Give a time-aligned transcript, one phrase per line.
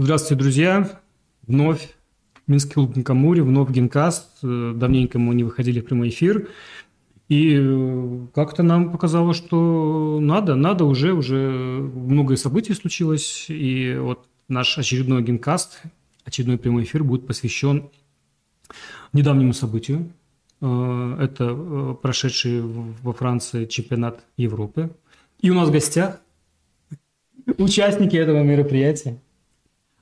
[0.00, 1.00] Здравствуйте, друзья.
[1.48, 1.96] Вновь
[2.46, 4.28] Минский клуб Гинкамури, вновь Генкаст.
[4.44, 6.50] Э, давненько мы не выходили в прямой эфир.
[7.28, 13.46] И э, как-то нам показалось, что надо, надо уже, уже многое событий случилось.
[13.48, 15.82] И вот наш очередной Генкаст,
[16.24, 17.90] очередной прямой эфир будет посвящен
[19.12, 20.12] недавнему событию.
[20.60, 24.90] Э, это прошедший во Франции чемпионат Европы.
[25.40, 26.20] И у нас в гостях
[27.58, 29.18] участники этого мероприятия.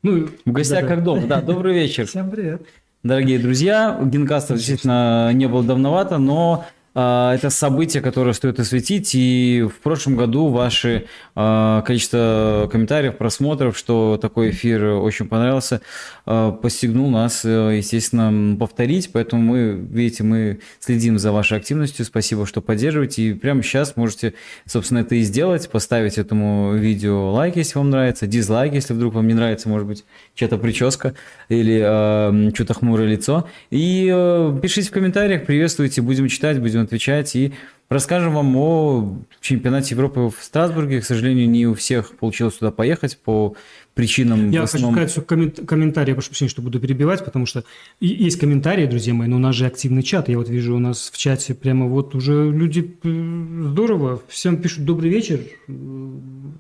[0.06, 1.26] Ну, в гостях да, как дома.
[1.26, 2.06] Да, добрый вечер.
[2.06, 2.62] Всем привет.
[3.02, 6.64] Дорогие друзья, Генкастов действительно не было давновато, но
[6.96, 9.10] это событие, которое стоит осветить.
[9.14, 15.82] И в прошлом году ваши а, количество комментариев, просмотров, что такой эфир очень понравился,
[16.24, 19.10] а, постигнул нас, э, естественно, повторить.
[19.12, 22.06] Поэтому мы, видите, мы следим за вашей активностью.
[22.06, 23.22] Спасибо, что поддерживаете.
[23.22, 24.32] И прямо сейчас можете,
[24.64, 25.68] собственно, это и сделать.
[25.68, 30.04] Поставить этому видео лайк, если вам нравится, дизлайк, если вдруг вам не нравится, может быть,
[30.34, 31.14] чья-то прическа
[31.50, 33.46] или э, что-то хмурое лицо.
[33.70, 37.52] И э, пишите в комментариях, приветствуйте, будем читать, будем отвечать и
[37.88, 41.00] расскажем вам о чемпионате Европы в Страсбурге.
[41.00, 43.54] К сожалению, не у всех получилось туда поехать по
[43.94, 44.50] причинам...
[44.50, 44.94] Я основном...
[44.94, 45.60] хочу сказать коммент...
[45.66, 47.64] комментарии, я прошу прощения, что буду перебивать, потому что
[48.00, 50.28] есть комментарии, друзья мои, но у нас же активный чат.
[50.28, 54.84] Я вот вижу у нас в чате прямо вот уже люди э, здорово, всем пишут
[54.84, 55.40] «добрый вечер».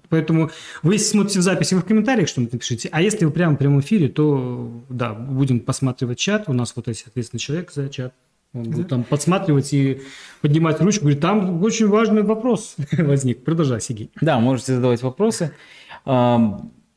[0.08, 0.50] Поэтому
[0.82, 2.88] вы, если смотрите в записи, вы в комментариях что-нибудь напишите.
[2.92, 6.44] А если вы прямо в прямом эфире, то да, будем посматривать чат.
[6.46, 8.14] У нас вот есть ответственный человек за чат.
[8.56, 10.00] Он будет там подсматривать и
[10.40, 11.02] поднимать ручку.
[11.02, 13.44] Говорит, там очень важный вопрос возник.
[13.44, 14.10] Продолжай, Сигей.
[14.20, 15.52] Да, можете задавать вопросы.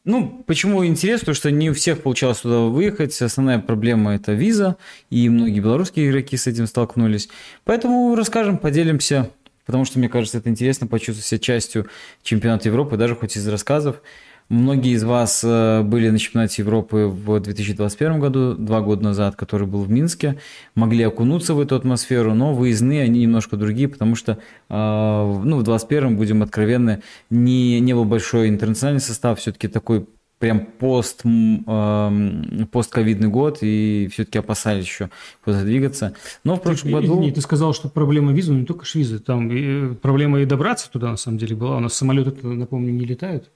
[0.06, 1.20] Ну, почему интересно?
[1.20, 3.22] Потому что не у всех получалось туда выехать.
[3.22, 4.78] Основная проблема– это виза,
[5.10, 7.30] и многие белорусские игроки с этим столкнулись.
[7.66, 9.30] Поэтому расскажем, поделимся,
[9.66, 11.88] потому что, мне кажется, это интересно почувствовать себя частью
[12.24, 14.02] чемпионата Европы, даже хоть из рассказов.
[14.50, 19.68] Многие из вас э, были на чемпионате Европы в 2021 году, два года назад, который
[19.68, 20.40] был в Минске,
[20.74, 24.38] могли окунуться в эту атмосферу, но выездные они немножко другие, потому что э,
[24.70, 30.08] ну, в 2021 будем откровенны, не, не был большой интернациональный состав, все-таки такой
[30.40, 35.12] прям пост, э, постковидный год, и все-таки опасались еще
[35.44, 36.16] куда-то двигаться.
[36.44, 37.14] Но в прошлом году...
[37.14, 40.90] Извини, ты сказал, что проблема визы, но не только ж визы, там проблема и добраться
[40.90, 41.78] туда на самом деле была.
[41.78, 43.52] У нас самолеты, напомню, не летают.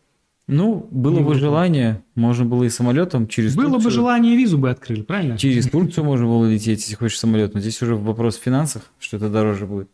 [0.48, 3.84] Ну, было бы желание, можно было и самолетом через Было Турцию.
[3.84, 5.38] бы желание, визу бы открыли, правильно?
[5.38, 9.18] Через Турцию можно было лететь, если хочешь самолет, но здесь уже вопрос в финансах, что
[9.18, 9.90] это дороже будет.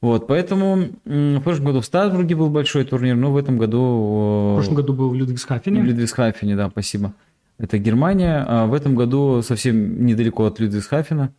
[0.00, 4.52] Вот, поэтому в прошлом году в Страсбурге был большой турнир, но в этом году...
[4.52, 5.82] В прошлом году был в Людвигсхафене.
[5.82, 7.12] В Людвигсхафене, да, спасибо.
[7.58, 11.34] Это Германия, а в этом году совсем недалеко от Людвигсхафена,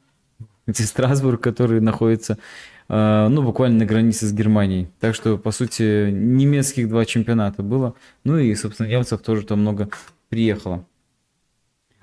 [0.67, 2.37] где Страсбург, который находится
[2.91, 4.89] ну, буквально на границе с Германией.
[4.99, 7.95] Так что, по сути, немецких два чемпионата было.
[8.25, 9.89] Ну и, собственно, немцев тоже там много
[10.27, 10.85] приехало.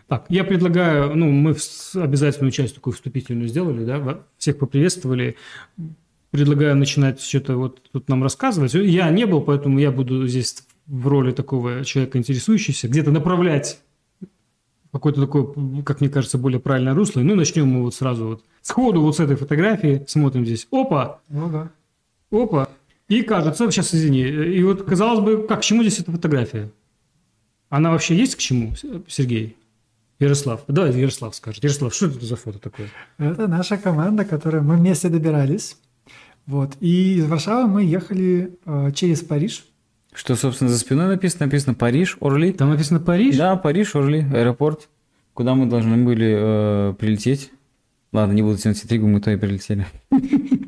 [0.06, 1.54] Так, я предлагаю, ну, мы
[1.94, 5.36] обязательную часть такую вступительную сделали, да, всех поприветствовали.
[6.30, 8.72] Предлагаю начинать что-то вот тут нам рассказывать.
[8.72, 13.80] Я не был, поэтому я буду здесь в роли такого человека интересующегося, где-то направлять
[14.98, 17.20] какое-то такое, как мне кажется, более правильное русло.
[17.20, 20.66] Ну, начнем мы вот сразу вот сходу вот с этой фотографии, смотрим здесь.
[20.70, 21.20] Опа!
[21.28, 21.70] Ну да.
[22.30, 22.68] Опа!
[23.08, 26.70] И кажется, сейчас извини, и вот казалось бы, как к чему здесь эта фотография?
[27.70, 28.74] Она вообще есть к чему,
[29.08, 29.56] Сергей?
[30.18, 31.62] Ярослав, давай Ярослав скажет.
[31.62, 32.88] Ярослав, что это за фото такое?
[33.18, 35.76] Это наша команда, которая мы вместе добирались.
[36.46, 36.76] Вот.
[36.80, 39.64] И из Варшавы мы ехали э, через Париж
[40.18, 41.46] что, собственно, за спиной написано?
[41.46, 42.52] Написано Париж, Орли.
[42.52, 43.36] Там написано Париж?
[43.36, 44.88] Да, Париж, Орли, аэропорт,
[45.32, 47.52] куда мы должны были э, прилететь.
[48.12, 49.86] Ладно, не буду тянуть интригу, мы то и прилетели.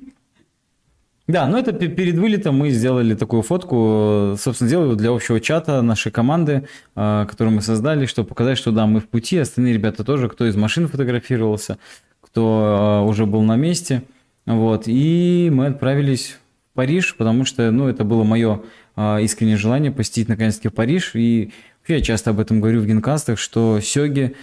[1.26, 6.10] Да, ну это перед вылетом мы сделали такую фотку, собственно, сделали для общего чата нашей
[6.10, 10.28] команды, э, которую мы создали, чтобы показать, что да, мы в пути, остальные ребята тоже,
[10.28, 11.78] кто из машин фотографировался,
[12.20, 14.02] кто э, уже был на месте,
[14.44, 16.36] вот, и мы отправились
[16.72, 18.62] в Париж, потому что, ну, это было мое
[18.96, 21.12] искреннее желание посетить наконец-таки Париж.
[21.14, 21.52] И
[21.86, 24.36] я часто об этом говорю в генкастах, что Сёги,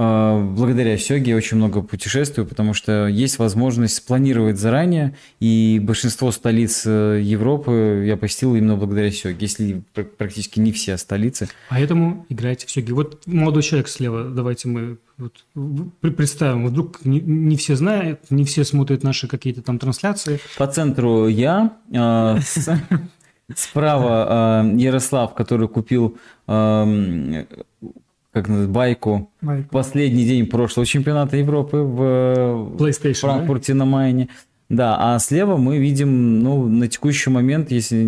[0.00, 6.84] а, благодаря Сёге очень много путешествую, потому что есть возможность спланировать заранее, и большинство столиц
[6.86, 9.82] э, Европы я посетил именно благодаря Сёге, если
[10.16, 11.48] практически не все столицы.
[11.68, 12.94] Поэтому играете в Сёге.
[12.94, 15.32] Вот молодой человек слева, давайте мы вот
[16.00, 20.38] представим, вдруг не, не все знают, не все смотрят наши какие-то там трансляции.
[20.56, 22.38] По центру я, а,
[23.54, 27.44] Справа э, Ярослав, который купил э,
[28.32, 29.68] как называется, байку Байку.
[29.70, 33.78] последний день прошлого чемпионата Европы в PlayStation, Франкфурте да?
[33.78, 34.28] на Майне.
[34.68, 38.04] Да, а слева мы видим, ну, на текущий момент, если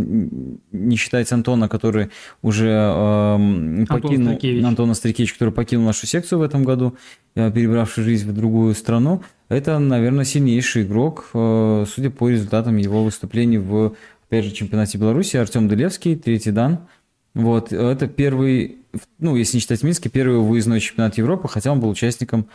[0.73, 2.11] не считать Антона, который
[2.43, 4.65] уже э, покинул, Стрикевич.
[4.65, 6.97] Антона Стрикевич, который покинул нашу секцию в этом году,
[7.35, 13.05] э, перебравший жизнь в другую страну, это, наверное, сильнейший игрок, э, судя по результатам его
[13.05, 13.95] выступлений в,
[14.31, 16.87] опять же, чемпионате Беларуси, Артем Дылевский, третий дан.
[17.35, 18.79] Вот, это первый,
[19.19, 22.47] ну, если не считать Минский, первый выездной чемпионат Европы, хотя он был участником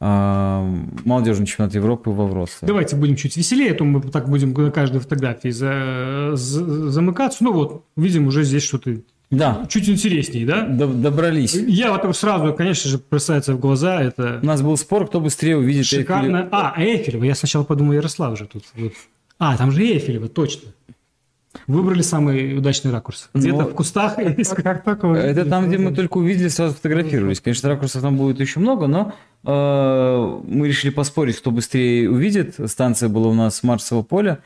[0.00, 2.66] э, молодежного чемпионата Европы во Вроцлаве.
[2.68, 7.42] Давайте будем чуть веселее, а то мы так будем на каждой фотографии за, за- замыкаться.
[7.44, 8.96] Ну вот, видим уже здесь что-то
[9.30, 10.62] Да, чуть интереснее, да?
[10.66, 11.54] до- добрались.
[11.54, 15.56] Я вот сразу, конечно же, бросается в глаза, У это нас был спор, кто быстрее
[15.56, 16.36] увидит шикарно.
[16.38, 18.64] Эйфелев- А, Эйфелева, я сначала подумал, Ярослав же тут.
[18.74, 18.92] вот.
[19.38, 20.70] А, там же Эйфелева, точно.
[21.66, 23.30] Выбрали самый удачный ракурс.
[23.34, 24.16] Где-то Ну, в кустах.
[24.16, 27.40] Как, вы Это там, где мы только увидели, сразу фотографировались.
[27.40, 29.14] Конечно, ракурсов там будет еще много, но
[29.44, 32.56] э, мы решили поспорить, кто быстрее увидит.
[32.66, 34.40] Станция была у нас Марсового поля,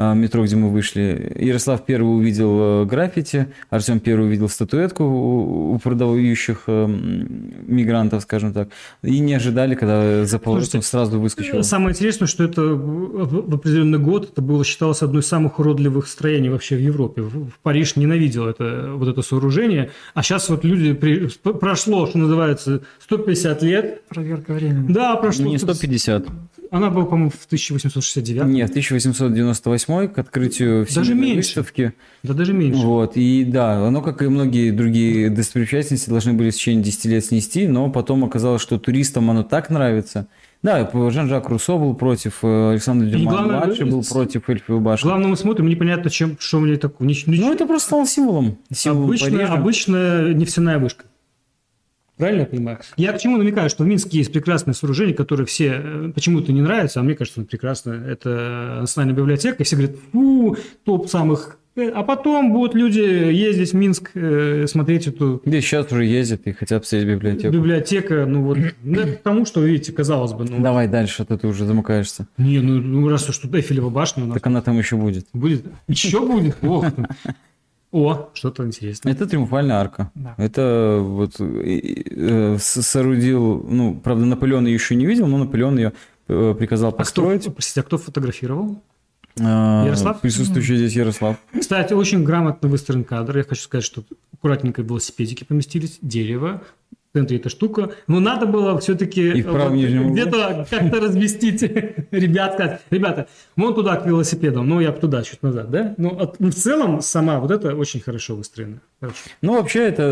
[0.00, 1.32] метро, где мы вышли.
[1.38, 6.86] Ярослав первый увидел э, граффити, Артем первый увидел статуэтку у, продающих э,
[7.66, 8.68] мигрантов, скажем так.
[9.02, 11.62] И не ожидали, когда за поворотом сразу выскочил.
[11.62, 16.48] Самое интересное, что это в определенный год это было считалось одной из самых уродливых строений
[16.48, 17.22] вообще в Европе.
[17.22, 22.82] В Париж ненавидел это, вот это сооружение, а сейчас вот люди при- прошло, что называется,
[23.00, 24.02] 150 лет.
[24.08, 24.92] Проверка времени.
[24.92, 25.44] Да, прошло.
[25.44, 26.26] Не 150.
[26.70, 28.44] Она была, по-моему, в 1869.
[28.46, 31.36] Нет, 1898 к открытию Даже Всемирной меньше.
[31.60, 31.92] выставки.
[32.22, 32.80] Да даже меньше.
[32.80, 37.24] Вот, и да, оно, как и многие другие достопримечательности, должны были в течение 10 лет
[37.24, 40.26] снести, но потом оказалось, что туристам оно так нравится.
[40.62, 45.06] Да, Жан-Жак Руссо был против, э, Александр Дюма главное, младший был против Эльфовой башни.
[45.08, 47.08] Главное, мы смотрим, непонятно, чем, что мне такое.
[47.08, 48.58] Ни- ни- Ну, это просто стало символом.
[48.70, 49.52] символом обычная, Парижа.
[49.54, 51.06] обычная нефтяная вышка.
[52.20, 52.78] Правильно я понимаю?
[52.96, 56.62] Я к чему намекаю, что в Минске есть прекрасное сооружение, которое все э, почему-то не
[56.62, 57.92] нравится, а мне кажется, оно прекрасно.
[57.92, 61.56] Это национальная библиотека, и все говорят, фу, топ самых...
[61.76, 66.42] Э, А потом будут люди ездить в Минск, э, смотреть эту Где сейчас уже ездят
[66.46, 67.54] и хотят посмотреть библиотеку.
[67.54, 71.24] библиотека, ну вот, ну, это к тому, что, видите, казалось бы, ну, Давай дальше, а
[71.26, 72.26] то ты уже замыкаешься.
[72.38, 75.26] не, ну, ну, раз уж тут Эйфелева башня у нас Так она там еще будет.
[75.32, 76.84] будет, еще будет, ох.
[77.92, 79.12] О, что-то интересное.
[79.12, 80.10] Это триумфальная арка.
[80.14, 80.34] Да.
[80.38, 85.92] Это вот э, э, соорудил, ну, правда, Наполеон ее еще не видел, но Наполеон ее
[86.28, 87.52] э, приказал А кто, построить.
[87.52, 88.80] простите, а кто фотографировал?
[89.36, 90.20] Ярослав?
[90.20, 91.36] Присутствующий здесь Ярослав.
[91.58, 93.38] Кстати, очень грамотно выстроен кадр.
[93.38, 94.02] Я хочу сказать, что
[94.34, 96.62] аккуратненько велосипедики поместились, дерево,
[97.12, 97.90] центре эта штука.
[98.06, 100.12] Но надо было все-таки И в правом нижнем углу.
[100.12, 101.62] где-то как-то разместить
[102.10, 103.26] ребят, сказать, ребята,
[103.56, 105.94] вон туда к велосипедам, ну я туда, чуть назад, да?
[105.98, 108.80] Ну, от- ну, в целом сама вот это очень хорошо выстроено.
[109.00, 109.16] Хорошо.
[109.42, 110.02] Ну, вообще, это,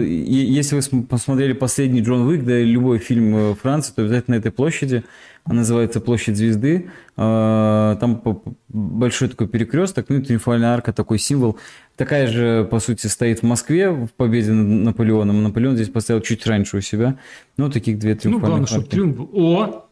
[0.00, 4.02] э, если вы см- посмотрели последний Джон Уик, да, и любой фильм э, Франции, то
[4.02, 5.04] обязательно на этой площади,
[5.46, 8.22] она называется Площадь Звезды, э, там
[8.68, 11.58] большой такой перекресток, ну и триумфальная арка, такой символ.
[11.96, 15.42] Такая же, по сути, стоит в Москве в победе над Наполеоном.
[15.42, 17.18] Наполеон здесь поставил чуть раньше у себя.
[17.56, 18.94] Ну, таких две Ну, главное, триумфальных чтобы арки.
[18.94, 19.30] триумф.
[19.32, 19.88] О,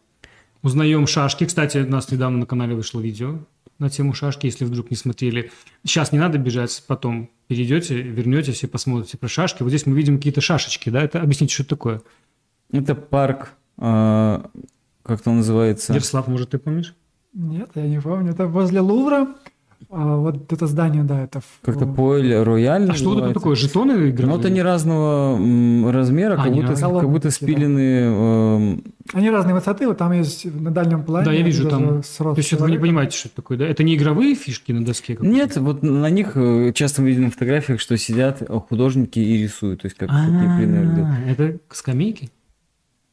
[0.63, 1.45] узнаем шашки.
[1.47, 3.39] Кстати, у нас недавно на канале вышло видео
[3.79, 5.51] на тему шашки, если вдруг не смотрели.
[5.85, 9.63] Сейчас не надо бежать, потом перейдете, вернетесь и посмотрите про шашки.
[9.63, 11.03] Вот здесь мы видим какие-то шашечки, да?
[11.03, 12.03] Это объясните, что это такое?
[12.73, 14.43] Это парк, э,
[15.05, 15.93] как он называется?
[15.93, 16.95] Ярослав, может, ты помнишь?
[17.33, 18.33] Нет, я не помню.
[18.33, 19.29] Это возле Лувра.
[19.91, 21.41] А вот это здание, да, это...
[21.41, 23.55] в- Как-то Поэль Рояль А что это такое?
[23.55, 24.27] Жетоны игровые?
[24.27, 27.01] Ну, вот они разного м, размера, А, как будто, разные.
[27.01, 27.81] как будто спилены...
[28.01, 28.83] эм,
[29.13, 31.27] Они разные высоты, вот там есть на дальнем плане.
[31.27, 32.03] Да, я вижу там.
[32.03, 33.67] То есть это вы не понимаете, что это такое, да?
[33.67, 35.15] Это не игровые фишки на доске?
[35.17, 35.33] какой-то?
[35.35, 39.43] Нет, вот на них э, часто мы видим на фотографиях, что сидят э, художники и
[39.43, 40.99] рисуют, то есть как делают.
[40.99, 42.31] А, Это скамейки?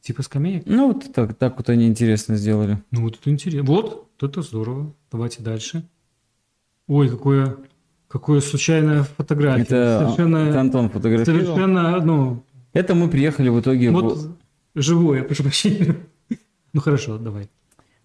[0.02, 0.64] Типа скамеек?
[0.66, 2.80] Ну, вот так, так вот они интересно сделали.
[2.92, 3.64] Ну, вот это интересно.
[3.72, 4.94] Вот, вот это здорово.
[5.12, 5.84] Давайте дальше.
[6.88, 7.58] Ой, какое,
[8.08, 9.62] какое случайная фотография.
[9.62, 11.42] Это, совершенно, это Антон фотографировал.
[11.46, 12.44] совершенно, ну,
[12.74, 13.92] Это мы приехали в итоге...
[13.92, 14.28] в- вот
[14.76, 15.96] живое, прошу прощения.
[16.74, 17.50] Ну, хорошо, давай.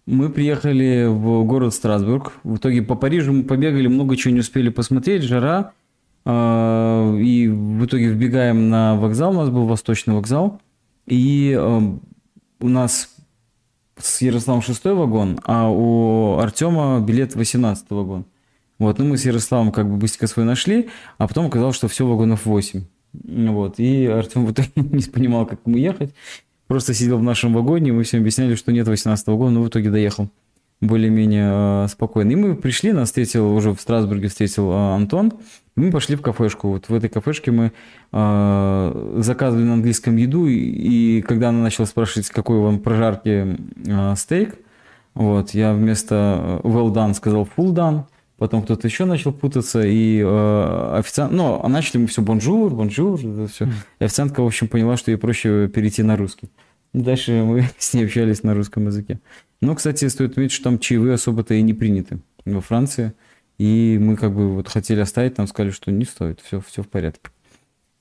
[0.05, 2.33] Мы приехали в город Страсбург.
[2.43, 5.73] В итоге по Парижу мы побегали, много чего не успели посмотреть, жара.
[6.25, 10.61] А, И в итоге вбегаем на вокзал, у нас был Восточный вокзал.
[11.07, 12.01] И эм,
[12.59, 13.15] у нас
[13.97, 18.25] с Ярославом шестой вагон, а у Артема билет 18 вагон.
[18.77, 22.05] Вот, ну мы с Ярославом как бы быстренько свой нашли, а потом оказалось, что все
[22.05, 22.83] вагонов 8.
[23.13, 26.13] Вот, и Артем в итоге не понимал, как ему ехать.
[26.67, 29.69] Просто сидел в нашем вагоне, и мы всем объясняли, что нет 18 вагона, но в
[29.69, 30.29] итоге доехал
[30.81, 32.31] более-менее э, спокойно.
[32.31, 35.33] И мы пришли, нас встретил уже в Страсбурге встретил э, Антон,
[35.77, 36.69] мы пошли в кафешку.
[36.69, 37.71] Вот в этой кафешке мы
[38.11, 44.15] э, заказывали на английском еду, и, и когда она начала спрашивать, какой вам прожарки э,
[44.17, 44.55] стейк,
[45.13, 48.03] Вот, я вместо э, well done сказал full done.
[48.37, 51.31] Потом кто-то еще начал путаться, и э, официант...
[51.31, 53.67] Ну, а начали мы все bonjour, bonjour, это все.
[53.99, 56.49] И официантка, в общем, поняла, что ей проще перейти на русский.
[56.93, 59.19] Дальше мы с ней общались на русском языке.
[59.61, 63.13] Но, кстати, стоит отметить, что там чаевые особо-то и не приняты во Франции.
[63.57, 66.87] И мы как бы вот хотели оставить, нам сказали, что не стоит, все, все в
[66.87, 67.31] порядке.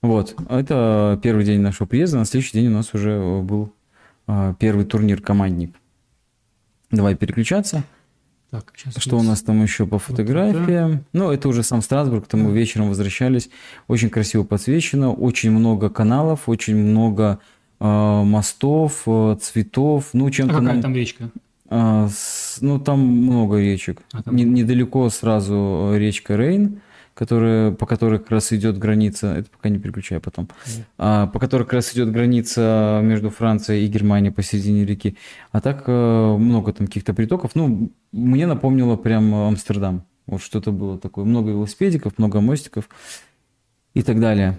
[0.02, 2.18] Вот, это первый день нашего приезда.
[2.18, 3.72] На следующий день у нас уже был
[4.28, 5.74] э, первый турнир командник.
[6.90, 7.84] Давай переключаться.
[8.50, 10.90] Так, сейчас Что у нас там еще по фотографиям?
[10.92, 13.50] Вот ну, это уже сам Страсбург, там мы вечером возвращались.
[13.88, 17.40] Очень красиво подсвечено, очень много каналов, очень много
[17.80, 20.10] э, мостов, э, цветов.
[20.12, 21.30] Ну, А чем-то какая нам- там речка?
[21.68, 24.02] А, с- ну, там много речек.
[24.12, 26.80] А, там- Не- недалеко сразу э, речка Рейн,
[27.14, 30.48] которая, по которой как раз идет граница, это пока не переключаю потом,
[30.98, 35.16] а, по которой как раз идет граница между Францией и Германией посередине реки.
[35.52, 37.52] А так э, много там каких-то притоков.
[37.54, 40.04] Ну, мне напомнило прям Амстердам.
[40.26, 41.24] Вот что-то было такое.
[41.24, 42.88] Много велосипедиков, много мостиков
[43.94, 44.58] и так далее.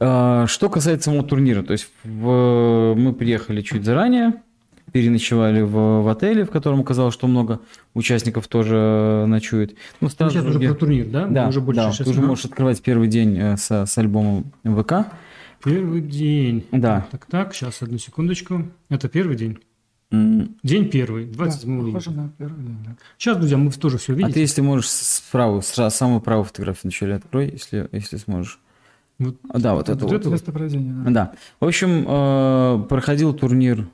[0.00, 4.42] А, Что касается самого турнира, то есть в- мы приехали чуть заранее,
[4.94, 7.58] переночевали в, в отеле, в котором оказалось, что много
[7.94, 9.72] участников тоже ночует.
[10.00, 11.26] Ну, Ну, сейчас уже про турнир, да?
[11.26, 13.98] Мы Да, уже больше да, сейчас- ты уже можешь открывать первый день э, со- с,
[13.98, 15.06] альбомом ВК.
[15.64, 16.64] Первый день.
[16.70, 17.08] Да.
[17.10, 18.68] Так, так, сейчас, одну секундочку.
[18.88, 19.58] Это первый день.
[20.12, 22.22] День первый, Да, 27 похоже июня.
[22.22, 22.96] на первый день, да.
[23.18, 24.34] Сейчас, друзья, мы тоже все А видите.
[24.34, 28.60] ты, если можешь, справа, сра- самую правую фотографию вначале открой, если, если сможешь.
[29.18, 30.24] Вот А, Да, вот это это вот.
[30.24, 30.30] вот.
[30.32, 31.10] Место проведения, да.
[31.10, 31.32] Да.
[31.58, 33.88] В общем, э, проходил турнир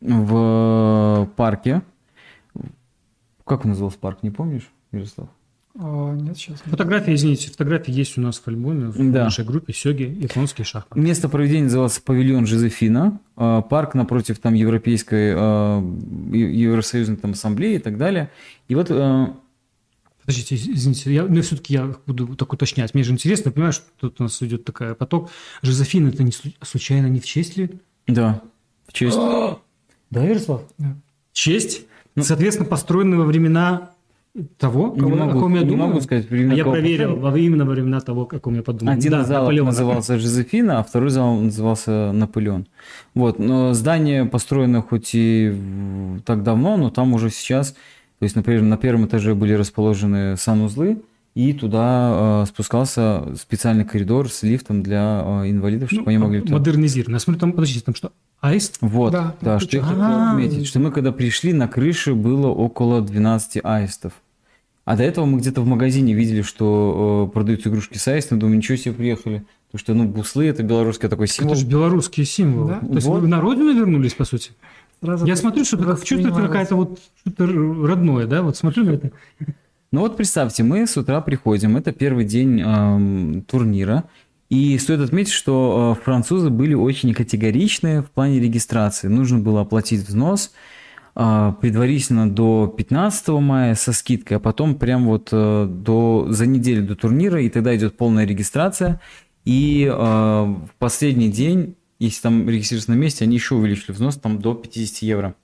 [0.00, 1.82] в парке.
[3.44, 5.28] Как он назывался парк, не помнишь, Ярослав?
[5.80, 6.60] А, нет, сейчас.
[6.62, 9.24] Фотографии, извините, фотографии есть у нас в альбоме, в Да.
[9.24, 11.00] нашей группе Сёги, японские шахматы.
[11.00, 13.20] Место проведения назывался павильон Жозефина.
[13.36, 15.82] Э, Парк напротив там Европейской э,
[16.36, 18.30] Е- Евросоюзной там, ассамблеи и так далее.
[18.66, 19.26] И вот э,
[20.20, 22.92] Подождите, из- извините, я, мне все-таки я буду так уточнять.
[22.92, 25.30] Мне же интересно, понимаешь, что тут у нас идет такая поток.
[25.62, 27.70] Жозефин, это не слу- случайно не в честь ли?
[28.08, 28.42] да,
[28.86, 29.16] в честь.
[30.10, 30.62] Да, Ярослав?
[30.78, 30.94] Да.
[31.32, 31.82] Честь,
[32.16, 33.90] Ну- соответственно, построены во времена
[34.56, 35.88] того, Не кого- о могу, ком я не думаю.
[35.88, 38.62] могу сказать, А времена я кого проверил, во именно во времена того, о ком я
[38.62, 38.92] подумал.
[38.92, 39.70] Один да, из залов Наполеона.
[39.70, 42.66] назывался Жозефина, а второй зал назывался Наполеон.
[43.14, 45.54] Вот, но здание построено хоть и
[46.24, 50.98] так давно, но там уже сейчас, то есть, например, на первом этаже были расположены санузлы,
[51.38, 56.52] и туда э, спускался специальный коридор с лифтом для э, инвалидов, чтобы Ну, они могли...
[56.52, 57.14] модернизировано.
[57.14, 58.78] Я смотрю, там, подождите, там что, аист?
[58.80, 60.32] Вот, Да, да, что я хотел А.
[60.32, 64.14] отметить, что мы когда пришли, на крыше было около 12 аистов.
[64.84, 68.56] А до этого мы где-то в магазине видели, что э, продаются игрушки с аистом, думаю,
[68.56, 69.44] ничего себе приехали.
[69.70, 71.52] Потому что, ну, буслы– это белорусский такой символ.
[71.52, 72.68] Это же белорусские символы.
[72.80, 72.80] Да.
[72.80, 73.20] То есть Вот.
[73.20, 74.50] вы на родину вернулись, по сути?
[75.00, 78.42] Сразу Я смотрю, что это чувствуется какая-то вот что-то родное, да?
[78.42, 79.12] Вот смотрю на это.
[79.90, 84.04] Ну вот представьте, мы с утра приходим, это первый день эм, турнира,
[84.50, 89.08] и стоит отметить, что э, французы были очень категоричны в плане регистрации.
[89.08, 90.52] Нужно было оплатить взнос
[91.16, 96.86] э, предварительно до 15 мая со скидкой, а потом прям вот э, до, за неделю
[96.86, 99.00] до турнира, и тогда идет полная регистрация.
[99.46, 104.38] И э, в последний день, если там регистрироваться на месте, они еще увеличили взнос там
[104.38, 105.34] до 50 евро.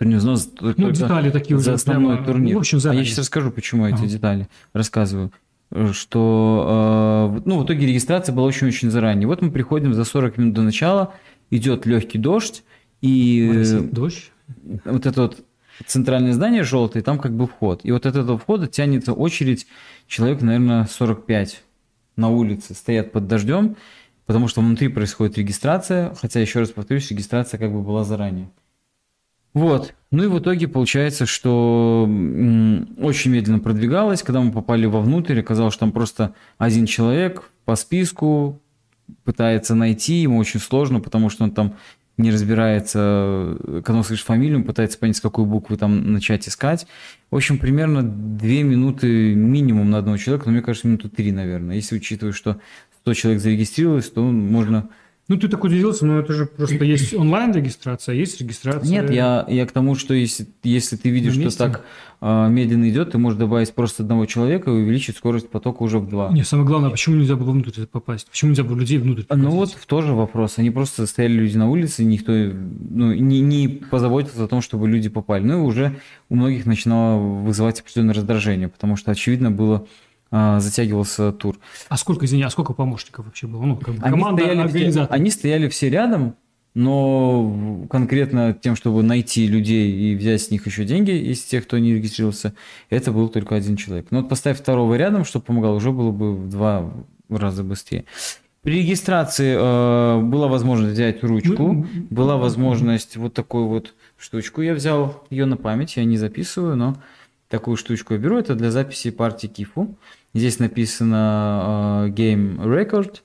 [0.00, 2.52] Турнир взнос Ну, только- детали такие уже за основной прямо, турнир.
[2.52, 4.06] ну, в общем, а я сейчас расскажу, почему эти Ага.
[4.06, 5.30] детали рассказываю.
[5.72, 9.26] Э, Что, э, ну, в итоге регистрация была очень-очень заранее.
[9.26, 11.12] Вот мы приходим за 40 минут до начала,
[11.50, 12.64] идет легкий дождь,
[13.02, 14.32] и э, Дождь.
[14.86, 15.44] вот это вот
[15.86, 17.80] центральное здание желтое, там как бы вход.
[17.84, 19.66] И вот от этого входа тянется очередь
[20.06, 21.62] человек, наверное, 45
[22.16, 23.76] на улице, стоят под дождем,
[24.24, 28.48] потому что внутри происходит регистрация, хотя, еще раз повторюсь, регистрация как бы была заранее.
[29.52, 29.94] Вот.
[30.10, 32.02] Ну и в итоге получается, что
[32.98, 34.22] очень медленно продвигалось.
[34.22, 38.60] Когда мы попали вовнутрь, оказалось, что там просто один человек по списку
[39.24, 41.74] пытается найти, ему очень сложно, потому что он там
[42.16, 46.86] не разбирается, когда он слышит фамилию, он пытается понять, с какой буквы там начать искать.
[47.30, 51.76] В общем, примерно две минуты минимум на одного человека, но мне кажется, минуты три, наверное.
[51.76, 52.60] Если учитывать, что
[53.02, 54.90] 100 человек зарегистрировалось, то можно
[55.30, 58.90] Ну, ты так удивился, но это же просто есть онлайн-регистрация, а есть регистрация.
[58.90, 61.84] Нет, я, я к тому, что если, если ты видишь, что так
[62.20, 66.08] а, медленно идет, ты можешь добавить просто одного человека и увеличить скорость потока уже в
[66.08, 66.32] два.
[66.32, 68.28] Не, самое главное, почему нельзя было внутрь попасть?
[68.28, 69.78] Почему нельзя было людей внутрь Ну пропустить?
[69.78, 70.58] вот тоже вопрос.
[70.58, 75.08] Они просто стояли люди на улице, никто ну, не, не позаботился о том, чтобы люди
[75.08, 75.44] попали.
[75.44, 75.94] Ну и уже
[76.28, 79.86] у многих начинало вызывать определенное раздражение, потому что, очевидно, было а,
[80.30, 81.58] затягивался тур.
[81.88, 83.62] А сколько, извини, а сколько помощников вообще было?
[83.62, 85.10] Ну, как бы Они команда стояли, все, организаторов.
[85.10, 86.36] они стояли все рядом,
[86.74, 91.78] но конкретно тем, чтобы найти людей и взять с них еще деньги из тех, кто
[91.78, 92.54] не регистрировался,
[92.90, 94.06] это был только один человек.
[94.10, 96.92] Но вот поставь второго рядом, чтобы помогал, уже было бы в два
[97.28, 98.04] раза быстрее.
[98.62, 104.60] При регистрации э, была возможность взять ручку, была возможность вот такую вот штучку.
[104.60, 106.96] Я взял ее на память, я не записываю, но
[107.48, 108.38] такую штучку я беру.
[108.38, 109.96] Это для записи партии Кифу.
[110.32, 113.20] Здесь написано э, Game Record.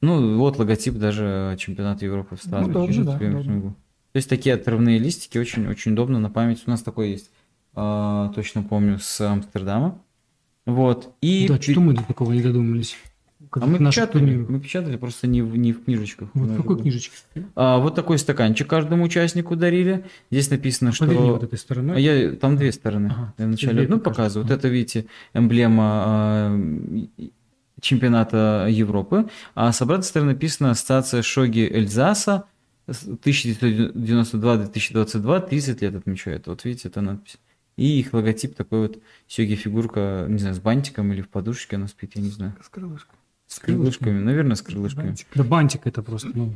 [0.00, 3.00] Ну, вот логотип даже чемпионата Европы в Страсбурге.
[3.00, 3.70] Удобно, да, удобно.
[4.12, 6.62] То есть такие отрывные листики очень-очень удобно на память.
[6.66, 7.30] У нас такой есть,
[7.74, 10.00] э, точно помню, с Амстердама.
[10.64, 11.14] Вот.
[11.20, 12.96] И Да, что мы до такого не додумались.
[13.52, 14.46] А мы печатали, турниры.
[14.48, 16.28] мы печатали просто не в, не в книжечках.
[16.34, 17.16] Вот Мы какой же- книжечки?
[17.54, 20.04] А, вот такой стаканчик каждому участнику дарили.
[20.30, 21.06] Здесь написано, что...
[21.06, 21.96] Поверни вот этой стороной.
[21.96, 23.08] А я, там две стороны.
[23.08, 24.46] Ага, я вначале одну показываю.
[24.46, 26.60] Вот это, видите, эмблема а,
[27.80, 29.28] чемпионата Европы.
[29.54, 32.44] А с обратной стороны написано Ассоциация Шоги Эльзаса
[32.86, 36.46] с 1992-2022, 30 лет отмечает.
[36.46, 37.38] Вот видите, это надпись.
[37.76, 42.12] И их логотип такой вот сёги-фигурка, не знаю, с бантиком или в подушечке она спит,
[42.16, 42.56] я не знаю.
[42.60, 43.14] С крылышком.
[43.48, 45.06] С крылышками, наверное, с крылышками.
[45.06, 45.26] Бантик.
[45.34, 46.28] Да бантик это просто.
[46.34, 46.52] ну,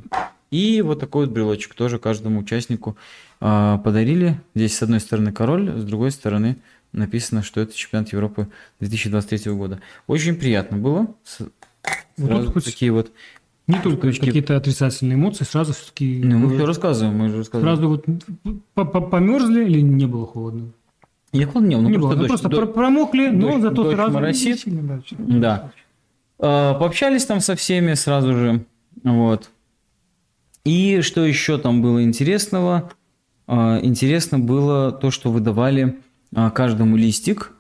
[0.51, 2.97] И вот такой вот брелочек тоже каждому участнику
[3.41, 4.39] а, подарили.
[4.55, 6.59] Здесь с одной стороны король, с другой стороны
[6.93, 8.49] написано, что это чемпионат Европы
[8.81, 9.81] 2023 года.
[10.07, 11.07] Очень приятно было.
[11.25, 11.41] С-
[12.19, 13.11] Вот сразу тут хоть такие вот.
[13.69, 14.27] Не только Штучки.
[14.27, 16.21] какие-то отрицательные эмоции, сразу все-таки...
[16.23, 17.77] Ну, мы все рассказываем, мы же рассказываем.
[17.77, 18.05] Сразу вот
[18.75, 20.73] по- по- померзли или не было холодно?
[21.33, 22.29] Не холодно, не, было, ну не было, просто ну, дождь.
[22.29, 24.13] просто До- про- промокли, но дождь- зато дождь сразу...
[24.15, 24.63] моросит.
[25.41, 25.71] Да,
[26.43, 28.65] Пообщались там со всеми сразу же.
[29.05, 29.49] Вот.
[30.65, 32.91] И что еще там было интересного?
[33.47, 36.01] А, Интересно было то, что выдавали
[36.35, 37.53] а, каждому листик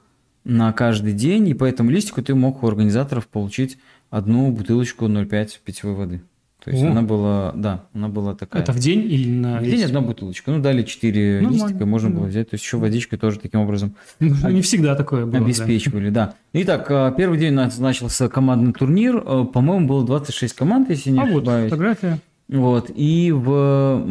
[0.44, 3.78] на каждый день, и по этому листику ты мог у организаторов получить
[4.10, 6.22] одну бутылочку 0,5 питьевой воды.
[6.64, 6.90] То есть О.
[6.92, 8.62] она была, да, она была такая.
[8.62, 10.52] Это в день или на В день одна бутылочка.
[10.52, 12.28] Ну, дали 4 Нормально, листика, можно было да.
[12.28, 12.50] взять.
[12.50, 15.32] То есть еще водичкой тоже таким образом Ну, Не всегда такое было.
[15.32, 15.44] да.
[15.44, 16.34] обеспечивали, да.
[16.52, 19.20] Итак, а, первый день у нас начался командный турнир.
[19.26, 21.70] А, По-моему, было 26 команд, если не А вот ошибаюсь.
[21.70, 22.18] фотография.
[22.48, 22.90] Вот.
[22.94, 24.04] И в,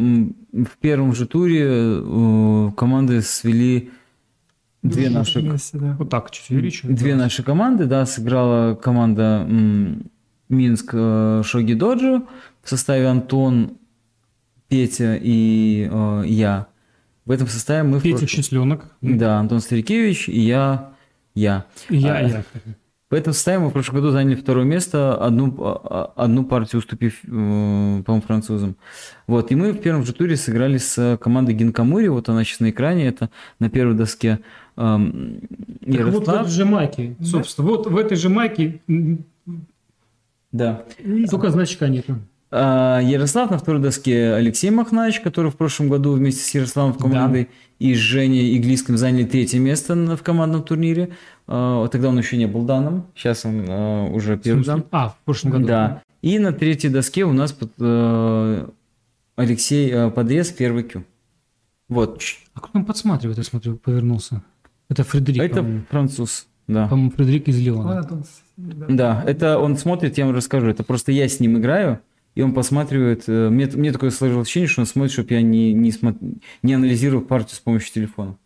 [0.52, 3.90] в первом же туре э, команды свели
[4.82, 5.40] две наши,
[5.72, 5.96] да.
[5.98, 6.96] Вот так чуть увеличиваю.
[6.96, 7.86] две наши команды.
[7.86, 9.46] Да, сыграла команда
[10.52, 12.22] Минск э, Шоги Доджо
[12.62, 13.72] в составе Антон,
[14.68, 16.66] Петя и э, я.
[17.24, 17.98] В этом составе мы...
[17.98, 18.84] в Петя прошлом- Счастленок.
[19.00, 20.92] Да, Антон Старикевич и я.
[21.34, 21.64] Я.
[21.88, 22.44] И я, А, я.
[23.10, 26.78] В этом составе мы в прошлом году заняли второе место, одну, а, а, одну партию
[26.78, 28.76] уступив, э, по-моему, французам.
[29.26, 32.70] Вот, и мы в первом же туре сыграли с командой Гинкамури, вот она сейчас на
[32.70, 34.40] экране, это на первой доске
[34.76, 35.40] эм,
[35.84, 38.80] Так вот в этой же майке, собственно, вот в этой же майке
[40.52, 40.84] Да.
[41.30, 42.18] только значка нету.
[42.54, 46.98] А, Ярослав на второй доске Алексей Махнач, который в прошлом году вместе с Ярославом в
[46.98, 51.16] командой и с Женей Иглиском заняли третье место в командном турнире.
[51.46, 54.84] А, Тогда он еще не был данным, сейчас он а, уже первый дан.
[54.90, 55.66] А, в прошлом году.
[55.66, 56.02] Да.
[56.20, 57.56] И на третьей доске у нас
[59.34, 61.04] Алексей Подрез, первый Q.
[61.88, 62.22] Вот.
[62.54, 64.42] А кто там подсматривает, я смотрю, повернулся?
[64.90, 66.46] Это Фредерик, Это француз.
[66.72, 66.88] Да.
[66.88, 68.00] По-моему, Фредерик из Он Леона.
[68.04, 68.24] это он
[68.56, 68.86] да.
[68.88, 70.68] Да, это он смотрит, я вам расскажу.
[70.68, 72.00] Это просто я с ним играю,
[72.34, 73.24] и он посматривает.
[73.28, 76.74] э, Мне, мне такое сложилось ощущение, что он смотрит, чтобы я не, не, смо- не
[76.74, 78.36] анализировал партию с помощью телефона.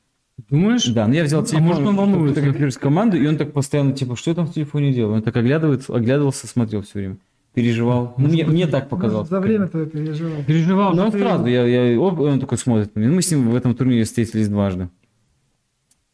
[0.51, 0.85] Думаешь?
[0.87, 2.35] Да, но я взял А телефон, может, он волнуется?
[2.35, 5.17] фотографировать команду, и он так постоянно, типа, что я там в телефоне делаю?
[5.17, 7.17] Он так оглядывается, оглядывался, смотрел все время.
[7.55, 8.13] Переживал.
[8.19, 9.31] Ну, мне, мне так показалось.
[9.31, 10.43] За время ты переживал.
[10.47, 10.95] Переживал.
[10.95, 13.13] Ну, он сразу, я, я, оп, он такой смотрит на меня.
[13.13, 14.91] Мы с ним в этом турнире встретились дважды.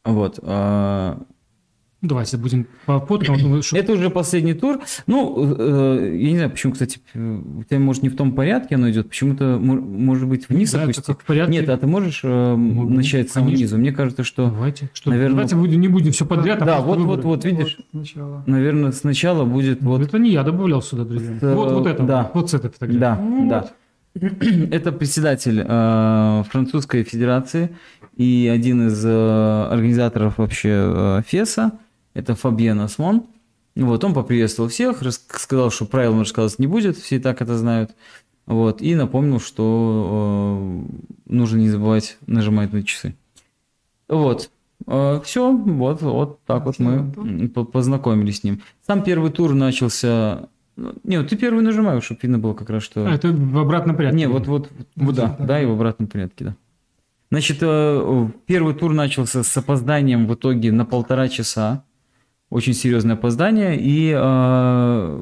[0.04, 0.38] Вот.
[2.02, 3.00] А, Давайте будем по
[3.62, 4.80] что- Это уже последний тур.
[5.06, 8.90] Ну, э, я не знаю, почему, кстати, у тебя, может, не в том порядке оно
[8.90, 11.06] идет, почему-то, мо- может быть, вниз Да, опустить.
[11.06, 11.52] в порядке.
[11.52, 13.78] Нет, а ты можешь э, Могу, начать с самого низу?
[13.78, 14.90] Мне кажется, что, Давайте.
[14.92, 16.60] Что, наверное, давайте будем, не будем все подряд.
[16.62, 17.24] а да, вот, вот, выбрать.
[17.24, 18.42] вот, видишь, Вот сначала.
[18.46, 21.38] наверное, сначала будет вот Это не я добавлял сюда, друзья.
[21.40, 22.02] Э, вот, вот это.
[22.02, 22.30] да.
[22.34, 23.00] Вот с этой фотографией.
[23.00, 23.48] Да, Вот.
[23.48, 23.68] да.
[24.70, 27.70] Это председатель э, французской федерации
[28.16, 31.72] и один из э, организаторов вообще э, ФЕСа,
[32.14, 33.26] это Фабьен Осмон.
[33.74, 37.56] Вот, он поприветствовал всех, сказал, что правил он рассказывать не будет, все и так это
[37.56, 37.92] знают.
[38.44, 43.14] Вот, и напомнил, что э, нужно не забывать нажимать на часы.
[44.08, 44.50] Вот.
[44.84, 48.60] все, вот, вот так вот мы по- познакомились с ним.
[48.86, 50.48] Сам первый тур начался...
[50.76, 53.06] ну, Не, вот ты первый нажимаешь, чтобы видно было как раз, что...
[53.06, 54.18] А, это в обратном порядке.
[54.18, 55.44] Не, вот, вот, вот да, да.
[55.46, 56.56] да, и в обратном порядке, да.
[57.30, 61.84] Значит, э, первый тур начался с опозданием в итоге на полтора часа.
[62.52, 63.80] Очень серьезное опоздание.
[63.80, 65.20] И, э,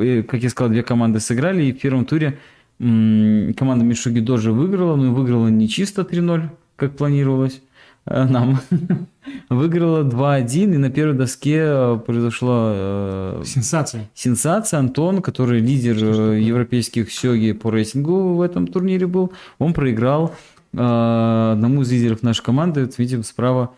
[0.00, 1.64] э, как я сказал, две команды сыграли.
[1.64, 2.38] И в первом туре
[2.78, 7.60] команда Мишуги Доджи выиграла, но выиграла не чисто 3-0, как планировалось
[8.06, 8.60] э, нам.
[9.50, 14.08] выиграла 2-1, и на первой доске э, произошла э, Сенсация.
[14.14, 14.80] сенсация.
[14.80, 15.96] Антон, который лидер
[16.32, 20.34] европейских сёги по рейтингу в этом турнире был, он проиграл
[20.72, 22.86] одному из лидеров нашей команды.
[22.86, 23.74] Вот Видим справа,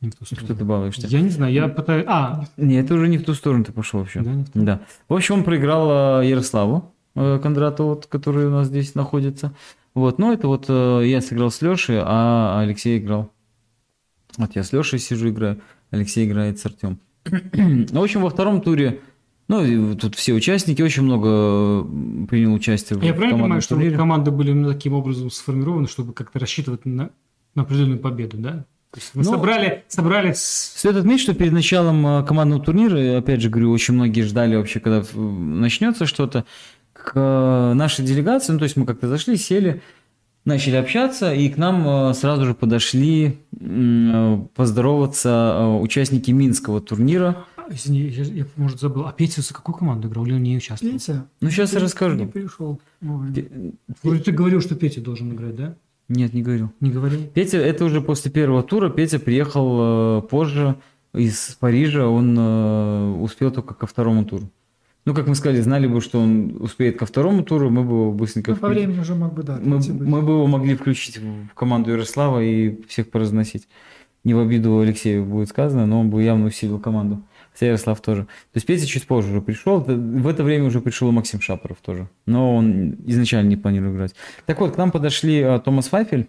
[0.00, 0.46] Не в ту сторону.
[0.46, 1.06] что ты балуешься.
[1.06, 2.04] Я не знаю, я пытаюсь...
[2.06, 4.20] А, Не, это уже не в ту сторону ты пошел вообще.
[4.20, 4.62] да, не в ту.
[4.62, 4.80] Да.
[5.08, 9.54] В общем, он проиграл э, Ярославу э, Кондратову, вот, который у нас здесь находится.
[9.94, 13.30] Вот, ну это вот э, я сыграл с Лешей, а Алексей играл.
[14.36, 16.98] Вот я с Лешей сижу, играю, Алексей играет с Артем.
[17.54, 19.00] Ну, в общем, во втором туре,
[19.48, 21.82] ну, тут все участники, очень много
[22.26, 23.96] принял участие в Я правильно понимаю, что турнире.
[23.96, 27.10] команды были именно таким образом сформированы, чтобы как-то рассчитывать на,
[27.54, 28.64] на определенную победу, да?
[28.92, 33.40] То есть вы Ну, собрали, собрали Стоит отметить, что перед началом э, командного турнира, опять
[33.42, 36.44] же говорю, очень многие ждали вообще, когда начнется что-то,
[36.92, 39.82] к э, нашей делегации, ну, то есть мы как-то зашли, сели,
[40.46, 43.38] начали общаться, и к нам э, сразу же подошли
[44.54, 47.44] поздороваться участники Минского турнира.
[47.56, 49.06] А, Извини, я, я, может, забыл.
[49.06, 50.24] А Петя за какую команду играл?
[50.26, 50.92] Или он не участвовал?
[50.94, 51.26] Петя?
[51.40, 52.26] Ну, сейчас я Не расскажу.
[52.28, 52.80] пришел.
[53.00, 53.34] вовремя.
[53.34, 53.72] Пе-
[54.02, 55.74] Вроде ты говорил, что Петя должен играть, да?
[56.08, 56.70] Нет, не говорил.
[56.80, 57.20] Не говорил?
[57.34, 58.90] Петя, это уже после первого тура.
[58.90, 60.76] Петя приехал э, позже
[61.12, 62.06] из Парижа.
[62.06, 64.50] Он э, успел только ко второму туру.
[65.04, 68.12] Ну, как мы сказали, знали бы, что он успеет ко второму туру, мы бы его
[68.12, 68.50] быстренько...
[68.50, 69.60] Ну, по вклю- времени уже мог бы, да.
[69.62, 73.68] мы, мы бы его могли включить в команду Ярослава и всех поразносить.
[74.24, 77.22] Не в обиду Алексею будет сказано, но он бы явно усилил команду.
[77.64, 78.24] Ярослав тоже.
[78.24, 79.80] То есть Петя чуть позже уже пришел.
[79.80, 82.08] В это время уже пришел и Максим Шапоров тоже.
[82.26, 84.14] Но он изначально не планировал играть.
[84.44, 86.28] Так вот, к нам подошли э, Томас Файфель,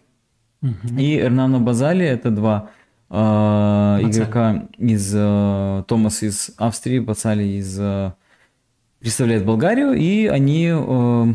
[0.61, 0.97] Мгм.
[0.97, 2.69] и Эрнано Базали, это два
[3.09, 4.11] Бацали.
[4.11, 8.13] игрока из э, Томас из Австрии, Бацали из э,
[8.99, 11.33] представляет Болгарию, и они э,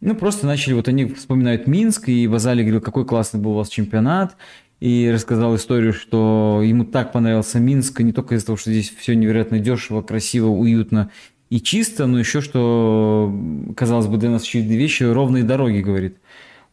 [0.00, 3.68] ну просто начали, вот они вспоминают Минск, и Базали говорил, какой классный был у вас
[3.68, 4.36] чемпионат,
[4.84, 9.14] и рассказал историю, что ему так понравился Минск, не только из-за того, что здесь все
[9.14, 11.10] невероятно дешево, красиво, уютно
[11.48, 13.34] и чисто, но еще что,
[13.76, 16.18] казалось бы, для нас очевидные вещи, ровные дороги, говорит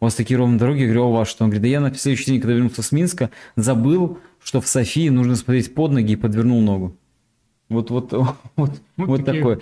[0.02, 1.43] у вас такие ровные дороги, я говорю, а у вас что?
[1.43, 5.10] Он говорит, да я на следующий день, когда вернулся с Минска, забыл, что в Софии
[5.10, 6.97] нужно смотреть под ноги и подвернул ногу.
[7.69, 9.60] Вот, вот, вот, вот, Вот такое.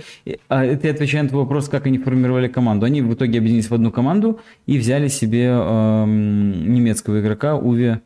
[0.48, 2.86] А это я отвечаю на твой вопрос, как они формировали команду.
[2.86, 8.02] Они в итоге объединились в одну команду и взяли себе эм, немецкого игрока Уве,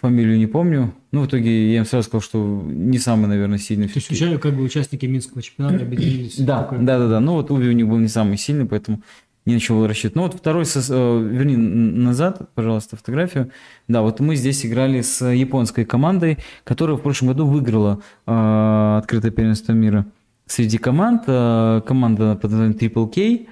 [0.00, 0.92] фамилию не помню.
[1.12, 3.86] Ну, в итоге я им сразу сказал, что не самый, наверное, сильный.
[3.88, 6.38] То есть уча- как бы участники Минского чемпионата объединились.
[6.38, 7.20] Да, такой- да, да, да.
[7.20, 9.02] Ну вот Уви у них был не самый сильный, поэтому
[9.46, 10.16] не на чего рассчитывать.
[10.16, 13.50] Ну вот второй, сос- э, верни назад, пожалуйста, фотографию.
[13.88, 19.30] Да, вот мы здесь играли с японской командой, которая в прошлом году выиграла э, открытое
[19.30, 20.06] первенство мира.
[20.46, 23.46] Среди команд э, команда под названием Triple K,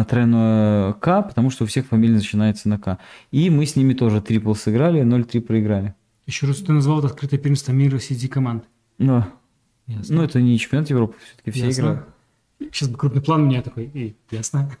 [0.00, 2.98] э, тройное К, потому что у всех фамилия начинается на К.
[3.30, 5.94] И мы с ними тоже трипл сыграли, 0-3 проиграли.
[6.26, 8.64] Еще раз ты назвал это открытое первенство мира среди команд.
[8.98, 9.26] Но,
[9.86, 10.16] Ясно.
[10.16, 11.80] ну это не чемпионат Европы, все-таки все Ясно.
[11.80, 12.04] играют.
[12.72, 13.90] Сейчас бы крупный план у меня такой.
[13.94, 14.70] Эй, ясно.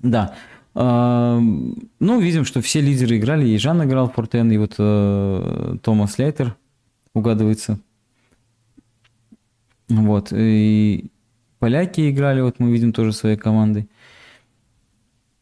[0.00, 0.34] Да.
[0.74, 3.48] А, Ну, видим, что все лидеры играли.
[3.48, 6.54] И Жан играл в Фортен, и вот э, Томас Лейтер
[7.14, 7.78] угадывается.
[9.88, 10.32] Вот.
[10.32, 11.10] И
[11.58, 13.88] поляки играли, вот мы видим тоже своей командой.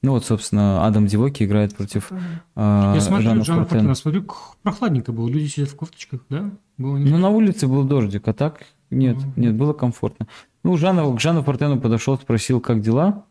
[0.02, 2.10] Ну вот, собственно, Адам Дивоки играет против
[2.54, 3.64] а, Я смотрю, Жана Жана.
[3.64, 4.26] Фортена, смотрю,
[4.62, 5.28] прохладненько было.
[5.28, 6.50] Люди сидят в кофточках, да?
[6.76, 9.32] Было не- Ну, на улице был дождик, а так нет, Мгм.
[9.36, 10.26] нет, было комфортно.
[10.62, 13.24] Ну, Жана, к Жану Фортену подошел, спросил, как дела.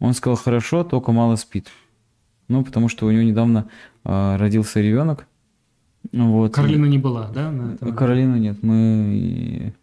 [0.00, 1.68] Он сказал, хорошо, только мало спит.
[2.48, 3.68] Ну, потому что у него недавно
[4.04, 5.26] а, родился ребенок.
[6.12, 6.54] Вот.
[6.54, 7.50] Каролина не была, да?
[7.50, 7.94] на этом?
[7.94, 9.74] Каролина нет, мы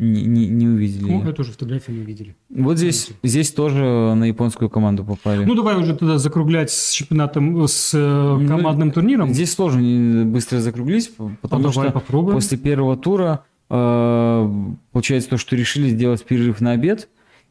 [0.00, 1.02] не, не- не увидели.
[1.10, 1.30] Ну, её.
[1.30, 2.34] эту же фотографию не видели.
[2.48, 3.82] Вот здесь, здесь тоже
[4.14, 5.44] на японскую команду попали.
[5.44, 9.28] Ну, давай уже тогда закруглять с чемпионатом, с э, командным турниром.
[9.28, 12.36] Ну, Здесь сложно быстро закруглись, п- потому Ну, давай что попробуем.
[12.36, 14.50] после первого тура э,
[14.92, 17.08] получается то, что решили сделать перерыв на обед.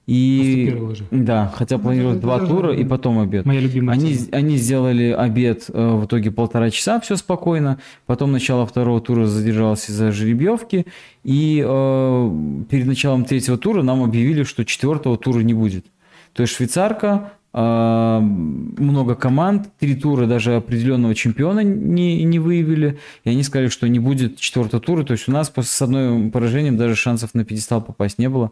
[0.10, 1.04] И первого же.
[1.12, 3.45] да, хотя Ну, планировалось два тура и потом обед.
[3.45, 4.28] Моя любимая Они, тема.
[4.32, 7.78] они сделали обед э, в итоге полтора часа, все спокойно.
[8.08, 10.88] Потом начало второго тура задержалось из-за жеребьевки.
[11.24, 12.32] И э,
[12.69, 15.86] перед началом третьего тура нам объявили, что четвертого тура не будет.
[16.34, 22.98] То есть швейцарка, э, много команд, три тура даже определенного чемпиона не, не выявили.
[23.26, 25.04] И они сказали, что не будет четвертого тура.
[25.04, 28.52] То есть у нас после, с одной поражением даже шансов на пьедестал попасть не было.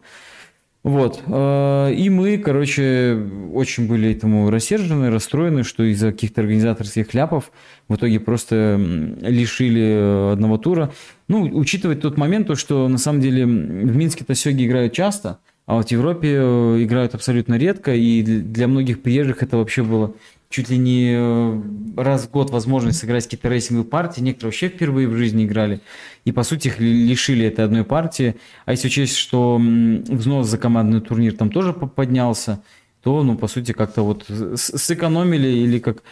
[0.84, 1.22] Вот.
[1.26, 3.18] э, И мы, короче,
[3.52, 7.50] очень были этому рассержены, расстроены, что из-за каких-то организаторских ляпов
[7.88, 8.76] в итоге просто
[9.20, 10.92] лишили э, одного тура.
[11.26, 15.74] Ну, учитывая тот момент, то, что на самом деле в Минске-то сёги играют часто, А
[15.74, 20.14] вот в Европе э, играют абсолютно редко, и для многих приезжих это вообще было
[20.50, 21.62] чуть ли не э,
[21.96, 24.20] раз в год возможность сыграть какие-то рейсинговые партии.
[24.20, 25.80] Некоторые вообще впервые в жизни играли.
[26.24, 28.36] И, по сути, их лишили этой одной партии.
[28.64, 32.62] А если учесть, что взнос за командный турнир там тоже поднялся,
[33.02, 36.02] то, ну, по сути, как-то вот сэкономили или, как,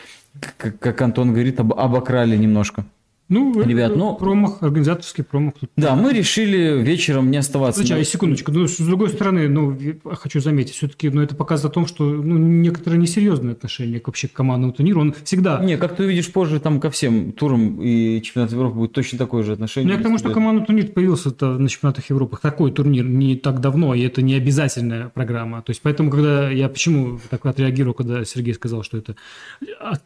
[0.58, 2.86] как, Антон говорит, об, обокрали немножко.
[3.28, 5.54] Ну, ребят, ну промах, организаторский промах.
[5.76, 7.82] Да, мы решили вечером не оставаться.
[7.82, 8.52] Подожди, а секундочку.
[8.52, 9.76] Ну, с другой стороны, ну,
[10.14, 14.28] хочу заметить, все-таки, ну, это показывает о том, что ну, некоторые несерьезные отношения к вообще
[14.28, 15.00] к командному турниру.
[15.00, 15.58] Он всегда.
[15.58, 19.42] Не, как ты увидишь позже, там ко всем турам и чемпионат Европы будет точно такое
[19.42, 19.88] же отношение.
[19.88, 22.38] Ну, я к тому, что командный турнир появился на чемпионатах Европы.
[22.40, 25.62] Такой турнир не так давно, и это не обязательная программа.
[25.62, 29.16] То есть, поэтому, когда я почему так отреагировал, когда Сергей сказал, что это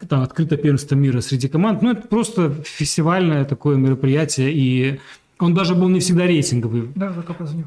[0.09, 4.99] там, открытое первенство мира среди команд, ну, это просто фестиваль фестивальное такое мероприятие, и
[5.39, 6.89] он даже был не всегда рейтинговый.
[6.95, 7.13] Да,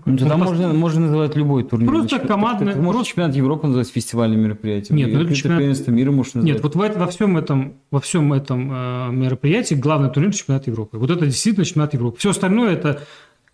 [0.07, 1.91] ну, тогда можно, можно называть любой турнир.
[1.91, 2.73] Просто командный.
[2.73, 4.97] Ты, ты можешь чемпионат Европы называть фестивальным мероприятием.
[4.97, 5.89] Нет, ну, это чемпионат...
[5.89, 6.55] мира можешь назвать.
[6.55, 10.99] Нет, вот в, во всем этом, во всем этом э, мероприятии главный турнир чемпионат Европы.
[10.99, 12.19] Вот это действительно чемпионат Европы.
[12.19, 13.03] Все остальное это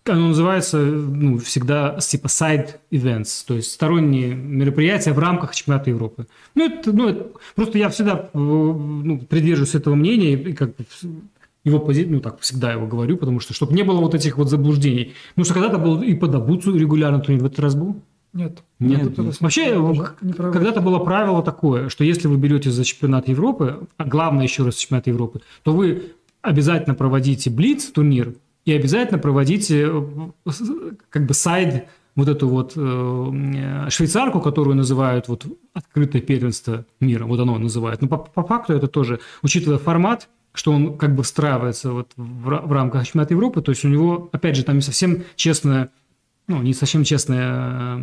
[0.05, 6.27] оно называется ну, всегда типа side events, то есть сторонние мероприятия в рамках чемпионата Европы.
[6.55, 10.85] Ну, это, ну, это, просто я всегда э, ну, придерживаюсь этого мнения, и как бы
[11.63, 14.49] его позицию, ну так всегда его говорю, потому что, чтобы не было вот этих вот
[14.49, 15.13] заблуждений.
[15.35, 18.01] Потому что когда-то был и по Дабуцу регулярно турнир, в этот раз был?
[18.33, 18.63] Нет.
[18.79, 19.03] Нет.
[19.03, 19.41] нет, нет.
[19.41, 19.75] Вообще,
[20.35, 24.75] когда-то было правило такое, что если вы берете за чемпионат Европы, а главное еще раз
[24.75, 28.33] чемпионат Европы, то вы обязательно проводите блиц турнир
[28.65, 30.51] и обязательно проводите э,
[31.09, 37.39] как бы сайд вот эту вот э, швейцарку, которую называют вот открытое первенство мира, вот
[37.39, 38.01] оно называют.
[38.01, 42.67] Но по, по факту это тоже, учитывая формат, что он как бы встраивается вот в,
[42.67, 45.89] в рамках чемпионата Европы, то есть у него, опять же, там не совсем честное,
[46.47, 47.97] ну, не совсем честное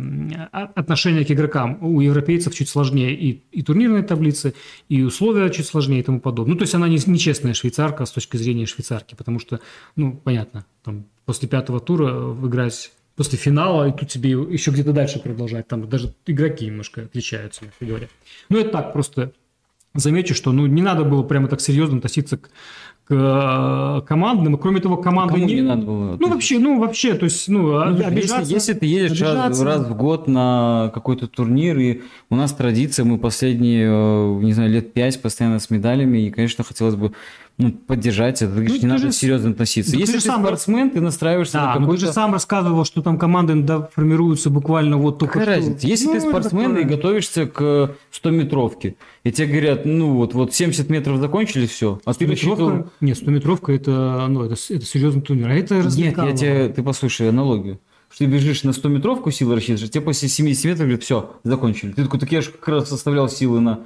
[0.51, 1.77] э, отношение к игрокам.
[1.81, 4.55] У европейцев чуть сложнее и, и турнирные таблицы,
[4.87, 6.53] и условия чуть сложнее и тому подобное.
[6.53, 9.59] Ну, то есть она не, не честная швейцарка с точки зрения швейцарки, потому что,
[9.95, 15.19] ну, понятно, там после пятого тура играть после финала, и тут тебе еще где-то дальше
[15.19, 15.67] продолжать.
[15.67, 18.07] Там даже игроки немножко отличаются, мягко говоря.
[18.47, 19.33] Ну, это так, просто
[19.93, 22.49] замечу, что ну, не надо было прямо так серьезно относиться к,
[23.09, 24.55] к э, командным.
[24.55, 25.55] И кроме того, команды Кому не...
[25.55, 26.17] не надо было.
[26.19, 29.87] Ну, вообще, ну, вообще, то есть, ну, ну обижаться, если, если ты едешь раз, раз
[29.87, 34.93] в год на какой-то турнир, и у нас традиция, мы последние, э, не знаю, лет
[34.93, 37.11] пять постоянно с медалями, и, конечно, хотелось бы
[37.59, 38.51] ну, поддержать это.
[38.51, 39.97] Ты говоришь, ну, не надо же, серьезно относиться.
[39.97, 41.99] Если ты сам спортсмен, ты настраиваешься да, на какой-то...
[41.99, 45.67] ты же сам рассказывал, что там команды да, формируются буквально вот только Какая что.
[45.67, 45.87] разница?
[45.87, 48.95] Если ну, ты спортсмен и готовишься к 100-метровке,
[49.25, 52.89] и тебе говорят, ну вот, вот 70 метров закончили, все, а ты рассчитывал...
[53.01, 56.27] Нет, 100-метровка это, ну, это, это серьезный турнир, а это развлекало.
[56.27, 60.29] Нет, я тебе, ты послушай аналогию что ты бежишь на 100-метровку силы рассчитываешь, тебе после
[60.29, 61.91] 70 метров говорят, все, закончили.
[61.91, 63.81] Ты такой, так я же как раз составлял силы на...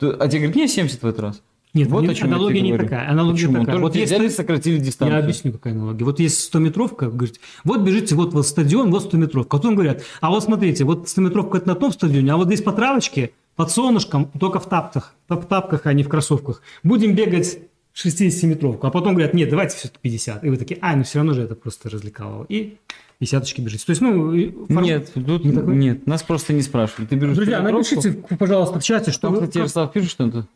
[0.00, 1.42] А тебе говорят, не, 70 в этот раз.
[1.74, 3.08] Нет, вот не, аналогия не такая.
[3.08, 3.64] Аналогия Почему?
[3.64, 3.80] такая.
[3.80, 5.16] Вот если сократили дистанцию.
[5.16, 6.04] Я объясню, какая аналогия.
[6.04, 9.48] Вот есть 100-метровка, говорите, вот бежите вот в стадион, вот 100-метровка.
[9.48, 12.72] Потом говорят, а вот смотрите, вот 100-метровка это на том стадионе, а вот здесь по
[12.72, 16.60] травочке, под солнышком, только в тапках, в тапках, а не в кроссовках.
[16.82, 17.58] Будем бегать
[17.94, 18.86] 60-метровку.
[18.86, 20.44] А потом говорят, нет, давайте все-таки 50.
[20.44, 22.46] И вы такие, а, ну все равно же это просто развлекало.
[22.48, 22.76] И
[23.20, 23.84] десяточки бежите.
[23.84, 24.66] То есть, ну...
[24.66, 24.84] Формат...
[24.84, 25.76] Нет, тут не такой?
[25.76, 27.06] нет, нас просто не спрашивали.
[27.06, 29.28] Ты бежишь Друзья, напишите, пожалуйста, в чате, что...
[29.28, 30.46] Там, кстати, Ярослав пишет что-то.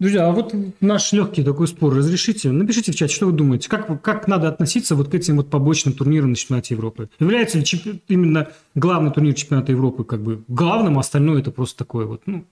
[0.00, 2.50] Друзья, а вот наш легкий такой спор разрешите?
[2.50, 5.94] Напишите в чат, что вы думаете, как, как надо относиться вот к этим вот побочным
[5.94, 7.10] турнирам на чемпионате Европы?
[7.20, 8.02] Является ли чемпи...
[8.08, 12.44] именно главный турнир чемпионата Европы как бы главным, а остальное это просто такое вот, ну,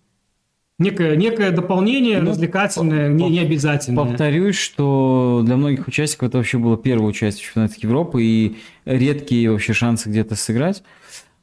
[0.83, 4.05] некое, некое дополнение ну, развлекательное, по, не, не обязательное.
[4.05, 9.51] Повторюсь, что для многих участников это вообще было первое участие в чемпионате Европы и редкие
[9.51, 10.83] вообще шансы где-то сыграть.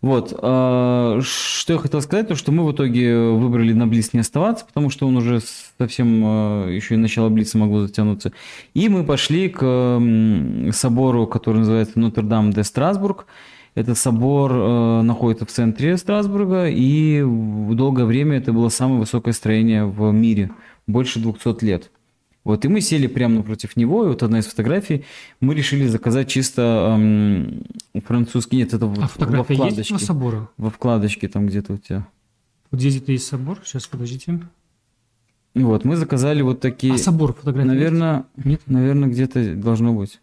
[0.01, 4.21] Вот, а, что я хотел сказать, то что мы в итоге выбрали на Блиц не
[4.21, 5.41] оставаться, потому что он уже
[5.77, 8.31] совсем а, еще и начало Блица могло затянуться.
[8.73, 10.01] И мы пошли к
[10.71, 13.25] собору, который называется Нотр-Дам де Страсбург.
[13.75, 19.85] Этот собор а, находится в центре Страсбурга, и долгое время это было самое высокое строение
[19.85, 20.51] в мире,
[20.87, 21.91] больше 200 лет.
[22.43, 25.05] Вот, и мы сели прямо напротив него, и вот одна из фотографий,
[25.39, 27.63] мы решили заказать чисто эм,
[28.05, 29.93] французский, нет, это а в, во вкладочке.
[29.93, 30.49] есть собора?
[30.57, 32.07] Во вкладочке там где-то у тебя.
[32.71, 34.39] Вот здесь где-то есть собор, сейчас, подождите.
[35.53, 36.93] Вот, мы заказали вот такие...
[36.93, 38.45] А собор фотографии Наверное, есть?
[38.45, 38.61] нет?
[38.67, 40.19] наверное, где-то должно быть.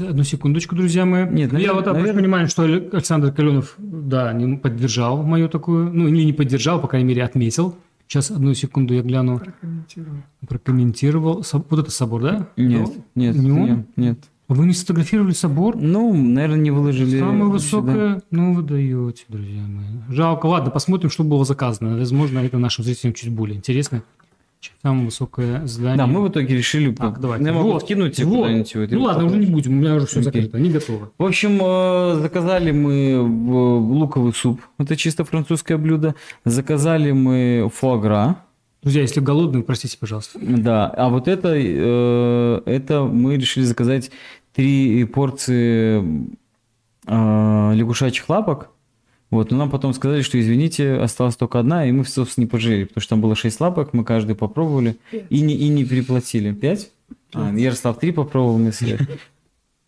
[0.00, 1.22] Одну секундочку, друзья мои.
[1.22, 2.14] Нет, наверное, я вот наверное...
[2.14, 7.08] понимаю, что Александр Каленов, да, не поддержал мою такую, ну, или не поддержал, по крайней
[7.08, 7.76] мере, отметил.
[8.08, 9.38] Сейчас, одну секунду, я гляну.
[9.38, 10.18] Прокомментировал.
[10.48, 11.44] Прокомментировал.
[11.52, 12.48] Вот это собор, да?
[12.56, 13.86] Нет, нет, не он?
[13.96, 14.18] нет.
[14.48, 15.76] Вы не сфотографировали собор?
[15.76, 17.18] Ну, наверное, не выложили.
[17.18, 17.52] Самое сюда.
[17.52, 19.86] высокое, ну вы даете, друзья мои.
[20.08, 21.96] Жалко, ладно, посмотрим, что было заказано.
[21.96, 24.04] Возможно, это нашим зрителям чуть более интересно.
[24.82, 25.96] Самое высокое здание.
[25.96, 26.92] Да, мы в итоге решили...
[26.92, 27.44] Так, давайте.
[27.46, 28.42] Я могу Вот, скинуть тебе вот.
[28.42, 28.74] куда-нибудь.
[28.76, 30.24] вот, Ну ладно, уже не будем, у меня уже все Окей.
[30.42, 31.08] закрыто, они готовы.
[31.18, 34.60] В общем, э, заказали мы в- луковый суп.
[34.78, 36.14] Это чисто французское блюдо.
[36.44, 38.36] Заказали мы фуагра.
[38.82, 40.38] Друзья, если голодные, простите, пожалуйста.
[40.40, 44.10] Да, а вот это, э, это мы решили заказать
[44.54, 46.28] три порции
[47.06, 48.70] э, лягушачьих лапок.
[49.30, 52.84] Вот, но нам потом сказали, что извините, осталась только одна, и мы, собственно, не пожалели,
[52.84, 56.52] потому что там было шесть лапок, мы каждый попробовали и не, и не переплатили.
[56.52, 56.92] Пять?
[57.32, 59.00] А, Ярослав три попробовал, мы съели.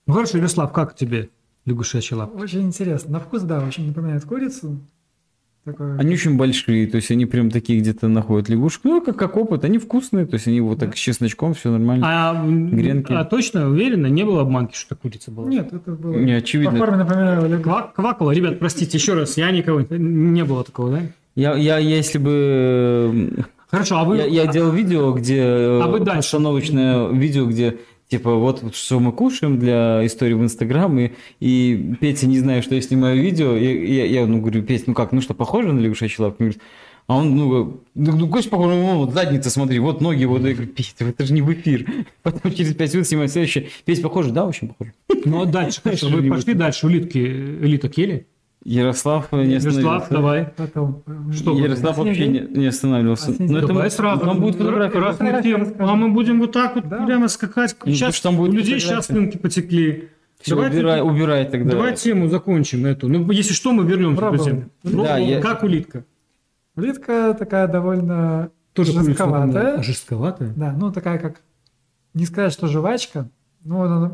[0.06, 1.28] Ну хорошо, Ярослав, как тебе
[1.66, 2.36] лягушачья лапа?
[2.36, 3.12] Очень интересно.
[3.12, 4.80] На вкус, да, очень напоминает курицу.
[5.72, 5.98] Такое...
[5.98, 8.88] Они очень большие, то есть они прям такие где-то находят лягушку.
[8.88, 12.06] Ну, как, как опыт, они вкусные, то есть они вот так с чесночком, все нормально.
[12.08, 13.12] А, Гренки.
[13.12, 15.48] а точно, уверенно, не было обманки, что курица была?
[15.48, 16.14] Нет, это было...
[16.14, 16.72] Не, очевидно.
[16.72, 17.70] По форме напоминало лягушку.
[17.70, 19.82] Ква- Квакало, ребят, простите, еще раз, я никого...
[19.90, 21.02] Не было такого, да?
[21.34, 24.16] Я, я, если бы Хорошо, а вы...
[24.16, 26.16] Я, я делал видео, где А вы дальше?
[26.16, 27.76] постановочное видео, где
[28.08, 32.74] типа вот что мы кушаем для истории в Инстаграм, и, и Петя, не знаю, что
[32.74, 35.80] я снимаю видео, и я, я ну, говорю, Петя, ну как, ну что, похоже на
[35.80, 36.42] лягушачий лапку?
[36.42, 36.62] Он говорит,
[37.06, 40.52] а он, ну, ну, ну конечно, похоже, ну, вот задница, смотри, вот ноги, вот, я
[40.52, 41.86] говорю, Петя, это же не в эфир.
[42.22, 44.92] Потом через 5 минут снимаю следующее, Петя, похоже, да, очень похоже.
[45.24, 48.26] Ну, а дальше, хорошо, вы пошли дальше, улитки, элиток ели?
[48.68, 50.10] Ярослав не Ярослав, остановился.
[50.14, 50.48] давай.
[50.56, 51.02] Потом...
[51.06, 51.58] э, Что?
[51.58, 53.30] Ярослав А вообще не, не останавливался.
[53.30, 53.34] А?
[53.42, 54.24] Но это Давай мы- сразу.
[54.24, 54.98] Там будет фотография.
[54.98, 57.04] Раз мы тем- а мы будем вот так вот Да.
[57.06, 57.74] прямо скакать.
[57.84, 60.08] Ну, Сейчас что там будет у людей сейчас слюнки потекли.
[60.40, 61.70] Всё, Давайте- убирай, убирай тогда.
[61.72, 63.08] Давай тему закончим эту.
[63.08, 64.22] Ну, если что, мы вернемся.
[64.30, 64.62] Друзья.
[64.84, 66.04] Да, я- Как улитка?
[66.76, 69.78] Улитка такая довольно Тоже жестковатая.
[69.78, 70.52] а, Жестковатая?
[70.54, 71.40] Да, ну такая как...
[72.14, 73.28] Не сказать, что жвачка,
[73.64, 74.12] но она,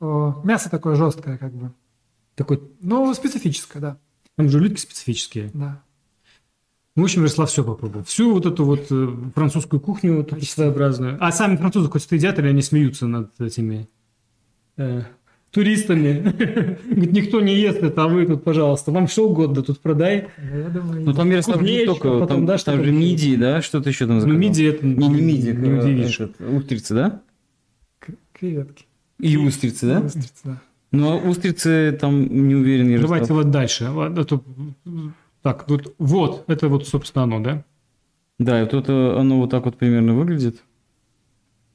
[0.00, 1.70] э, мясо такое жесткое как бы.
[2.36, 3.98] Такой, Ну, специфическое, да.
[4.36, 5.50] там же улитки специфические.
[5.54, 5.82] да.
[6.94, 8.04] В общем, Ярослав все попробовал.
[8.06, 11.18] Всю вот эту вот э, французскую кухню вот эту своеобразную.
[11.20, 13.86] А сами французы хоть едят, или они смеются над этими
[14.78, 15.02] э,
[15.50, 16.20] туристами?
[16.88, 20.28] Говорит, никто не ест это, а вы тут, пожалуйста, вам что угодно тут продай.
[20.38, 23.60] Да, Я думаю, Ну там Ярослав не только, потом, там, да, там же мидии, да,
[23.60, 24.38] что-то еще там Ну, заказал.
[24.40, 26.18] миди это Не, не мидии, не а, удивишь.
[26.40, 27.22] устрицы, да?
[28.32, 28.86] креветки.
[29.20, 30.00] И устрицы, да?
[30.00, 30.62] Устрицы, да.
[30.96, 33.10] Ну, а устрицы там не уверен, Ярослав.
[33.10, 33.84] Давайте вот дальше.
[33.84, 34.40] Это-
[35.42, 37.64] Так, вот, вот, это вот, собственно, оно, да?
[38.38, 40.62] Да, и вот это оно вот так вот примерно выглядит.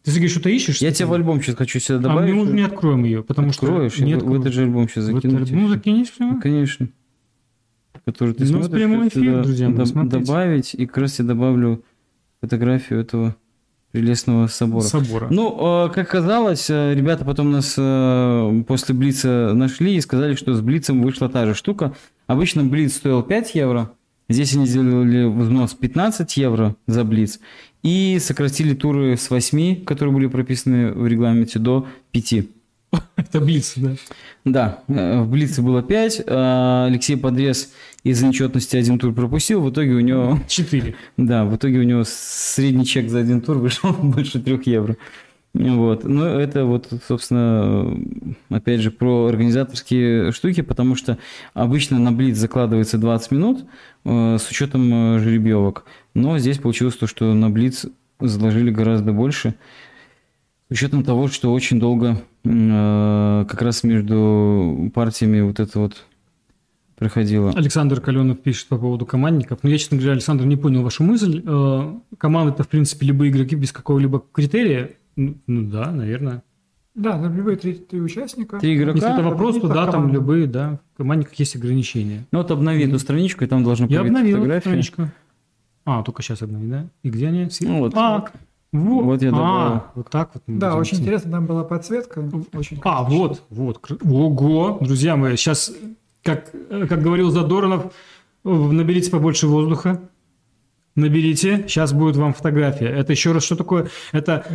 [0.04, 0.78] Ты, Сергей, что-то ищешь?
[0.82, 2.34] Я тебе в альбом сейчас хочу сюда А добавить.
[2.34, 4.02] мы уже не откроем ее, потому Откроешь, что...
[4.02, 4.42] я не в- в откроем.
[4.42, 5.38] этот же альбом сейчас закину.
[5.38, 6.34] альбом закинешь прямо?
[6.34, 6.90] Ну, конечно.
[8.06, 11.26] Который ты У нас смотришь, прямой я эфир, друзья доб- добавить, и как раз я
[11.26, 11.84] добавлю
[12.42, 13.36] фотографию этого
[13.92, 14.84] прелестного собора.
[14.84, 15.28] Собора.
[15.30, 20.54] Ну, э, как оказалось, э, ребята потом нас э, после Блица нашли и сказали, что
[20.54, 21.94] с Блицем вышла та же штука.
[22.28, 23.92] Обычно Блиц стоил 5 евро,
[24.30, 27.40] здесь они сделали взнос 15 евро за Блиц
[27.84, 32.34] и сократили туры с 8, которые были прописаны в регламенте, до 5.
[33.18, 33.96] Это Блиц, да.
[34.46, 37.72] Да, в Блице было 5, а Алексей Подрез
[38.04, 40.96] из-за нечетности один тур пропустил, в итоге у него Четыре.
[41.18, 44.98] да, в итоге у него средний чек за один тур вышел больше трех евро.
[45.54, 46.06] Вот.
[46.06, 47.94] Ну, это вот, собственно,
[48.50, 51.18] опять же, про организаторские штуки, потому что
[51.54, 53.66] обычно на Блиц закладывается 20 минут
[54.06, 55.84] э, с учетом э, жеребьевок.
[56.14, 57.86] Но здесь получилось то, что на Блиц
[58.22, 59.56] заложили гораздо больше,
[60.70, 66.06] с учетом того, что очень долго э, как раз между партиями вот это вот
[67.02, 67.50] проходило.
[67.50, 69.60] Александр Каленов пишет по поводу командников.
[69.64, 71.42] Но я, честно говоря, Александр, не понял вашу мысль.
[71.44, 74.92] Э, Команды это, в принципе, либо игроки без какого-либо критерия.
[75.16, 76.44] Ну, ну да, наверное.
[76.94, 78.60] Да, там любые три, три участника.
[78.60, 79.00] Три игрока.
[79.00, 80.80] Если это вопрос, то да, там любые, да.
[80.94, 82.28] В командниках есть ограничения.
[82.32, 85.08] Ну вот обнови эту страничку, и там должно Я появиться обновил страничку.
[85.86, 86.86] А, только сейчас обновил, да?
[87.02, 87.50] И где они?
[87.62, 87.94] Ну вот.
[87.96, 88.28] А,
[88.72, 89.04] вот.
[89.04, 89.84] Вот я а, добавил.
[89.96, 90.44] вот так вот.
[90.46, 91.02] Да, очень идти.
[91.02, 92.24] интересно, там была подсветка.
[92.54, 93.92] Очень А, вот, вот.
[94.04, 95.74] Ого, друзья мои, сейчас,
[96.24, 96.52] как,
[96.90, 97.94] как говорил Задоронов,
[98.44, 100.02] наберите побольше воздуха.
[100.94, 102.88] Наберите, сейчас будет вам фотография.
[102.88, 103.88] Это еще раз, что такое?
[104.12, 104.46] Это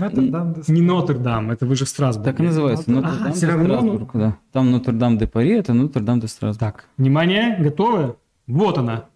[0.69, 0.83] не.
[0.83, 2.31] Нотр-Дам, это вы же в Страсбурге.
[2.31, 2.85] Так и называется.
[2.89, 4.37] А, Нотр-Дам всё де равно, Страсбург, да.
[4.53, 6.59] Там Нотр-Дам де Пари, это Нотр-Дам де Страсбург.
[6.61, 8.17] Так, внимание, готовы?
[8.47, 9.07] Вот она.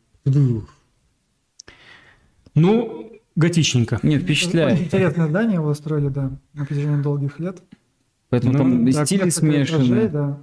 [2.54, 3.98] Ну, готичненько.
[4.02, 4.80] Не, Очень впечатляет.
[4.80, 7.62] интересное здание его строили, да, на протяжении долгих лет.
[8.28, 10.08] Поэтому Ну, там и стили Несколько этажей, смешаны.
[10.08, 10.38] да.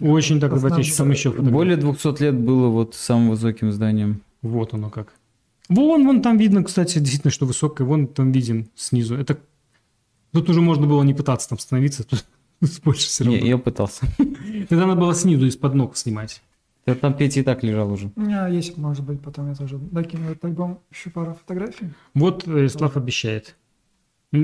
[0.00, 0.80] Очень так, основных.
[0.86, 1.52] еще там еще фотографии.
[1.54, 4.20] Более 200 лет было вот самым высоким зданием.
[4.42, 5.12] Вот оно как.
[5.68, 7.86] Вон, вон там видно, кстати, действительно, что высокое.
[7.86, 9.16] Вон там видим снизу.
[9.16, 9.38] Это
[10.32, 12.04] Тут уже можно было не пытаться там становиться.
[12.04, 12.24] Тут
[12.84, 13.48] Больше все Не, равно.
[13.48, 14.06] я пытался.
[14.68, 16.42] Тогда надо было снизу из-под ног снимать.
[16.86, 18.10] Да Там Петя и так лежал уже.
[18.16, 21.90] Меня есть, может быть, потом я тоже докину этот альбом еще пару фотографий.
[22.14, 23.56] Вот э, Слав обещает.
[24.32, 24.36] Э,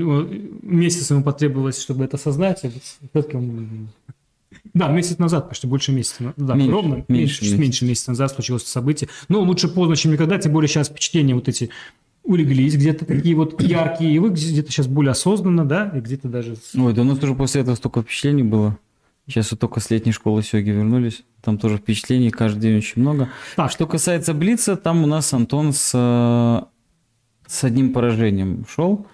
[0.63, 2.63] Месяц ему потребовалось, чтобы это осознать.
[2.63, 3.89] и всё-таки он-
[4.73, 6.23] Да, месяц назад, почти больше месяца.
[6.23, 6.93] на- Да, Меньше, ровно.
[6.95, 7.61] меньше Меньше, чуть месяца.
[7.61, 9.09] меньше месяца назад случилось событие.
[9.29, 10.37] Но лучше поздно, чем никогда.
[10.37, 11.69] Тем более сейчас впечатления вот эти
[12.23, 16.55] улеглись, где-то такие вот яркие, и вы где-то сейчас более осознанно, да, и где-то даже...
[16.77, 18.77] Ой, да у нас тоже после этого столько впечатлений было.
[19.27, 21.23] Сейчас вот только с летней школы сёги вернулись.
[21.41, 23.29] Там тоже впечатлений каждый день очень много.
[23.55, 23.71] Так.
[23.71, 26.61] Что касается Блица, там у нас Антон с, э,
[27.47, 29.05] с одним поражением шел.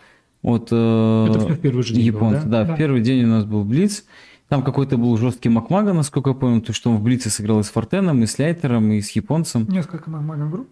[0.42, 2.44] От э, Это в первый же день японца.
[2.44, 2.62] да?
[2.62, 2.64] да?
[2.66, 2.74] Да.
[2.74, 4.06] в первый день у нас был Блиц.
[4.50, 7.64] Там какой-то был жесткий Макмага, насколько я понял, то что он в Блице сыграл и
[7.64, 9.68] с Фортеном, и с Ляйтером, и с японцем.
[9.70, 10.70] Несколько магом групп.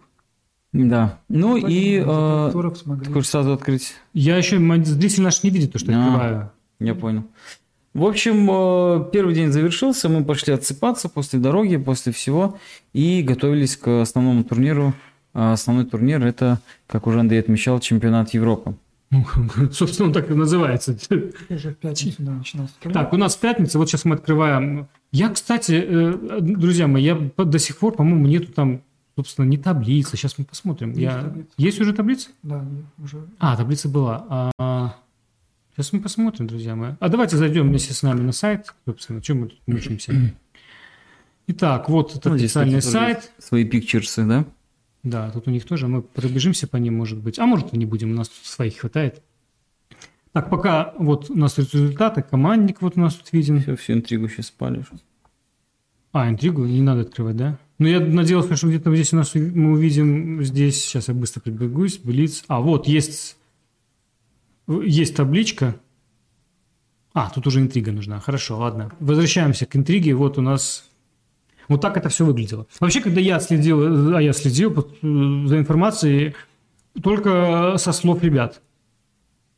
[0.71, 1.19] Да.
[1.29, 2.51] Ну и э,
[3.03, 6.01] ты хочешь сразу открыть Я еще зритель наш не видит то, что я А.
[6.01, 6.51] открываю.
[6.79, 7.23] Я понял.
[7.93, 12.57] В общем, э, первый день завершился, мы пошли отсыпаться после дороги, после всего,
[12.91, 14.93] и готовились к основному турниру.
[15.33, 18.75] А Основной турнир– это, как уже Андрей отмечал, чемпионат Европы.
[19.55, 20.97] Ну, Собственно, он так и называется.
[21.49, 22.93] Уже в пятницу да, начинался турнир.
[22.93, 24.87] Так, у нас пятница, вот сейчас мы открываем.
[25.11, 28.81] Я, кстати, э, друзья мои, я до сих пор, по-моему, нету там,
[29.15, 30.17] собственно, не таблицы.
[30.17, 30.89] Сейчас мы посмотрим.
[30.89, 31.21] Есть Я...
[31.21, 31.49] таблица.
[31.57, 32.29] Есть уже таблица?
[32.43, 32.65] Да,
[33.01, 33.25] уже.
[33.39, 34.51] А, таблица была.
[34.57, 34.95] А,
[35.75, 36.93] Сейчас мы посмотрим, друзья мои.
[37.01, 40.13] А давайте зайдем вместе с нами на сайт, собственно, чем мы тут мучаемся.
[41.47, 43.31] Итак, вот это Ну, официальный сайт.
[43.39, 44.45] Свои пикчерсы, да?
[45.05, 45.87] Да, тут у них тоже.
[45.87, 47.37] Мы пробежимся по ним, может быть.
[47.37, 49.21] А может и не будем, у нас тут своих хватает.
[50.33, 52.23] Так, пока вот у нас результаты.
[52.23, 53.61] Командник вот у нас тут виден.
[53.61, 54.87] Все, всю интригу сейчас спалишь.
[56.11, 57.59] А, интригу не надо открывать, да?
[57.77, 61.99] Ну, я надеялся, что где-то здесь у нас мы увидим здесь, сейчас я быстро прибегусь,
[61.99, 62.43] Блиц.
[62.47, 63.37] А, вот, есть,
[64.67, 65.75] есть табличка.
[67.13, 68.19] А, тут уже интрига нужна.
[68.19, 68.91] Хорошо, ладно.
[68.99, 70.15] Возвращаемся к интриге.
[70.15, 70.89] Вот у нас...
[71.67, 72.67] Вот так это все выглядело.
[72.79, 76.35] Вообще, когда я следил, а я следил э, за информацией
[77.01, 78.61] только со слов ребят.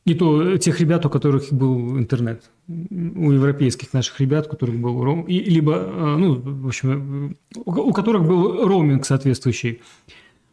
[0.05, 2.49] И то тех ребят, у которых был интернет.
[2.67, 5.27] У европейских наших ребят, у которых был ром...
[5.27, 9.81] либо, э, ну, в общем, э, у которых был роуминг соответствующий.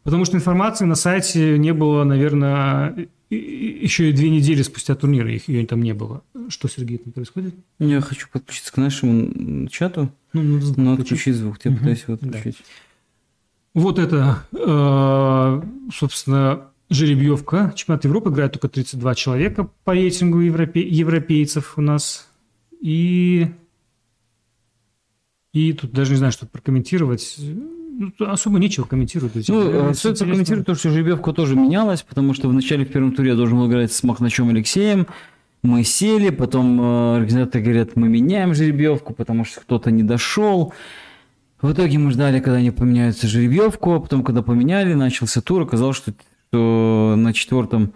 [0.03, 4.95] Потому что информации на сайте не было, наверное, и- и- еще и две недели спустя
[4.95, 6.23] турнира их ее там не было.
[6.49, 7.55] Что, Сергей, там происходит?
[7.79, 11.57] Я хочу подключиться к нашему чату, Ну, ну, звук но отключить звук.
[11.63, 11.79] Я Мгм.
[11.79, 12.27] пытаюсь его Да.
[12.37, 12.63] отключить.
[13.73, 15.61] Вот это, э,
[15.93, 17.73] собственно, жеребьевка.
[17.75, 22.29] Чемпионат Европы играет только 32 человека по рейтингу европе- европейцев у нас.
[22.79, 23.47] И,
[25.53, 27.37] и тут даже не знаю, что прокомментировать.
[27.97, 29.47] Ну, особо нечего комментировать.
[29.47, 30.25] Ну, Э, стоит интересно.
[30.25, 33.67] прокомментировать то, что жеребьевка тоже менялась, потому что вначале в первом туре я должен был
[33.69, 35.07] играть с Махначем Алексеем.
[35.63, 40.73] Мы сели, потом э, организаторы говорят, мы меняем жеребьевку, потому что кто-то не дошел.
[41.61, 45.97] В итоге мы ждали, когда они поменяются жеребьевку, а потом, когда поменяли, начался тур, оказалось,
[45.97, 46.13] что,
[46.49, 47.93] что на четвертом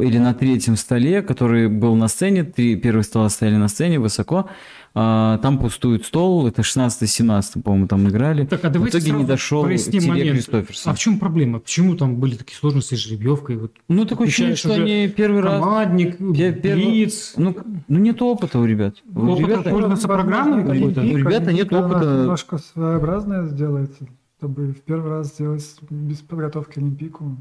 [0.00, 4.48] или на третьем столе, который был на сцене, три первых стола стояли на сцене высоко,
[4.92, 8.44] а, там пустует стол, это 16-17, по-моему, там играли.
[8.44, 10.48] Так, а в давайте итоге не дошел проясним момент.
[10.84, 11.60] А в чем проблема?
[11.60, 13.56] Почему там были такие сложности с жеребьевкой?
[13.56, 15.60] Вот Ну, такое ощущение, что они первый раз...
[15.62, 17.34] командник, первый- блиц.
[17.36, 18.96] Ну, ну, нет опыта у ребят.
[19.14, 21.00] У Опыта ребят- пользоваться программой какой-то?
[21.02, 22.04] У ребят нет опыта.
[22.22, 24.06] Немножко своеобразное сделается,
[24.38, 27.36] чтобы в первый раз сделать без подготовки Олимпийку.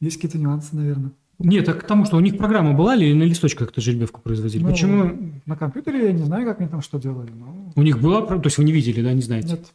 [0.00, 1.10] Есть какие-то нюансы, наверное.
[1.38, 4.62] Нет, а к тому, что у них программа была или на листочках эту жеребьевку производили?
[4.62, 8.00] Ну, Почему На компьютере я не знаю, как они там что делали, но у них
[8.00, 9.48] была, то есть вы не видели, да, не знаете?
[9.50, 9.66] нет.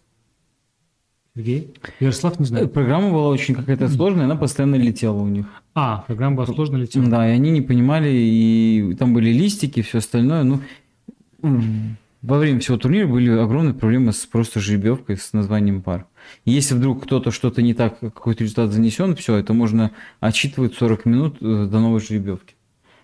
[1.36, 1.74] Сергей?
[2.00, 2.74] Ярослав не знает.
[2.74, 5.46] Программа была очень какая-то сложная, она постоянно летела у них.
[5.74, 7.08] А, программа была сложно летела.
[7.08, 10.44] Да, и они не понимали, и там были листики, все остальное.
[10.44, 10.60] Ну,
[12.22, 16.08] во время всего турнира были огромные проблемы с просто жеребьевкой, с названием пар.
[16.46, 21.38] Если вдруг кто-то что-то не так, какой-то результат занесен, все, это можно отчитывать 40 минут
[21.42, 22.56] э, до новой жеребьевки.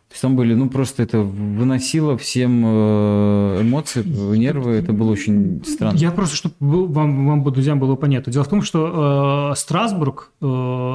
[0.08, 5.64] То есть там были, ну просто это выносило всем э, эмоции, нервы, это было очень
[5.66, 5.98] странно.
[5.98, 8.32] Я просто, чтобы вам, вам, друзьям, было понятно.
[8.32, 10.46] Дело в том, что э, Страсбург э,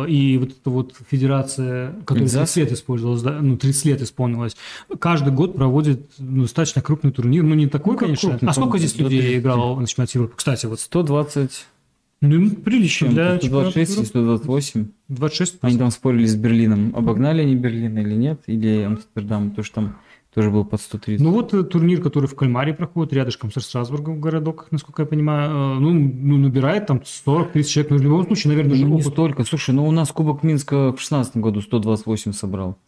[0.08, 2.52] и вот эта вот федерация, которая Эльзас?
[2.52, 4.56] 30 лет использовалась, да, ну, 30 лет исполнилась,
[5.00, 7.42] каждый год проводит ну, достаточно крупный турнир.
[7.42, 8.30] Ну, не такой, Ну, конечно.
[8.30, 9.42] крупный, а сколько здесь людей 130.
[9.42, 10.34] играло на чемпионате Европы?
[10.36, 11.66] Кстати, вот 120,
[12.20, 14.86] ну, прилично чем для 126 или чемпионата 128.
[15.08, 15.58] 26.
[15.62, 16.92] Они там спорили с Берлином.
[16.94, 18.42] Обогнали они Берлин или нет?
[18.46, 19.50] Или Амстердам?
[19.50, 19.96] Потому что там
[20.34, 21.24] тоже был под 130.
[21.24, 25.50] Ну вот э, турнир, который в Кальмаре проходит, рядышком со Страсбургом городок, насколько я понимаю,
[25.50, 29.02] э, ну, ну набирает там 40-30 человек, но в любом случае, наверное, Ну, же не
[29.02, 29.44] столько.
[29.44, 32.78] Слушай, ну у нас Кубок Минска в 16 году 128 собрал.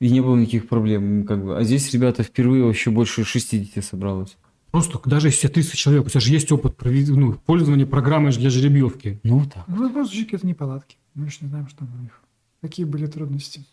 [0.00, 1.56] И не было никаких проблем, как бы.
[1.56, 4.36] А здесь ребята впервые вообще больше 60 собралось.
[4.76, 9.18] Просто даже если 30 человек, у тебя же есть опыт ну, пользования программой для жеребьевки.
[9.22, 9.64] Ну, так.
[9.68, 10.98] Ну, возможно, это неполадки.
[11.14, 12.20] Мы же не знаем, что у них.
[12.60, 13.64] Какие были трудности.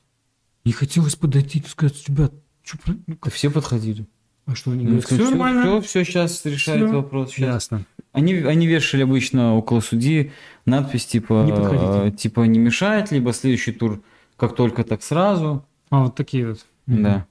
[0.63, 2.31] Не хотелось подойти и сказать, ребят,
[2.63, 4.05] что, про- ну, Да все подходили.
[4.45, 5.81] а что они Ну, говорят, сказали, все нормально?
[5.81, 6.95] Все, сейчас решает Всё.
[6.95, 7.31] вопрос.
[7.31, 7.39] щас».
[7.53, 7.85] Ясно.
[8.13, 10.31] Они, они вешали обычно около судьи
[10.65, 12.07] надпись типа, Не подходите.
[12.07, 14.01] э, типа не мешает, либо следующий тур
[14.37, 15.65] как только так сразу.
[15.89, 16.65] А, вот такие вот.
[16.87, 17.25] Да.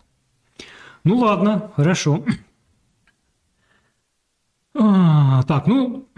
[1.05, 2.23] Ну ладно, хорошо.
[4.75, 6.09] А, так, ну,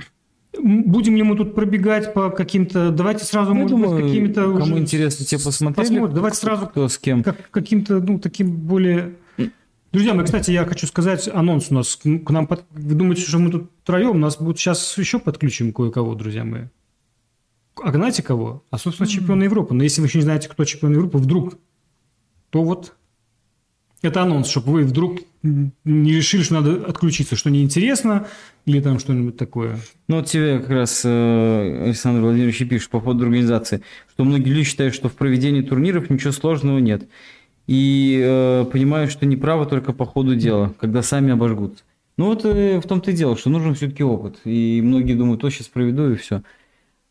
[0.63, 2.91] будем ли мы тут пробегать по каким-то...
[2.91, 4.43] Давайте сразу, Я может быть, какими-то...
[4.43, 5.89] кому уже интересно, те посмотрели.
[5.89, 6.15] посмотрим.
[6.15, 7.23] Давайте сразу Кто с кем.
[7.23, 9.17] как, каким-то, ну, таким более...
[9.93, 12.47] Друзья мои, кстати, я хочу сказать, анонс у нас к нам...
[12.47, 14.19] под- Вы думаете, что мы тут троем?
[14.21, 16.63] Нас будут сейчас еще подключим кое-кого, друзья мои.
[17.83, 18.65] А знаете кого?
[18.71, 19.75] А, собственно, чемпион Европы.
[19.75, 21.59] Но если вы еще не знаете, кто чемпион Европы, вдруг,
[22.51, 22.95] то вот
[24.03, 28.27] это анонс, чтобы вы вдруг не решили, что надо отключиться, что неинтересно,
[28.65, 29.79] или там что-нибудь такое.
[30.09, 34.65] Ну, вот тебе как раз э, Александр Владимирович пишет по поводу организации, что многие люди
[34.65, 37.07] считают, что в проведении турниров ничего сложного нет.
[37.67, 41.85] И э, понимают, что неправы только по ходу дела, когда сами обожгут.
[42.17, 44.39] Ну вот э, в том-то и дело, что нужен все-таки опыт.
[44.45, 46.43] И многие думают, то сейчас проведу и все.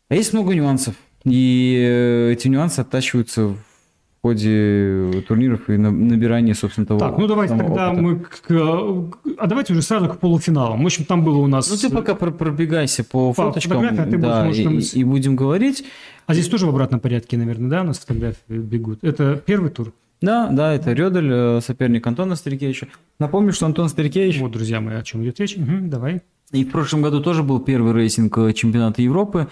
[0.08, 0.96] А есть много нюансов.
[1.24, 3.58] И э, эти нюансы оттачиваются в
[4.24, 8.02] ходе турниров и на- набирания, собственно, того Так, ну давайте тогда опыта.
[8.02, 8.16] мы...
[8.20, 10.82] к- к- а давайте уже сразу к полуфиналам.
[10.82, 11.70] В общем, там было у нас...
[11.70, 15.00] Ну ты пока про- пробегайся по, По фоточкам, а ты да, будешь, и, может, там-
[15.00, 15.84] и будем говорить.
[16.26, 19.00] А здесь тоже в обратном порядке, наверное, да, у нас фотографии бегут.
[19.02, 19.92] Это первый тур.
[20.22, 22.86] Да, да, это Рёдель, э, соперник Антона Старикевича.
[23.18, 25.56] Напомню, что Антон Старикевич Вот, друзья мои, о чем идет речь.
[25.56, 26.22] Мгм, давай.
[26.52, 29.48] и в прошлом году тоже был первый рейтинг э, чемпионата Европы.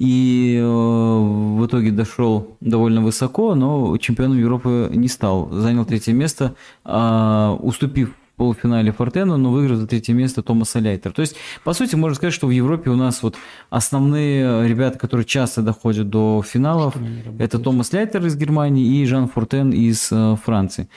[0.00, 5.50] И э, в итоге дошел довольно высоко, но чемпионом Европы не стал.
[5.50, 11.12] Занял третье место, а, уступив в полуфинале Фортену, но выиграл за третье место Томаса Ляйтер.
[11.12, 13.36] То есть, по сути, можно сказать, что в Европе у нас вот
[13.68, 16.96] основные ребята, которые часто доходят до финалов,
[17.38, 20.88] это Томас Ляйтер из Германии и Жан Фортен из э, Франции.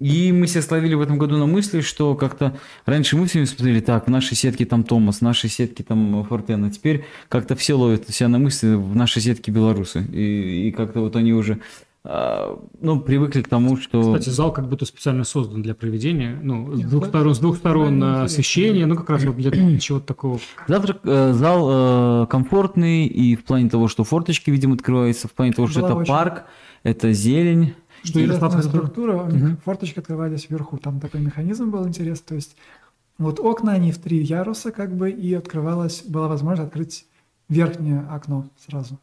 [0.00, 3.80] И мы себя словили в этом году на мысли, что как-то раньше мы все смотрели,
[3.80, 7.74] так, в нашей сетке там Томас, в нашей сетке там Фортен, а теперь как-то все
[7.74, 10.04] ловят себя на мысли, в нашей сетке белорусы.
[10.12, 11.60] И, и как-то вот они уже
[12.04, 14.14] а, ну, привыкли к тому, что...
[14.14, 16.36] Кстати, зал как будто специально создан для проведения.
[16.42, 20.06] Ну, с двух сторон, с двух сторон э, освещение, ну, как раз вот для чего-то
[20.06, 20.40] такого.
[20.66, 25.52] Завтра э, зал э, комфортный и в плане того, что форточки, видимо, открываются, в плане
[25.52, 26.44] того, что Была это очень- парк,
[26.82, 27.74] это зелень.
[28.02, 29.56] Что Интересная структура, у них Мгм.
[29.58, 32.56] форточки открывались вверху, там такой механизм был интересный, то есть
[33.18, 37.06] вот окна, они в три яруса как бы, и открывалась, была возможность открыть
[37.48, 38.98] верхнее окно сразу.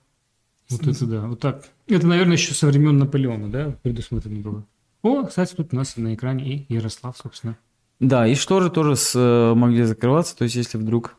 [0.70, 1.06] Вот Снизу.
[1.06, 1.64] это да, вот так.
[1.88, 4.66] Это, наверное, еще со времен Наполеона, да, предусмотрено было.
[5.02, 7.58] О, кстати, тут у нас на экране и Ярослав, собственно.
[8.00, 11.16] Да, и шторы тоже с, э, могли закрываться, то есть если вдруг...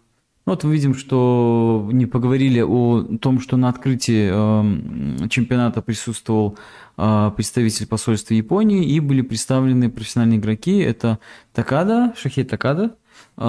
[0.51, 6.59] Ну, Вот мы видим, что не поговорили о том, что на открытии эм, чемпионата присутствовал
[6.97, 10.79] э, представитель посольства Японии и были представлены профессиональные игроки.
[10.79, 11.21] Это
[11.53, 12.97] Такада, Шахей Такада,
[13.37, 13.45] э,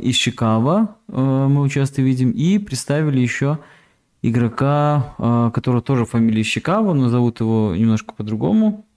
[0.00, 3.58] Ишикава э, мы участие видим, и представили еще
[4.22, 8.87] игрока, которого тоже фамилия Ишикава, но зовут его немножко по-другому.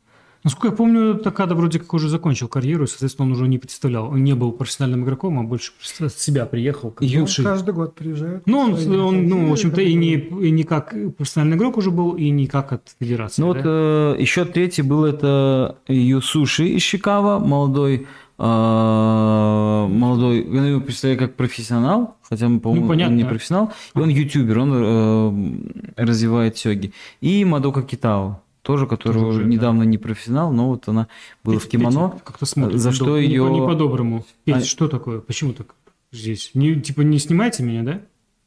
[0.43, 4.09] Насколько я помню, Такада вроде как уже закончил карьеру, и, соответственно, он уже не представлял.
[4.09, 6.89] Он не был профессиональным игроком, а больше от себя приехал.
[6.91, 7.43] Как Он бывший.
[7.43, 8.47] каждый год приезжает.
[8.47, 11.91] Ну, он, Свои он, ну, в общем-то, и не, и не как профессиональный игрок уже
[11.91, 13.41] был, и не как от федерации.
[13.41, 13.59] Ну да?
[13.59, 18.07] вот э, еще третий был это Юсуши из Чикаго, молодой,
[18.39, 23.13] э, молодой, я его представляю как профессионал, хотя, по-моему, Ну, понятно.
[23.13, 26.93] он не профессионал, и он ютубер, он э, развивает сёги.
[27.21, 31.07] И Мадока Китао, тоже, который Тоже уже, недавно не профессионал, но вот она
[31.43, 32.09] была в Петя- кимоно.
[32.12, 32.80] Петя Как-то смотрит.
[32.80, 34.26] За не что не по- Не по-доброму.
[34.45, 35.20] Петя, А- что такое?
[35.22, 35.76] Почему так
[36.12, 36.51] здесь?
[36.53, 38.01] Не, типа не снимайте меня, да?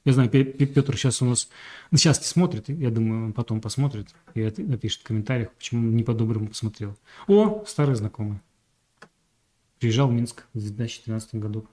[0.05, 1.49] Я знаю, Петр сейчас у нас...
[1.91, 6.03] ну, Сейчас не смотрит, я думаю, он потом посмотрит и напишет в комментариях, почему не
[6.05, 6.95] по-доброму посмотрел.
[7.27, 8.41] О, старый знакомый.
[9.81, 11.67] Приезжал в Минск в 2013 году.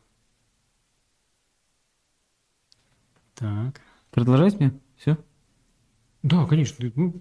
[3.36, 3.82] Так.
[4.12, 4.72] Продолжать мне?
[4.98, 5.18] Все?
[6.24, 6.92] Да, конечно.
[6.96, 7.14] Ну,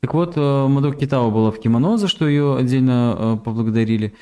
[0.00, 4.14] Так вот, э, Мадок Китао была в кимоно, за что ее отдельно э, поблагодарили.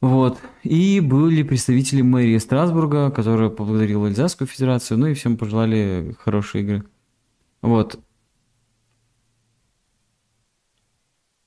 [0.00, 0.38] Вот.
[0.64, 6.84] И были представители мэрии Страсбурга, которая поблагодарила Эльзасскую федерацию, ну и всем пожелали хорошей игры.
[7.62, 8.00] Вот.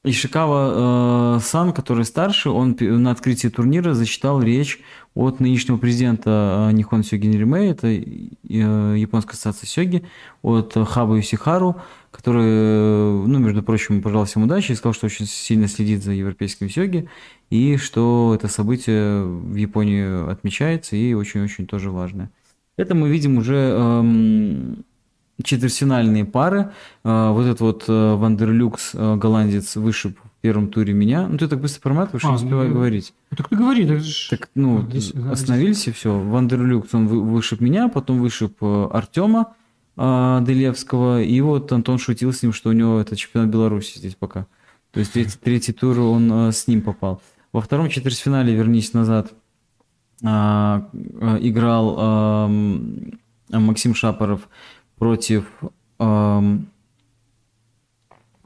[0.05, 4.81] Ишикава э, Сан, который старше, он на открытии турнира зачитал речь
[5.15, 8.01] от нынешнего президента э, Нихон Сёги Римэй, это э,
[8.49, 10.03] японская ассоциация Сёги,
[10.41, 11.77] от Хаба Юсихару,
[12.11, 16.11] который, э, ну, между прочим, пожелал всем удачи и сказал, что очень сильно следит за
[16.11, 17.07] европейским Сёги,
[17.49, 22.29] и что это событие в Японии отмечается и очень-очень тоже важное.
[22.75, 24.83] Это мы видим уже эм,
[25.41, 26.71] четвертьфинальные пары.
[27.03, 31.27] Э, Вот этот вот э, Вандерлюкс, э, голландец, вышиб в первом туре меня.
[31.27, 33.13] Ну, ты так быстро проматываешь, А, не успеваю ну, говорить.
[33.31, 36.19] Ну, Так ты говори, так Так, ну, здесь, остановились и все.
[36.19, 39.53] Вандерлюкс, он вы- вышиб меня, потом вышиб Артема
[39.95, 44.47] Делевского, и вот Антон шутил с ним, что у него это чемпионат Беларуси здесь пока.
[44.91, 47.21] То есть третий, третий тур он с ним попал.
[47.51, 49.33] Во втором четвертьфинале, вернись назад,
[50.21, 53.11] играл ам,
[53.49, 54.47] Максим Шапоров
[55.03, 55.43] против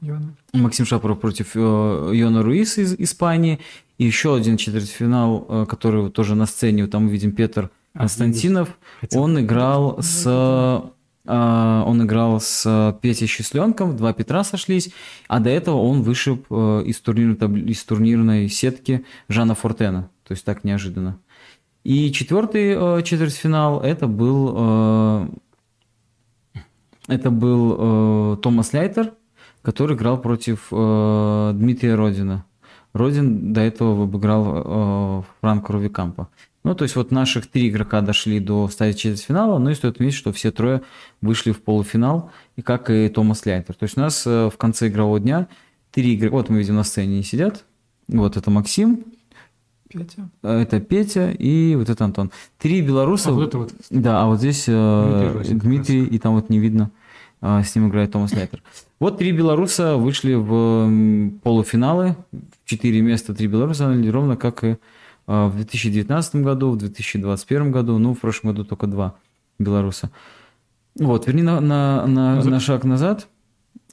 [0.02, 0.28] Йона.
[0.54, 3.58] Максим Шапоров против э, Йона Руис из Испании.
[3.98, 8.68] И еще один четвертьфинал, э, который тоже на сцене, там мы видим Петр А, Константинов.
[9.00, 10.80] Хотел- Он играл с э,
[11.86, 14.90] он играл с Петей Счастленком, два Петра сошлись,
[15.28, 20.44] а до этого он вышиб э, из, турнирной, из турнирной сетки Жана Фортена, то есть
[20.44, 21.18] так неожиданно.
[21.84, 25.28] И четвертый э, четвертьфинал это был э,
[27.08, 27.76] это был
[28.34, 29.12] э, Томас Лайтер,
[29.62, 32.44] который играл против э, Дмитрия Родина.
[32.92, 36.28] Родин до этого обыграл э, Франко Рувикампа.
[36.64, 40.16] Ну, то есть вот наших три игрока дошли до стадии четвертьфинала, но и стоит отметить,
[40.16, 40.82] что все трое
[41.22, 43.74] вышли в полуфинал, и как и Томас Лайтер.
[43.74, 45.48] То есть у нас э, в конце игрового дня
[45.90, 47.64] три игрока, вот мы видим на сцене они сидят,
[48.08, 49.04] вот это Максим,
[49.88, 50.28] Петя.
[50.42, 52.30] э, это Петя и вот это Антон.
[52.58, 53.30] Три белоруса.
[53.30, 53.74] А вот это вот.
[53.90, 56.90] Да, а вот здесь э, Дмитрий Розин Дмитрий, и там вот не видно,
[57.40, 58.62] э, с ним играет Томас Лайтер.
[59.00, 62.16] Вот три белоруса вышли в полуфиналы,
[62.64, 64.76] четыре места три белоруса, ровно как и э,
[65.26, 69.14] в 2019 году, в 2021 году, ну, в прошлом году только два
[69.58, 70.10] белоруса.
[70.98, 73.28] Вот, верни на, на, на, на шаг назад.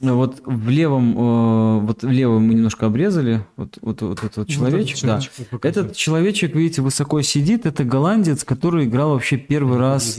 [0.00, 4.48] Вот в левом, э, вот в левом мы немножко обрезали, вот, вот, вот этот вот
[4.48, 5.20] человечек, да.
[5.20, 5.86] человечек вот показывает.
[5.86, 7.64] Этот человечек, видите, высоко сидит.
[7.64, 10.18] Это голландец, который играл вообще первый раз,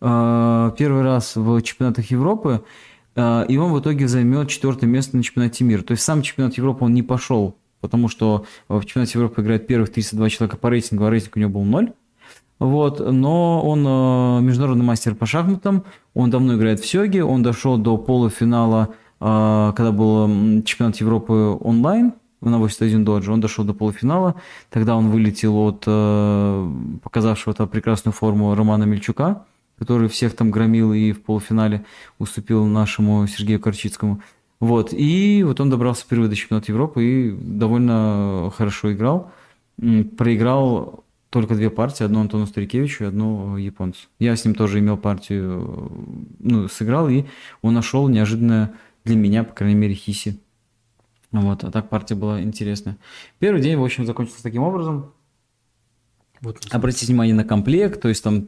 [0.00, 2.62] э, первый раз в чемпионатах Европы.
[3.16, 5.82] э, И он в итоге займет четвертое место на чемпионате мира.
[5.82, 9.90] То есть сам чемпионат Европы он не пошел, потому что в чемпионате Европы играет первых
[9.90, 11.92] 32 человека по рейтингу, а рейтинг у него был ноль.
[12.60, 15.84] Вот, но он международный мастер по шахматам,
[16.14, 22.12] он давно играет в Сёге, он дошел до полуфинала, э, когда был чемпионат Европы онлайн
[22.40, 24.34] на 81 доджи, он дошел до полуфинала,
[24.70, 26.70] тогда он вылетел от э,
[27.02, 29.44] показавшего там прекрасную форму Романа Мельчука,
[29.78, 31.84] который всех там громил и в полуфинале
[32.18, 34.22] уступил нашему Сергею Корчицкому.
[34.58, 39.32] Вот, и вот он добрался впервые до чемпионата Европы и довольно хорошо играл.
[40.18, 44.08] Проиграл только две партии, одну Антону Старикевичу и одну японцу.
[44.18, 47.24] Я с ним тоже имел партию, э, ну, сыграл, и
[47.62, 48.74] он нашел неожиданно
[49.04, 50.40] для меня, по крайней мере, хиси.
[51.30, 52.98] Вот, а так партия была интересная.
[53.38, 55.12] Первый день, в общем, закончился таким образом.
[56.40, 56.58] Вот.
[56.70, 58.46] Обратите внимание на комплект, то есть там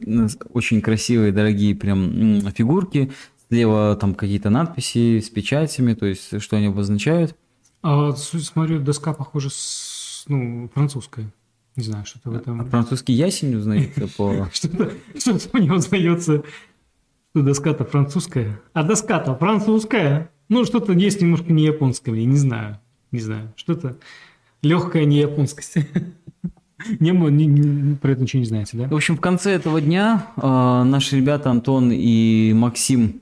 [0.49, 3.11] очень красивые, дорогие прям фигурки.
[3.49, 7.35] Слева там какие-то надписи с печатями, то есть что они обозначают.
[7.83, 11.31] А смотрю, доска похожа с, ну, французская.
[11.75, 12.69] Не знаю, что-то в А этом.
[12.69, 14.47] французский ясень узнается по...
[14.53, 14.91] Что-то
[15.57, 16.43] мне узнается,
[17.31, 18.59] что доска-то французская.
[18.73, 20.29] А доска-то французская.
[20.49, 22.79] Ну, что-то есть немножко не японское ней, не знаю.
[23.11, 23.51] Не знаю.
[23.55, 23.97] Что-то
[24.61, 25.75] легкая не японскость.
[26.99, 28.87] Не, не- не- про это ничего не знаете, да?
[28.89, 30.41] В общем, в конце этого дня э,
[30.83, 33.21] наши ребята Антон и Максим,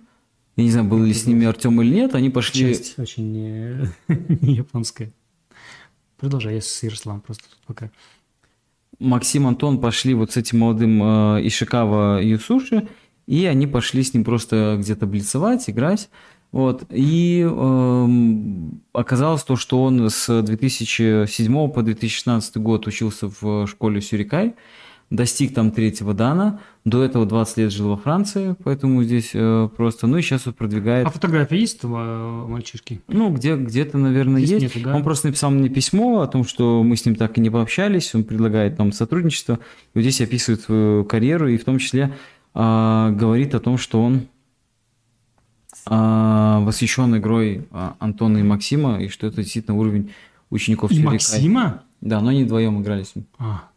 [0.56, 2.60] я не знаю, был ли с ними Артем или нет, они пошли...
[2.74, 3.88] Часть очень не,
[4.42, 5.12] не японская.
[6.18, 7.92] Продолжай, я с Ярославом просто тут пока.
[9.02, 12.88] Максим, Антон пошли вот с этим молодым э, Ишикава Юсуши,
[13.28, 16.10] и они пошли с ним просто где-то блицевать, играть.
[16.52, 16.84] Вот.
[16.90, 24.56] И эм, оказалось то, что он с 2007 по 2016 год учился в школе Сюрикай,
[25.12, 30.08] достиг там третьего дана, до этого 20 лет жил во Франции, поэтому здесь э, просто...
[30.08, 31.06] Ну и сейчас вот продвигает...
[31.06, 33.02] А фотография есть этого мальчишки?
[33.08, 34.76] Ну, где, где-то, наверное, Здесь есть.
[34.76, 34.96] нету, да?
[34.96, 38.16] Он просто написал мне письмо о том, что мы с ним так и не пообщались,
[38.16, 39.56] он предлагает нам сотрудничество.
[39.94, 42.16] И вот здесь описывает свою карьеру и в том числе
[42.54, 44.28] а, говорит о том, что он
[45.86, 50.14] а, восхищен игрой а, Антона и Максима, и что это действительно уровень
[50.50, 51.04] учеников И.
[51.04, 51.84] Максима?
[52.00, 53.26] Да, но они вдвоем играли с ним.
[53.38, 53.71] А,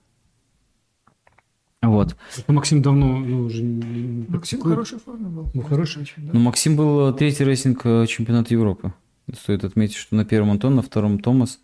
[1.95, 2.17] Вот.
[2.37, 4.75] это Максим давно ну, уже не Максим практикует.
[4.75, 5.51] хорошей форме был.
[5.55, 6.03] Ну, хороший.
[6.03, 6.31] Очень, да.
[6.33, 8.93] Ну, Максим был третий рейтинг э, чемпионата Европы.
[9.33, 11.61] Стоит отметить, что на первом Антон, на втором Томас,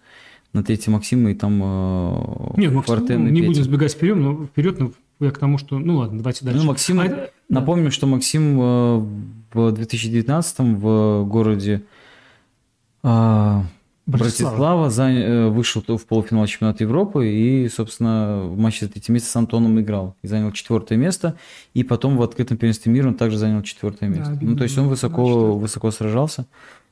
[0.52, 4.46] на третьем Максим и там э, Нет, Максим, Фортен ну, не будем сбегать вперед, но
[4.46, 5.78] вперед, но я к тому, что...
[5.78, 6.60] Ну ладно, давайте дальше.
[6.60, 9.06] Ну, Максим, а напомню, что Максим э,
[9.52, 11.82] в 2019 в городе
[13.02, 13.62] э,
[14.18, 19.36] Братислава э, вышел в полуфинал чемпионата Европы и, собственно, в матче за третье место с
[19.36, 21.36] Антоном играл и занял четвертое место.
[21.74, 24.34] И потом в открытом первенстве мира он также занял четвертое место.
[24.34, 26.46] Да, ну, то есть он высоко, высоко сражался.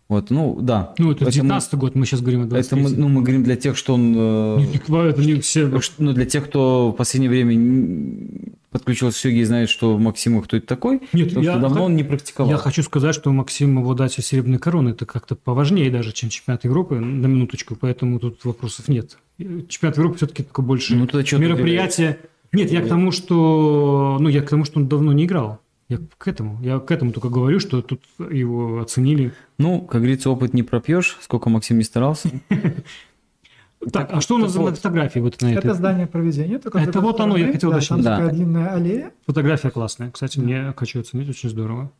[0.08, 0.94] Вот, ну, да.
[0.96, 3.56] Ну, это 19 год, мы сейчас говорим о 23 Это мы, ну, мы говорим для
[3.56, 4.14] тех, что он...
[4.16, 4.58] Э,
[5.06, 5.70] это не все...
[5.98, 10.56] Ну, для тех, кто в последнее время подключился к Сёге и знает, что Максиму кто
[10.56, 12.50] это такой, Нет, потому я, что давно он не практиковал.
[12.50, 16.96] Я хочу сказать, что Максим обладатель серебряной короны, это как-то поважнее даже, чем чемпионат Европы,
[16.96, 19.18] на минуточку, поэтому тут вопросов нет.
[19.36, 21.06] Чемпионат Европы все-таки только больше ну,
[21.38, 22.18] мероприятие.
[22.52, 24.16] Нет, я к тому, что...
[24.18, 25.60] Ну, я к тому, что он давно не играл.
[25.88, 29.32] Я к этому, я к этому только говорю, что тут его оценили.
[29.56, 32.30] Ну, как говорится, опыт не пропьешь, сколько Максим не старался.
[33.92, 35.68] Так, а что у нас за фотографии вот на это?
[35.68, 36.56] Это здание проведения.
[36.56, 37.90] Это вот оно, я хотел дальше.
[37.90, 39.12] Там такая длинная аллея.
[39.26, 40.10] Фотография классная.
[40.10, 41.92] Кстати, мне хочу оценить, очень здорово.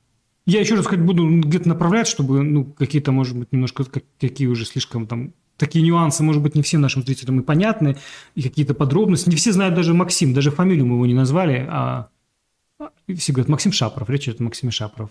[0.45, 3.84] Я еще раз сказать, буду где-то направлять, чтобы ну, какие-то, может быть, немножко
[4.18, 7.97] какие уже слишком там такие нюансы, может быть, не всем нашим зрителям и понятны,
[8.34, 9.28] и какие-то подробности.
[9.28, 12.09] Не все знают даже Максим, даже фамилию мы его не назвали, а
[13.16, 15.11] все говорят, Максим Шапоров, речь идет о Максиме Шапоров.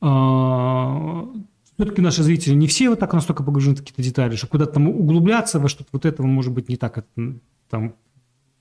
[0.00, 1.26] А,
[1.74, 4.88] Все-таки наши зрители не все вот так настолько погружены в какие-то детали, что куда-то там
[4.88, 7.04] углубляться во что-то вот этого может быть не так
[7.68, 7.94] там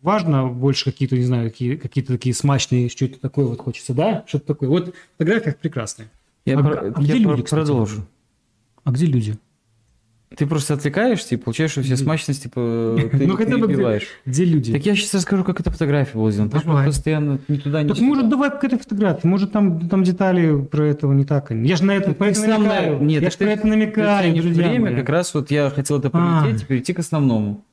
[0.02, 4.24] важно, больше какие-то, не знаю, какие, какие-то такие смачные, что это такое вот хочется, да?
[4.28, 4.70] Что-то такое.
[4.70, 6.10] Вот в фотографиях прекрасные.
[6.46, 7.96] Я, а, про, а где я люди, продолжу.
[7.96, 8.10] Кстати?
[8.84, 9.38] А где люди?
[10.38, 14.74] Ты просто отвлекаешься и получаешь все смачность, типа, ты ну, хотя бы где, где люди?
[14.74, 16.52] Так я сейчас расскажу, как эта фотография была сделана.
[16.52, 18.08] Ты постоянно не туда, не Так сюда.
[18.08, 21.52] может, давай к этой фотографии, может, там, там детали про этого не так.
[21.52, 23.02] Я же на это, по этому намекаю.
[23.02, 24.96] Нет, я же про это намекаю, ты, друзья время, мои.
[24.96, 26.64] как раз вот я хотел это полететь а.
[26.64, 27.64] и перейти к основному.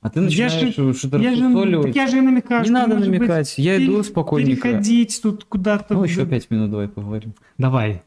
[0.00, 0.52] А ты начинаешь
[0.98, 2.64] что-то я же, так я же намекаю.
[2.64, 4.62] Не надо намекать, быть, я иду спокойненько.
[4.62, 5.94] Переходить тут куда-то.
[5.94, 7.34] Ну, еще пять минут давай поговорим.
[7.56, 8.02] Давай.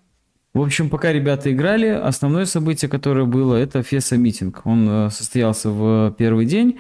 [0.56, 4.62] В общем, пока ребята играли, основное событие, которое было, это Феса митинг.
[4.64, 6.80] Он э, состоялся в первый день.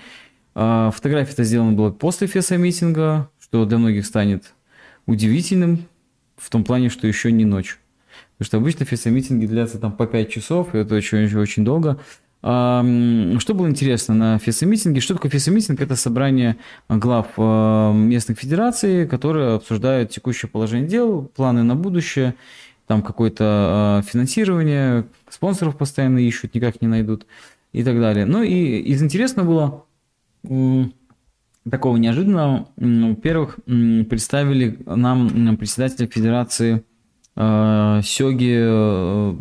[0.55, 4.53] А, фотография-то сделана была после Феса митинга, что для многих станет
[5.07, 5.87] удивительным
[6.37, 7.77] в том плане, что еще не ночь.
[8.37, 11.99] Потому что обычно Феса митинги длятся там по 5 часов, и это очень, очень долго.
[12.47, 12.81] А,
[13.39, 15.01] что было интересно на феса митинге?
[15.01, 15.81] Что такое феса митинг?
[15.81, 16.55] Это собрание
[16.87, 22.35] глав э, местных федераций, которые обсуждают текущее положение дел, планы на будущее
[22.87, 27.25] там какое-то э, финансирование, спонсоров постоянно ищут, никак не найдут
[27.71, 28.25] и так далее.
[28.25, 29.85] Ну и из интересного
[30.47, 30.81] было
[31.69, 32.69] такого неожиданного.
[32.77, 36.83] Во-первых, представили нам председателя Федерации
[37.35, 39.35] э, Сёги э,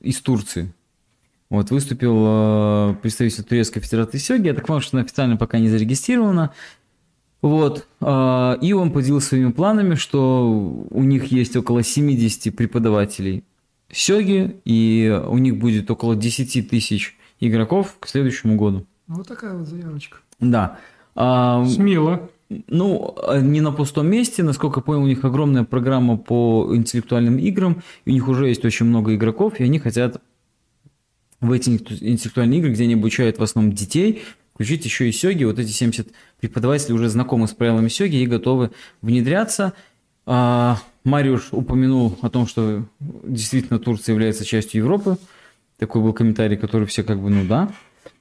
[0.00, 0.72] из Турции.
[1.48, 4.46] Вот, выступил э, представитель Турецкой Федерации Сёги.
[4.48, 6.52] Я так понимаю, что она официально пока не зарегистрирована.
[7.42, 7.86] Вот.
[8.00, 13.44] А, и он поделился своими планами, что у них есть около 70 преподавателей
[13.90, 18.86] Сёги, и у них будет около 10 тысяч игроков к следующему году.
[19.06, 20.18] Ну, вот такая вот заявочка.
[20.40, 20.78] Да.
[21.14, 22.28] А, Смело.
[22.48, 24.42] Ну, не на пустом месте.
[24.42, 27.82] Насколько я понял, у них огромная программа по интеллектуальным играм.
[28.04, 30.20] И у них уже есть очень много игроков, и они хотят
[31.40, 34.22] в эти интеллектуальные игры, где они обучают в основном детей,
[34.54, 35.44] включить еще и сёги.
[35.44, 36.08] Вот эти 70
[36.40, 38.70] преподавателей уже знакомы с правилами сёги и готовы
[39.02, 39.72] внедряться.
[40.26, 45.18] А, Мариуш упомянул о том, что действительно Турция является частью Европы.
[45.78, 47.70] Такой был комментарий, который все как бы, ну да.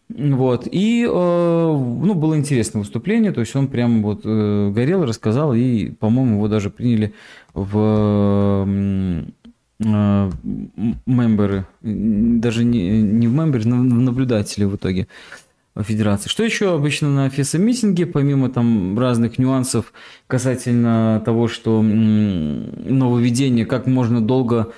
[0.10, 0.68] Вот.
[0.72, 5.90] И э, ну, было интересное выступление, то есть он прям вот э, горел, рассказал, и,
[5.90, 7.14] по-моему, его даже приняли
[7.56, 9.26] в э,
[9.80, 15.08] мемберы, даже не, не в мемберы, но в наблюдатели в итоге.
[15.84, 16.30] Федерации.
[16.30, 19.92] Что еще обычно на FISA митинге, помимо там разных нюансов
[20.28, 24.74] касательно того, что нововведение, как можно долго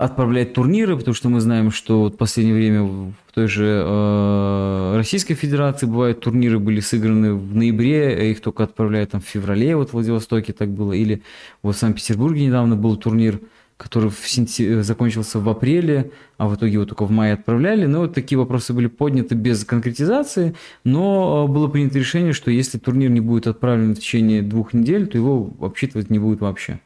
[0.00, 4.94] отправлять турниры, потому что мы знаем, что вот в последнее время в той же э,
[4.96, 9.76] Российской Федерации бывают турниры были сыграны в ноябре, а их только отправляют там в феврале,
[9.76, 11.22] вот в Владивостоке так было, или
[11.62, 13.40] вот в Санкт-Петербурге недавно был турнир,
[13.80, 14.82] который в сентя...
[14.82, 17.86] закончился в апреле, а в итоге его только в мае отправляли.
[17.86, 20.54] Но вот такие вопросы были подняты без конкретизации,
[20.84, 25.06] но э, было принято решение, что если турнир не будет отправлен в течение двух недель,
[25.06, 26.80] то его обсчитывать не будет вообще.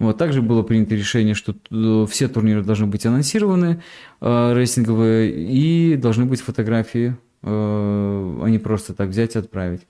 [0.00, 3.80] Вот, также было принято решение, что э, все турниры должны быть анонсированы,
[4.20, 9.82] э, рейтинговые, и должны быть фотографии, э, а не просто так взять и отправить.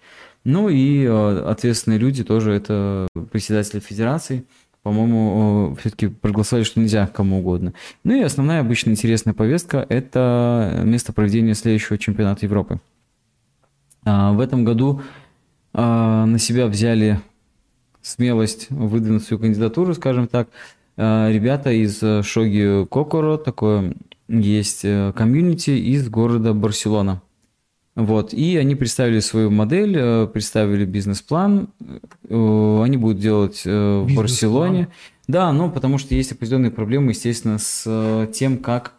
[0.45, 4.45] Ну и э, ответственные люди тоже, это председатели федерации–
[4.85, 7.73] по-моему, все-таки проголосовали, что нельзя кому угодно.
[8.05, 12.81] Ну и основная обычно интересная повестка– это место проведения следующего чемпионата Европы.
[14.05, 15.01] А, в этом году
[15.73, 17.19] а, на себя взяли
[18.03, 20.51] смелость выдвинуть свою кандидатуру, скажем так,
[20.99, 23.95] а, ребята из Шоги Кокоро, такое
[24.29, 27.23] есть э, комьюнити из города Барселона.
[27.97, 31.69] Вот, и они представили свою модель, э, представили бизнес-план,
[32.29, 34.89] э, они будут делать в Барселоне.
[35.29, 38.93] Да, но потому что есть определенные проблемы, естественно, с тем, как,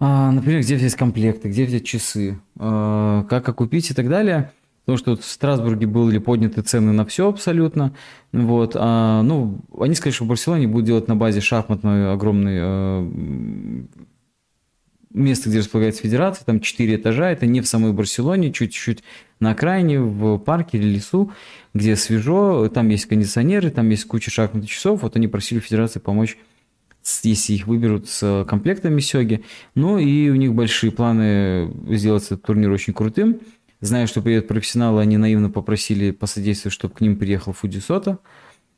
[0.00, 4.50] например, где взять комплекты, где взять часы, как окупить и так далее.
[4.84, 7.94] Потому что вот в Страсбурге были подняты цены на все абсолютно.
[8.32, 8.72] Вот.
[8.74, 13.82] А, ну, они сказали, что в Барселоне будут делать на базе шахматной огромной э,
[15.14, 19.02] место, где располагается федерация, там 4 этажа, это не в самой Барселоне, чуть-чуть
[19.40, 21.32] на окраине, в парке или лесу,
[21.74, 26.36] где свежо, там есть кондиционеры, там есть куча шахматных часов, вот они просили федерации помочь
[27.24, 29.42] если их выберут с комплектами Сёги.
[29.74, 33.40] Ну и у них большие планы сделать этот турнир очень крутым.
[33.80, 38.18] Зная, что приедут профессионалы, они наивно попросили посодействовать, чтобы к ним приехал Фудисота.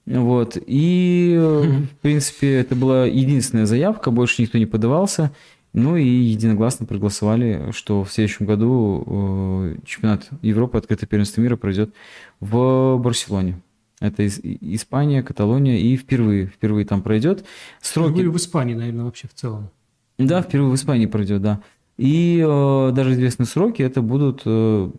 [0.06, 0.56] Вот.
[0.66, 5.34] И, в принципе, это была единственная заявка, больше никто не подавался.
[5.74, 11.92] Ну и единогласно проголосовали, что в следующем году э, чемпионат Европы, открытое первенство мира пройдет
[12.38, 13.60] в Барселоне.
[13.98, 17.44] Это Испания, Каталония, и впервые, впервые там пройдет.
[17.80, 18.12] Сроки...
[18.12, 19.70] Впервые в Испании, наверное, вообще в целом.
[20.16, 21.60] Да, впервые в Испании пройдет, да.
[21.96, 24.90] И э, даже известные сроки это будут, э,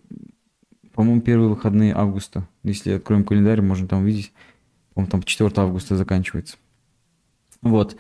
[0.94, 2.50] по-моему, первые выходные августа.
[2.64, 4.34] Если откроем календарь, можно там увидеть.
[4.94, 6.58] По-моему, там 4 августа заканчивается.
[7.62, 7.96] Вот.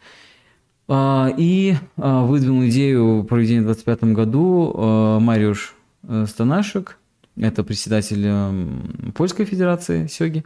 [0.87, 6.97] А, и а, выдвинул идею проведения в 2025 году а, Мариуш э, Станашек,
[7.37, 10.45] это председатель Польской Федерации Сёги.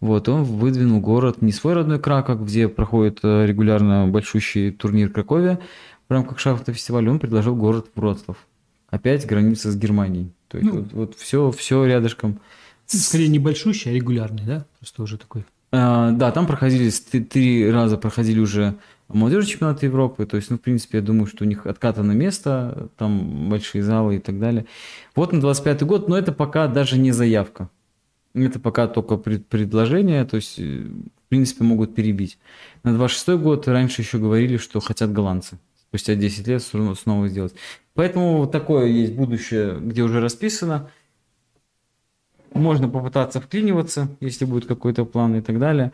[0.00, 5.60] Вот, он выдвинул город не свой родной Краков, где проходит э, регулярно большущий турнир Краковия
[6.08, 8.36] в рамках шахматного фестиваля, он предложил город Вроцлав.
[8.88, 10.32] Опять граница с Германией.
[10.48, 12.40] То есть ну, вот, вот все, все рядышком.
[12.86, 14.66] Скорее не большущий, а регулярный, да?
[14.80, 15.44] Просто уже такой.
[15.70, 18.74] А, да, там проходили, три раза проходили уже
[19.12, 20.26] молодежные чемпионаты Европы.
[20.26, 24.16] То есть, ну, в принципе, я думаю, что у них откатано место, там большие залы
[24.16, 24.66] и так далее.
[25.14, 27.68] Вот на 25 год, но это пока даже не заявка.
[28.34, 32.38] Это пока только пред, предложение, то есть, э, в принципе, могут перебить.
[32.84, 35.58] На 26 год раньше еще говорили, что хотят голландцы.
[35.88, 37.54] Спустя 10 лет снова сделать.
[37.94, 40.88] Поэтому вот такое есть будущее, где уже расписано.
[42.54, 45.92] Можно попытаться вклиниваться, если будет какой-то план и так далее.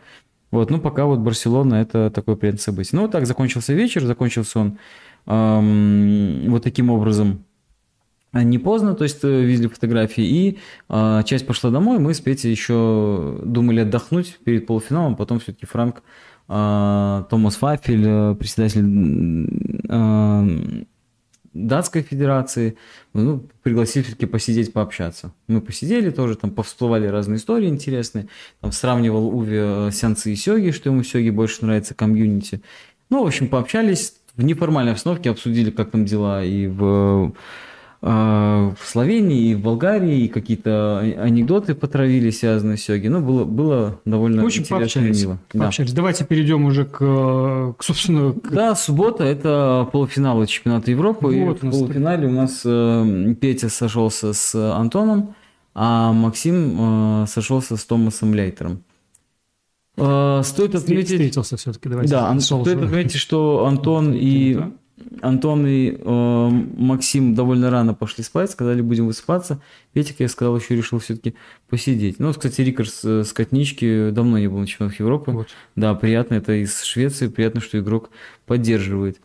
[0.51, 2.91] Вот, ну пока вот Барселона это такой приятный событие.
[2.93, 4.77] Ну вот так закончился вечер, закончился он
[5.25, 7.43] эм, вот таким образом
[8.31, 12.19] а, не поздно, то есть э, видели фотографии, и э, часть пошла домой, мы с
[12.19, 16.03] Петей еще думали отдохнуть перед полуфиналом, потом все-таки Франк,
[16.49, 18.83] э, Томас Фафель, э, председатель
[19.89, 20.83] э,
[21.65, 22.77] датской федерации,
[23.13, 25.33] ну, пригласили все-таки посидеть, пообщаться.
[25.47, 28.27] Мы посидели тоже, там повсплывали разные истории интересные,
[28.61, 32.61] там сравнивал Уве сеансы и сёги, что ему сёги больше нравится, комьюнити.
[33.09, 37.33] Ну, в общем, пообщались, в неформальной обстановке обсудили, как там дела и в
[37.99, 43.07] в Словении и в Болгарии, и какие-то анекдоты потравили, связанные с Сёги.
[43.07, 45.39] Ну, было, было довольно Очень интересно пообщались, мило.
[45.51, 45.91] Пообщались.
[45.91, 45.95] Да.
[45.95, 48.33] Давайте перейдем уже к, к собственно...
[48.33, 48.51] К...
[48.51, 51.27] Да, суббота– это полуфиналы чемпионата Европы.
[51.27, 55.33] Вот, и в полуфинале у нас э, Петя сошелся с Антоном,
[55.73, 58.83] а Максим э, сошелся с Томасом Лейтером.
[59.97, 61.09] Э, стоит отметить...
[61.09, 62.11] Встретился все-таки, давайте.
[62.11, 64.59] Да, стоит отметить, что Антон и...
[65.21, 69.61] Антон и э, Максим довольно рано пошли спать, сказали, будем высыпаться.
[69.93, 71.35] Петик, я сказал, еще решил все-таки
[71.69, 72.19] посидеть.
[72.19, 75.31] Ну, кстати, Рикарс э, с Котнички давно не был на чемпионатах Европы.
[75.31, 75.47] Вот.
[75.75, 78.09] Да, приятно, это из Швеции, приятно, что игрок
[78.45, 79.19] поддерживает.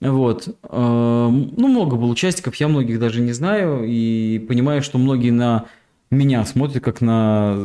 [0.00, 0.48] Вот.
[0.62, 5.66] Э, ну, много было участников, я многих даже не знаю, и понимаю, что многие на
[6.10, 7.56] меня смотрят как на...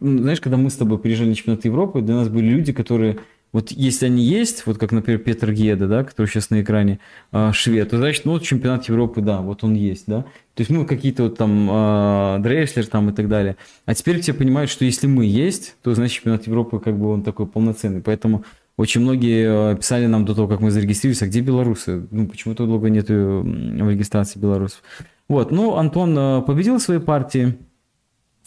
[0.00, 3.18] Знаешь, когда мы с тобой приезжали на чемпионат Европы, для нас были люди, которые
[3.54, 6.98] вот если они есть, вот как, например, Петр Геда, да, который сейчас на экране,
[7.30, 10.22] э, швед, то значит, ну, вот чемпионат Европы, да, вот он есть, да.
[10.54, 13.56] То есть, ну, какие-то вот там э, Дрейслер там и так далее.
[13.86, 17.22] А теперь все понимают, что если мы есть, то значит, чемпионат Европы как бы он
[17.22, 18.00] такой полноценный.
[18.00, 18.44] Поэтому
[18.76, 22.08] очень многие писали нам до того, как мы зарегистрировались, а где белорусы?
[22.10, 24.82] Ну, почему-то долго нет в регистрации белорусов.
[25.28, 27.56] Вот, ну, Антон победил в своей партии.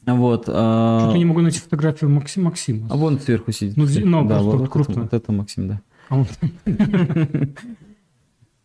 [0.08, 0.46] Вот.
[0.48, 2.88] а- Что-то не могу найти фотографию Максим, Максима.
[2.90, 3.78] А вон сверху сидит.
[3.78, 5.02] Ну, зи- ну, да, просто вот, вот крупно.
[5.04, 5.82] Вот это Максим, да.
[6.10, 6.30] А, вот.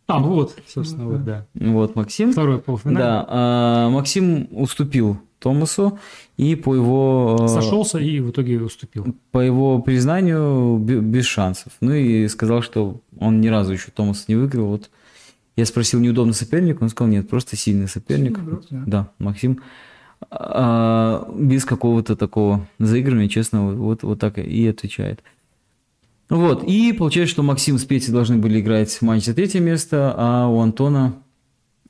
[0.05, 1.47] А, вот, собственно, вот, да.
[1.53, 2.33] Вот Максим.
[2.33, 2.97] Второй полуфинал.
[3.01, 5.97] Да, а, Максим уступил Томасу,
[6.35, 9.15] и по его, э, Сошелся и в итоге уступил.
[9.31, 11.71] по его признанию бе- без шансов.
[11.79, 14.67] Ну и сказал, что он ни разу еще Томас не выиграл.
[14.67, 14.89] Вот
[15.55, 18.35] я спросил, неудобный соперник, он сказал, нет, просто сильный соперник.
[18.37, 18.83] Сильный игрок, да.
[18.85, 19.61] Да, Максим.
[20.29, 25.23] А, без какого-то такого заигрывания, честно, вот, вот так и отвечает.
[26.29, 30.47] Вот, и получается, что Максим с Петей должны были играть матч за третье место, а
[30.47, 31.15] у Антона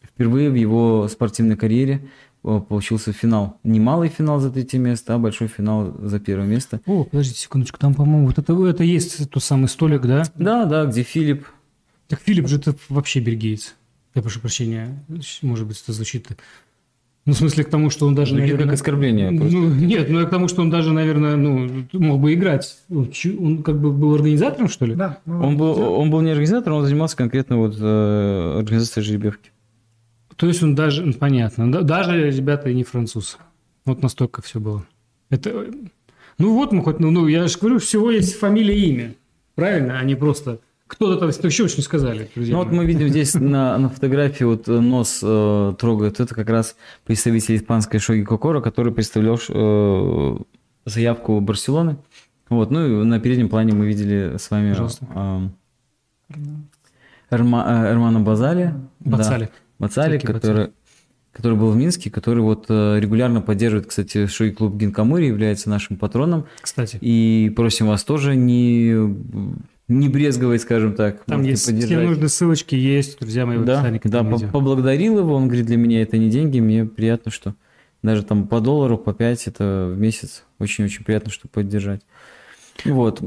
[0.04, 2.08] впервые в его спортивной карьере
[2.44, 3.58] э, получился финал.
[3.64, 6.82] Не малый финал за третье место, а большой финал за первое место.
[6.86, 10.24] О, подождите секундочку, там, по-моему, вот это, это есть тот самый столик, да?
[10.36, 11.48] Да, да, где Филипп.
[12.08, 13.76] Так Филипп же это вообще бельгиец.
[14.14, 15.04] Я прошу прощения,
[15.42, 16.28] может быть, это звучит...
[17.26, 18.74] Ну, в смысле, к тому, что он даже, Звучит как наверное...
[18.76, 19.56] оскорбление просто.
[19.56, 22.78] Ну, нет, ну, к тому, что он даже, наверное, ну, мог бы играть.
[22.90, 24.96] Он как бы был организатором, что ли?
[24.96, 25.94] Да, ну, Он был, сделал.
[25.94, 29.52] он был не организатором, он занимался конкретно вот э, организацией жеребьевки.
[30.36, 33.38] То есть он даже, ну, понятно, да- даже ребята и не француз.
[33.86, 34.86] Вот настолько все было.
[35.30, 35.68] Это,
[36.40, 39.16] ну вот мы хоть, ну, ну, я же говорю, всего есть фамилия и имя.
[39.56, 40.60] Правильно, а не просто
[40.94, 42.56] кто-то там еще очень сказали, друзья.
[42.56, 46.20] Ну вот мы видим здесь на, на фотографии вот э, нос э, трогает.
[46.20, 46.76] Это как раз
[47.06, 50.38] представитель испанской Шоги Кокора, который представлял э,
[50.86, 51.98] заявку Барселоны.
[52.50, 55.50] Вот, ну и на переднем плане мы видели с вами э,
[57.32, 58.74] Эрма- э, Эрмана Базали.
[59.00, 59.18] Да.
[59.18, 59.50] Бацали.
[59.80, 60.70] Бацали, который,
[61.32, 65.98] который был в Минске, который вот э, регулярно поддерживает, кстати, шоу клуб Гинкамури, является нашим
[65.98, 66.46] патроном.
[66.62, 68.94] Кстати, И просим вас тоже не,
[69.88, 71.24] не брезговать, скажем так.
[71.26, 72.06] там есть все поддержать.
[72.08, 75.78] нужные ссылочки, есть, друзья мои, в Да, описании да, по- поблагодарил его, он говорит, для
[75.78, 77.54] меня это не деньги, мне приятно, что
[78.02, 82.02] даже там по доллару, по 5 это в месяц, очень-очень приятно, что поддержать.
[82.86, 83.22] Вот,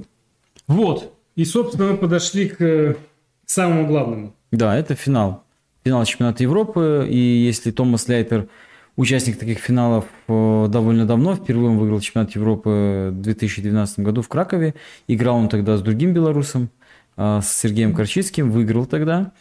[0.66, 2.96] Вот, и, собственно, мы подошли к э,
[3.44, 4.34] самому главному.
[4.50, 5.44] да, это финал.
[5.84, 8.48] Финал чемпионата Европы, и если Томас Лейтер
[8.96, 14.28] участник таких финалов э, довольно давно, впервые он выиграл чемпионат Европы в 2012 году в
[14.28, 14.74] Кракове,
[15.06, 16.70] играл он тогда с другим белорусом,
[17.16, 19.32] э, с Сергеем Корчицким, выиграл тогда.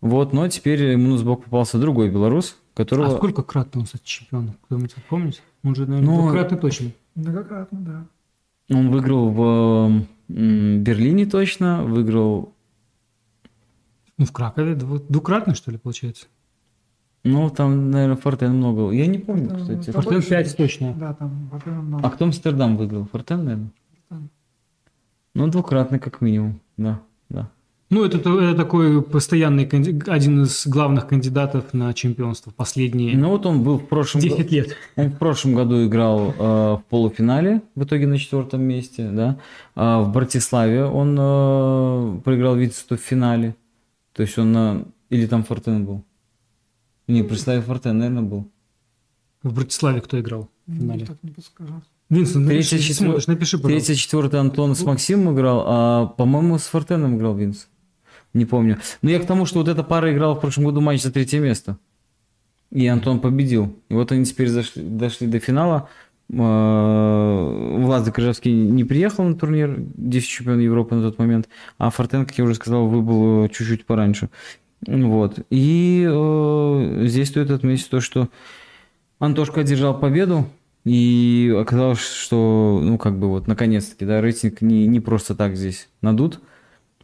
[0.00, 3.06] Вот, но теперь ему на сбок попался другой белорус, которого...
[3.14, 4.52] А сколько кратно он, кстати, чемпион?
[4.64, 5.42] Кто-нибудь помнит?
[5.62, 6.90] Он же, наверное, Ну, двукратный точно.
[7.14, 8.06] Многократно, да.
[8.76, 12.52] Он выиграл в Берлине точно, выиграл,
[14.18, 16.26] Ну, в Кракове дву- двукратный, что ли, получается?
[17.24, 18.90] Ну, там, наверное, Фортен много.
[18.92, 19.90] Я не помню, Там, кстати.
[19.90, 20.56] Фортен больше 5 есть.
[20.56, 20.94] точно.
[20.98, 22.06] Да, там во-первых, много.
[22.06, 23.06] А кто Амстердам выиграл?
[23.10, 23.70] Фортен, наверное?
[24.08, 24.28] Фортен.
[25.34, 27.00] Ну, двукратный как минимум, да,
[27.30, 27.48] да.
[27.90, 33.46] Ну, это, это такой постоянный, канди- один из главных кандидатов на чемпионство последние Ну, вот
[33.46, 34.36] он был в прошлом году.
[34.36, 34.76] 10 лет.
[34.96, 36.42] Он в прошлом году играл э,
[36.76, 39.36] в полуфинале, в итоге на четвертом месте, да.
[39.76, 43.54] А в Братиславе он э, проиграл Вицету в финале.
[44.12, 44.84] То есть он на...
[45.10, 46.02] Или там Фортен был?
[47.06, 48.50] Не, в Братиславе Фортен, наверное, был.
[49.42, 51.06] В Братиславе кто играл в Ну, финале?
[51.06, 51.82] Так не подскажу.
[52.10, 53.86] Винсент, напиши, Третья, если четвер- смотришь, напиши, пожалуйста.
[53.86, 57.68] Третий, четвертый Антон с Максимом играл, а, по-моему, с Фортеном играл Винс.
[58.34, 58.78] Не помню.
[59.02, 61.40] Но я к тому, что вот эта пара играла в прошлом году матч за третье
[61.40, 61.78] место.
[62.70, 63.76] И Антон победил.
[63.88, 65.88] И вот они теперь зашли, дошли до финала.
[66.30, 71.48] Э, Влад Закрыжевский не приехал на турнир 10 чемпион Европы на тот момент,
[71.78, 74.30] а Фортен, как я уже сказал, выбыл э, чуть-чуть пораньше.
[74.86, 75.38] Вот.
[75.50, 78.28] И э, здесь стоит отметить то, что
[79.18, 80.46] Антошка одержал победу,
[80.84, 85.88] и оказалось, что, ну, как бы вот, наконец-таки, да, рейтинг не, не просто так здесь
[86.02, 86.40] надут,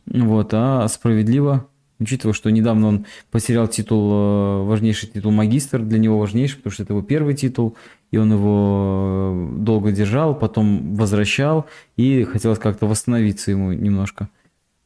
[0.07, 1.67] вот, а справедливо,
[1.99, 6.83] учитывая, что недавно он потерял титул, э, важнейший титул магистр, для него важнейший, потому что
[6.83, 7.77] это его первый титул,
[8.11, 11.67] и он его э, долго держал, потом возвращал,
[11.97, 14.29] и хотелось как-то восстановиться ему немножко.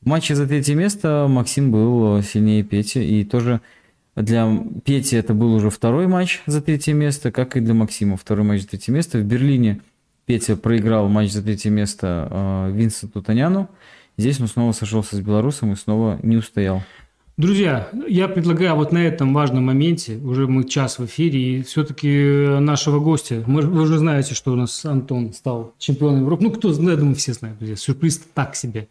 [0.04, 3.62] В матче за третье место Максим был э, сильнее Пети, и тоже
[4.16, 4.46] для
[4.84, 8.62] Пети это был уже второй матч за третье место, как и для Максима второй матч
[8.62, 9.18] за третье место.
[9.18, 9.80] В Берлине
[10.26, 13.68] Петя проиграл матч за третье место э, Винсенту Таняну.
[14.18, 16.82] Здесь он снова сошелся с белорусом и снова не устоял.
[17.38, 22.58] Друзья, я предлагаю вот на этом важном моменте, уже мы час в эфире, и все-таки
[22.60, 26.44] нашего гостя, мы- вы уже знаете, что у нас Антон стал чемпионом Европы.
[26.44, 27.74] Ну, кто знает, думаю, все знают, друзья.
[27.74, 28.86] Сюрприз так себе.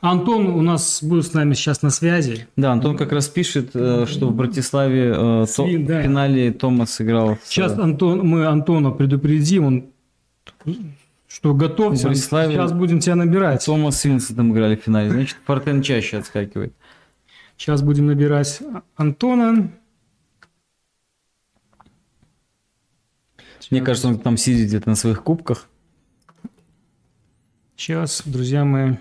[0.00, 2.46] Антон у нас будет с нами сейчас на связи.
[2.56, 6.00] Да, Антон как раз пишет, э, что в Братиславе э, то- Свин, да.
[6.00, 7.36] в финале Томас играл.
[7.44, 9.86] Сейчас Антон, мы Антона предупредим, он
[11.26, 13.64] что готовься, Братиславе- сейчас будем тебя набирать.
[13.64, 15.10] Томас с Винсентом играли в финале.
[15.10, 16.72] Значит, Фортен чаще отскакивает.
[17.56, 18.60] Сейчас будем набирать
[18.96, 19.68] Антона.
[23.70, 25.66] Мне кажется, он там сидит где-то на своих кубках.
[27.76, 28.96] Сейчас, друзья мои,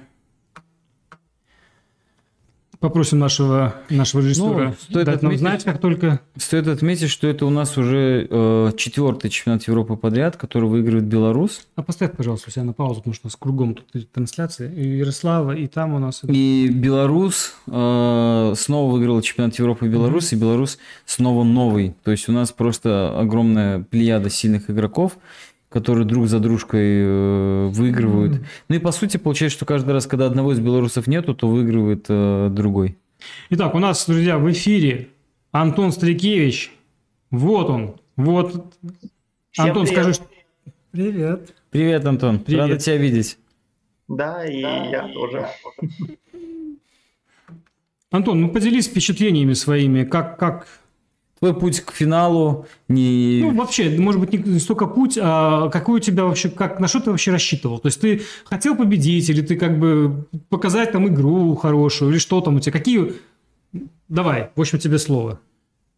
[2.79, 6.19] попросим нашего, нашего режиссера Ну, стоит дать нам отметить- знать, как только...
[6.35, 11.67] Стоит отметить, что это у нас уже э, четвертый чемпионат Европы подряд, который выигрывает Беларусь.
[11.75, 14.71] А поставь, пожалуйста, у себя на паузу, потому что у нас кругом тут трансляция.
[14.71, 16.21] И Ярослава, и там у нас...
[16.23, 21.95] И Беларусь э, снова выиграла чемпионат Европы Беларусь, и Беларусь снова новый.
[22.03, 25.17] То есть у нас просто огромная плеяда сильных игроков,
[25.69, 28.41] которые друг за дружкой э, выигрывают.
[28.69, 32.05] Ну и по сути получается, что каждый раз, когда одного из белорусов нету, то выигрывает
[32.09, 32.97] э, другой.
[33.49, 35.09] Итак, у нас, друзья, в эфире
[35.51, 36.71] Антон Старикевич.
[37.31, 37.95] Вот он.
[38.15, 38.73] Вот.
[39.51, 39.89] Всем Антон, привет.
[39.99, 40.25] скажи, что-
[40.91, 41.53] Привет.
[41.69, 42.39] Привет, Антон.
[42.39, 42.61] Привет.
[42.61, 43.37] Рада тебя видеть.
[44.07, 45.47] Да, и я тоже.
[48.09, 50.67] Антон, ну поделись впечатлениями своими, как, как,
[51.39, 53.41] Твой путь к финалу не...
[53.43, 56.99] ну вообще, может быть, не столько путь, а какой у тебя вообще, как, на что
[56.99, 57.77] ты вообще рассчитывал?
[57.77, 62.41] То есть ты хотел победить, или ты как бы показать там игру хорошую, или что
[62.41, 63.13] там у тебя, какие...
[64.09, 65.39] Давай, в общем, тебе слово.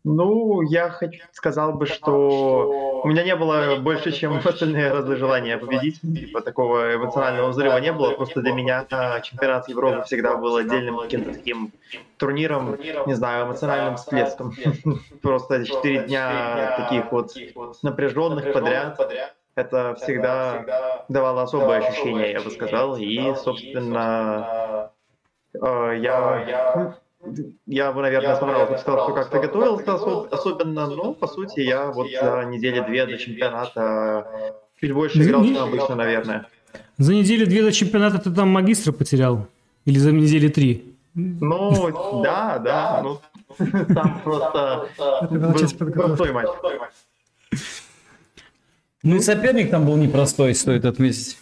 [0.06, 5.58] Ну, я хочу, сказал бы, что у меня не было больше, чем остальные разы желания
[5.58, 6.00] победить.
[6.02, 8.12] Типа такого эмоционального взрыва не было.
[8.12, 11.74] Просто для меня а, чемпионат Европы всегда был отдельным каким-то таким
[12.18, 12.78] турниром,
[13.08, 14.54] не знаю, эмоциональным всплеском.
[15.22, 17.34] Просто четыре дня таких вот
[17.84, 19.00] напряженных подряд.
[19.56, 22.96] Это всегда давало особое ощущение, я бы сказал.
[22.96, 24.92] И, собственно,
[25.54, 26.96] э, я
[27.66, 32.08] я бы, наверное, собрался, сказал, что как-то готовился осо- особенно, но, по сути, я вот
[32.10, 34.26] за недели две до чемпионата
[34.80, 36.48] чуть больше играл, чем обычно, наверное.
[36.98, 39.48] За неделю две до чемпионата ты там магистра потерял?
[39.86, 40.96] Или за недели три?
[41.16, 43.20] Ну, да, да, ну,
[43.94, 46.32] там просто Это была часть был подготовки.
[46.32, 46.50] простой матч.
[49.02, 51.38] Ну и соперник там был непростой, стоит отметить.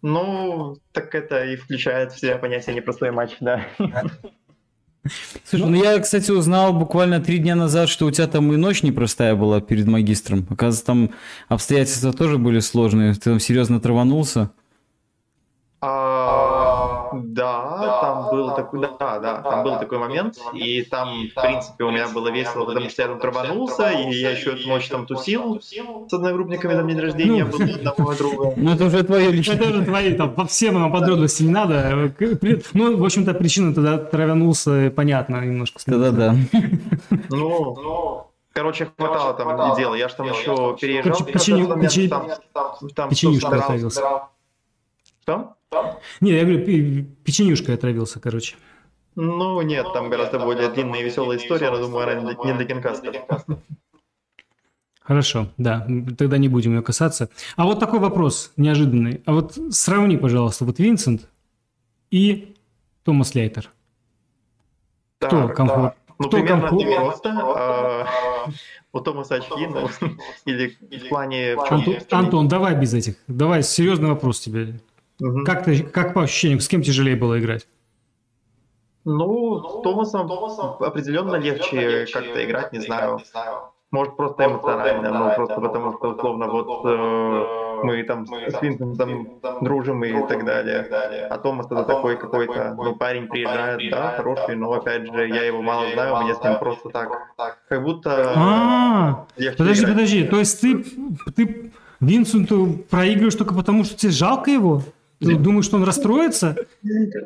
[0.00, 3.66] Ну, так это и включает в себя понятие непростой матч, да.
[5.44, 8.82] Слушай, ну я, кстати, узнал буквально три дня назад, что у тебя там и ночь
[8.82, 10.46] непростая была перед магистром.
[10.48, 11.10] Оказывается, там
[11.48, 13.14] обстоятельства тоже были сложные.
[13.14, 14.50] Ты там серьезно траванулся.
[15.80, 17.71] А, да,
[18.02, 22.08] там был такой, да, да, там был такой момент, и там, в принципе, у меня
[22.08, 26.12] было весело, потому что я там траванулся, и я еще эту ночь там тусил с
[26.12, 27.50] одногруппниками, там день рождения Ну.
[27.58, 28.54] был одного друга.
[28.62, 29.56] Ну это уже твое личное.
[29.56, 32.12] Это уже твои, там, по всем нам подробности не надо.
[32.74, 35.78] Ну, в общем-то, причина тогда травянулся, понятно, немножко.
[35.86, 36.34] Да-да-да.
[37.30, 39.94] Ну, короче, хватало там и дела.
[39.94, 41.14] Я же там еще переезжал.
[41.14, 42.28] В печенью- момент, печи- там-
[42.94, 44.02] там печенюшкой собирался- отравился.
[45.22, 45.54] Что?
[46.20, 48.56] Не, я говорю, печенюшкой отравился, короче.
[49.14, 53.12] Ну, нет, там гораздо более длинная и веселая история, но думаю, она не для кинкаста.
[55.00, 57.28] Хорошо, да, тогда не будем ее касаться.
[57.56, 59.20] А вот такой вопрос неожиданный.
[59.26, 61.28] А вот сравни, пожалуйста, вот Винсент
[62.10, 62.54] и
[63.04, 63.70] Томас Лейтер.
[65.18, 65.96] Кто Так, комфорт?
[66.18, 66.96] Ну, Кто примерно комфорт?
[66.96, 67.30] просто.
[67.34, 68.06] а,
[68.92, 69.88] У Томаса очки, ну,
[70.46, 71.54] или в плане...
[72.10, 73.16] Антон, давай без этих.
[73.26, 74.80] Давай, серьезный вопрос тебе.
[75.20, 75.44] Мгм.
[75.44, 77.66] Как, ты, как по ощущениям, с кем тяжелее было играть?
[79.04, 80.30] Ну, с Томасом
[80.80, 83.20] определенно легче как-то играть, не знаю.
[83.90, 89.28] Может, просто эмоционально, ну, просто потому что, условно, вот э, мы там с Винсентом
[89.60, 91.28] дружим и так далее.
[91.28, 95.60] А Томас это такой какой-то, ну, парень приезжает, да, хороший, но, опять же, я его
[95.60, 97.10] мало знаю, мне с ним просто так,
[97.68, 100.24] как будто А, легче подожди, подожди.
[100.24, 100.84] То есть ты,
[101.36, 104.82] ты Винсенту проигрываешь только потому, что тебе жалко его?
[105.22, 106.56] Ты думаешь, что он расстроится?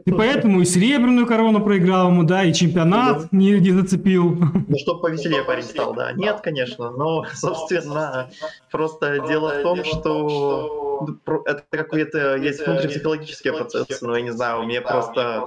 [0.05, 4.37] И поэтому и серебряную корону проиграл ему, да, и чемпионат не, не зацепил.
[4.69, 6.13] Ну, чтобы повеселее парень стал, да.
[6.13, 8.31] Нет, конечно, но, собственно,
[8.71, 14.65] просто дело в том, что про- это какой-то есть внутрипсихологические процессы, ну, я не знаю,
[14.65, 15.47] мне просто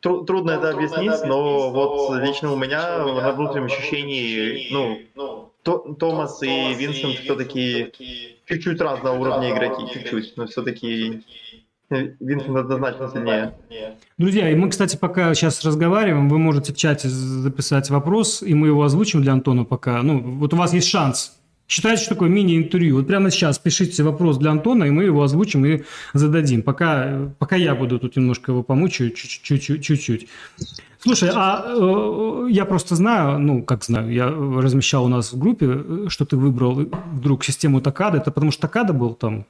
[0.00, 4.98] тру- трудно это объяснить, но вот лично у меня на внутреннем ощущении, ну,
[5.62, 7.92] То- Томас и Винсент все-таки
[8.46, 11.22] чуть-чуть разного уровня игроки, чуть-чуть, но все-таки
[11.90, 13.54] Винсент однозначно сильнее.
[14.18, 18.68] Друзья, и мы, кстати, пока сейчас разговариваем, вы можете в чате записать вопрос, и мы
[18.68, 20.02] его озвучим для Антона пока.
[20.02, 21.36] Ну, вот у вас есть шанс.
[21.68, 22.96] Считайте, что такое мини-интервью.
[22.96, 25.82] Вот прямо сейчас пишите вопрос для Антона, и мы его озвучим и
[26.12, 26.62] зададим.
[26.62, 29.82] Пока, пока я буду тут немножко его помучаю, чуть-чуть.
[29.82, 30.28] чуть-чуть.
[31.00, 35.66] Слушай, а э, я просто знаю, ну, как знаю, я размещал у нас в группе,
[35.68, 38.18] э, что ты выбрал вдруг систему Такада.
[38.18, 39.44] Это потому что Такада был там?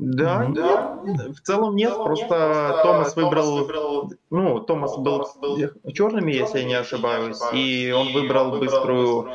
[0.00, 1.02] Да, да.
[1.34, 5.26] В целом нет, просто Томас выбрал, ну, Томас был
[5.92, 9.28] черными, если я не ошибаюсь, и он выбрал быструю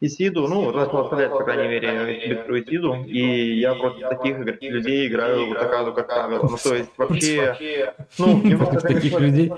[0.00, 5.54] Исиду, ну, оставлять, по крайней мере, быструю Исиду, и я против таких людей играю в
[5.54, 6.48] Такаду, как правило.
[6.50, 8.42] Ну, то есть вообще, ну,
[8.82, 9.52] таких людей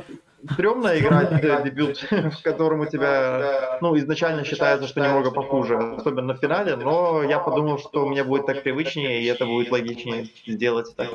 [0.53, 6.39] стрёмно играть дебют, в котором у тебя, ну, изначально считается, что немного похуже, особенно в
[6.39, 11.11] финале, но я подумал, что мне будет так привычнее, и это будет логичнее сделать так.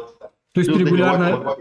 [0.54, 1.56] То есть ты регулярно...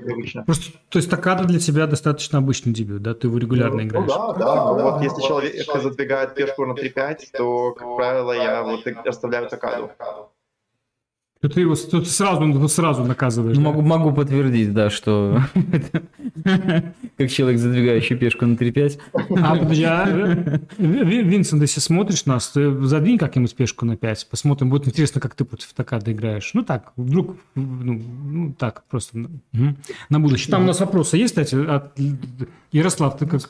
[0.44, 3.14] Просто, то есть такада для тебя достаточно обычный дебют, да?
[3.14, 4.06] Ты его регулярно ну, играешь?
[4.08, 4.64] Ну, да, да.
[4.64, 9.92] Ну, вот если человек задвигает пешку на 3-5, то, как правило, я вот оставляю такаду.
[11.40, 13.56] То ты его то ты сразу, сразу наказываешь.
[13.56, 13.68] Ну, да?
[13.70, 15.40] Могу, могу подтвердить, да, что
[17.16, 18.98] как человек, задвигающий пешку на 3-5.
[19.14, 20.08] А, а,
[20.76, 24.68] Винсент, если смотришь нас, ты задвинь как-нибудь пешку на 5, посмотрим.
[24.68, 26.50] Будет интересно, как ты против такада играешь.
[26.52, 29.26] Ну так, вдруг, ну, ну так, просто
[30.10, 30.50] на будущее.
[30.50, 31.98] Там у нас вопросы есть, кстати, от
[32.72, 33.40] Ярослав, ты как...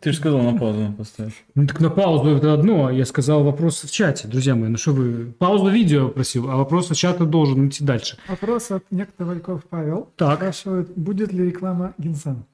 [0.00, 1.34] Ты же сказал на паузу поставить.
[1.54, 4.68] Ну так на паузу это одно, я сказал вопросы в чате, друзья мои.
[4.68, 8.16] Ну что вы, паузу видео просил, а вопросы в чат ты должен идти дальше.
[8.28, 10.08] Вопрос от некто Вальков Павел.
[10.16, 10.38] Так.
[10.38, 12.44] Спрашивает, будет ли реклама Гинсан?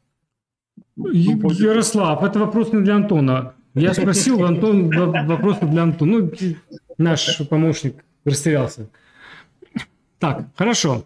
[0.97, 3.53] Ярослав, это вопрос не для Антона.
[3.75, 4.91] Я спросил, Антон,
[5.27, 6.19] вопрос для Антона.
[6.19, 6.33] Ну,
[6.99, 8.89] наш помощник растерялся.
[10.19, 11.05] Так, хорошо.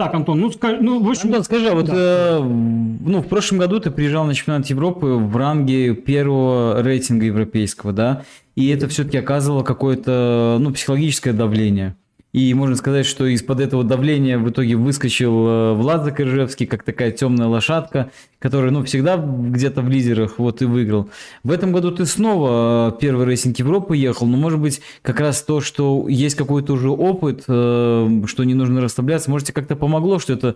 [0.00, 1.26] Так, Антон, ну, скажи, ну в общем...
[1.26, 1.92] Антон, скажи, а вот да.
[1.94, 7.92] э, ну, в прошлом году ты приезжал на чемпионат Европы в ранге первого рейтинга европейского,
[7.92, 8.22] да?
[8.54, 11.96] И это все-таки оказывало какое-то, ну, психологическое давление.
[12.32, 17.10] И можно сказать, что из-под этого давления в итоге выскочил э, Влад Закоржевский, как такая
[17.10, 21.10] темная лошадка, которая, ну, всегда где-то в лидерах, вот и выиграл.
[21.42, 25.42] В этом году ты снова э, первый рейтинг Европы ехал, но, может быть, как раз
[25.42, 30.20] то, что есть какой-то уже опыт, э, что не нужно расслабляться, может, тебе как-то помогло,
[30.20, 30.54] что это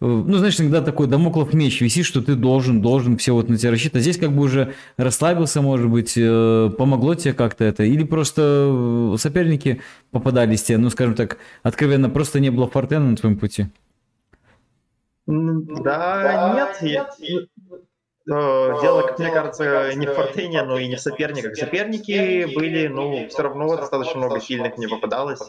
[0.00, 3.70] ну, знаешь, иногда такой домоклов меч висит, что ты должен, должен все вот на тебя
[3.70, 4.00] рассчитывать.
[4.00, 7.84] А здесь как бы уже расслабился, может быть, э, помогло тебе как-то это?
[7.84, 13.36] Или просто соперники попадались тебе, ну, скажем так, откровенно, просто не было фортена на твоем
[13.36, 13.66] пути?
[15.26, 17.46] Да, нет, Э,
[18.34, 21.56] дело, как мне кажется, не в Фортене, но и не в соперниках.
[21.56, 25.40] Соперники были, ну, все равно достаточно много сильных мне попадалось,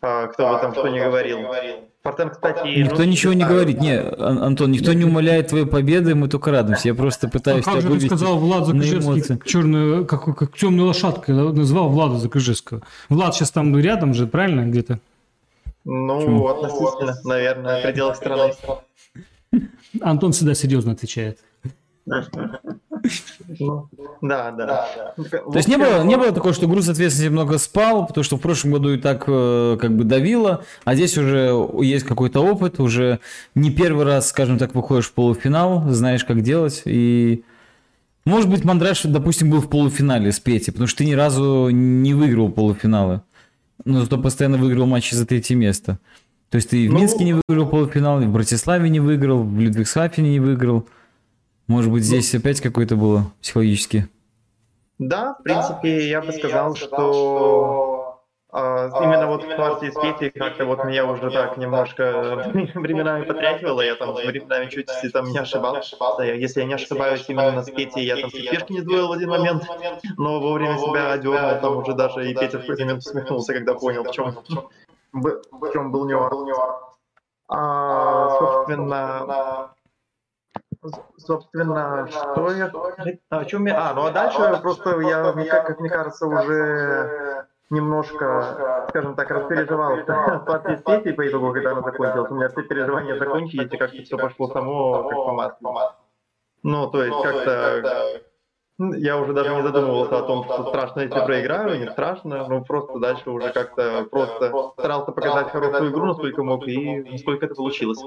[0.00, 1.40] а, кто бы там что ни говорил.
[2.02, 2.66] Фортен, кстати...
[2.66, 3.80] Никто ну, ничего не говорит.
[3.80, 6.88] Не, Антон, никто не умоляет твоей победы, мы только радуемся.
[6.88, 10.86] Я просто пытаюсь а как тебя же ты сказал Влад Закрыжевский, черную, как, как темную
[10.88, 12.82] лошадку, назвал Влада Закрыжевского.
[13.08, 14.98] Влад сейчас там рядом же, правильно, где-то?
[15.84, 16.48] Ну, Почему?
[16.48, 18.54] относительно, наверное, в пределах страны.
[20.00, 21.38] Антон всегда серьезно отвечает.
[24.20, 25.14] Да, да.
[25.16, 28.40] То есть не было, не было такого, что груз ответственности много спал, потому что в
[28.40, 33.20] прошлом году и так э, как бы давило, а здесь уже есть какой-то опыт, уже
[33.54, 37.44] не первый раз, скажем так, выходишь в полуфинал, знаешь, как делать, и
[38.26, 42.12] может быть, Мандраш, допустим, был в полуфинале с Петей, потому что ты ни разу не
[42.12, 43.22] выиграл полуфиналы,
[43.84, 45.98] но зато постоянно выиграл матчи за третье место.
[46.50, 49.42] То есть ты и в ну, Минске не выиграл полуфинал, и в Братиславе не выиграл,
[49.42, 50.86] в Людвигсхафене не выиграл.
[51.70, 54.08] Может быть, здесь ну, опять какой-то было психологически?
[54.98, 60.64] Да, в принципе, я бы сказал, что а, именно вот в партии с Петей как-то
[60.64, 66.24] вот меня уже так немножко временами потряхивало, я там временами чуть там не ошибался.
[66.24, 69.62] Если я не ошибаюсь, именно с Петей я там пешки не сдвоил в один момент,
[70.18, 74.02] но вовремя себя одернул, там уже даже и Петя в какой-то момент усмехнулся, когда понял,
[74.02, 74.36] в чем,
[75.12, 76.96] в чем был нюанс.
[77.46, 79.70] А, собственно,
[81.16, 82.72] собственно, что я...
[83.28, 83.90] А, чем я...
[83.90, 90.04] А, ну а дальше просто я, как, как мне кажется, уже немножко, скажем так, распереживал
[90.44, 92.30] партии с Петей по итогу, когда она закончилась.
[92.30, 95.76] У меня все переживания закончились, и как-то все пошло само, как по маслу.
[96.62, 98.22] Ну, то есть как-то
[98.96, 102.98] я уже даже не задумывался о том, что страшно, если проиграю, не страшно, ну просто
[102.98, 107.98] дальше уже как-то просто старался показать хорошую игру, насколько мог, и насколько это получилось.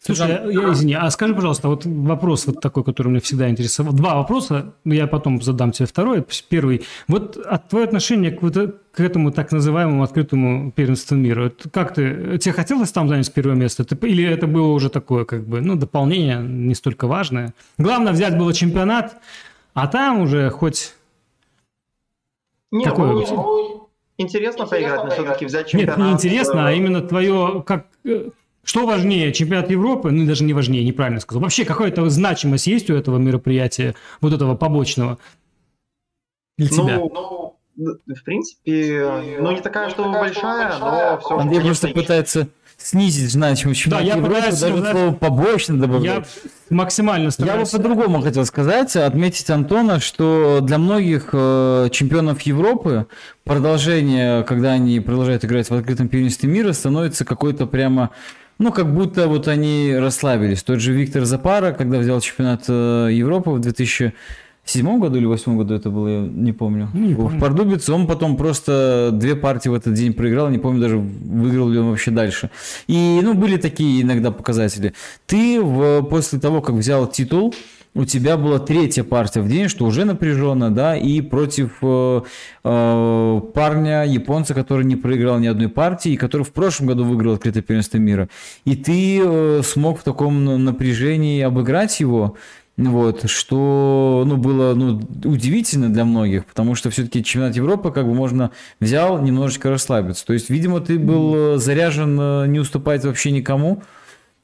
[0.00, 3.92] Слушай, я, я, извини, а скажи, пожалуйста, вот вопрос вот такой, который меня всегда интересовал.
[3.92, 6.24] Два вопроса, но я потом задам тебе второй.
[6.48, 6.84] Первый.
[7.08, 8.54] Вот от твое отношение к, вот,
[8.92, 11.44] к этому так называемому открытому первенству мира.
[11.44, 13.84] Вот как ты, тебе хотелось там занять первое место?
[13.84, 17.52] Ты, или это было уже такое, как бы, ну, дополнение, не столько важное?
[17.76, 19.16] Главное взять было чемпионат,
[19.74, 20.94] а там уже хоть...
[22.70, 25.98] Не, Такое ну, интересно поиграть, но все-таки взять чемпионат...
[25.98, 28.30] Нет, не интересно, а именно твое, как э,
[28.68, 31.40] что важнее, чемпионат Европы, ну даже не важнее, неправильно сказал.
[31.40, 35.16] Вообще какая-то значимость есть у этого мероприятия, вот этого побочного?
[36.58, 36.98] Для ну, тебя?
[36.98, 43.88] Ну, в принципе, ну не такая, что большая, но все Андрей просто пытается снизить значимость
[43.88, 46.26] да, я Европы, пытаюсь, даже да, слово побочно добавлять.
[46.68, 47.72] Я максимально стараюсь.
[47.72, 53.06] Я бы по-другому хотел сказать, отметить Антона, что для многих э, чемпионов Европы
[53.44, 58.10] продолжение, когда они продолжают играть в открытом первенстве мира, становится какой-то прямо
[58.58, 60.62] ну, как будто вот они расслабились.
[60.62, 64.12] Тот же Виктор Запара, когда взял чемпионат э, Европы в 2000
[64.64, 66.88] седьмом году или восьмом году это было, я не помню.
[66.92, 70.98] Не в Пардубице он потом просто две партии в этот день проиграл, не помню даже
[70.98, 72.50] выиграл ли он вообще дальше.
[72.86, 74.92] И, ну, были такие иногда показатели.
[75.26, 77.54] Ты в, после того, как взял титул,
[77.94, 82.22] у тебя была третья партия в день, что уже напряженно, да, и против э,
[82.64, 87.34] э, парня, японца, который не проиграл ни одной партии, и который в прошлом году выиграл
[87.34, 88.28] открытое первенство мира.
[88.64, 92.36] И ты э, смог в таком напряжении обыграть его,
[92.78, 98.14] вот, что ну, было ну, удивительно для многих, потому что все-таки чемпионат Европы как бы
[98.14, 100.24] можно взял немножечко расслабиться.
[100.24, 103.82] То есть, видимо, ты был э, заряжен э, не уступать вообще никому.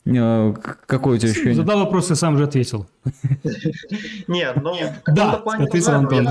[0.06, 0.54] Э,
[0.86, 1.54] какое у тебя ощущение?
[1.54, 2.86] Задал вопрос и сам же ответил.
[4.28, 4.76] Нет, ну...
[5.06, 6.28] Да, ответил Антон.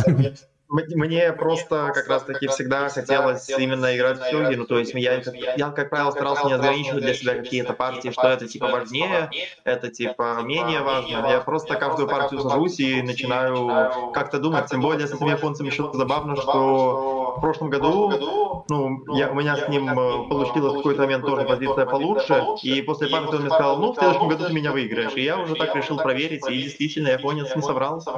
[0.74, 5.22] Мне просто как раз-таки всегда хотелось именно играть в сёги, ну то есть я,
[5.56, 9.30] я, как правило, старался не ограничивать для себя какие-то партии, что это типа важнее,
[9.64, 11.28] это типа менее важно.
[11.30, 15.92] Я просто каждую партию сажусь и начинаю как-то думать, тем более с этим японцем еще
[15.94, 21.02] забавно, что в прошлом году, ну, я, у меня с ним э, получилась в какой-то
[21.02, 24.54] момент тоже позиция получше, и после партии он мне сказал, ну, в следующем году ты
[24.54, 25.14] меня выиграешь.
[25.16, 28.12] И я уже так решил проверить, и действительно, японец не собрался.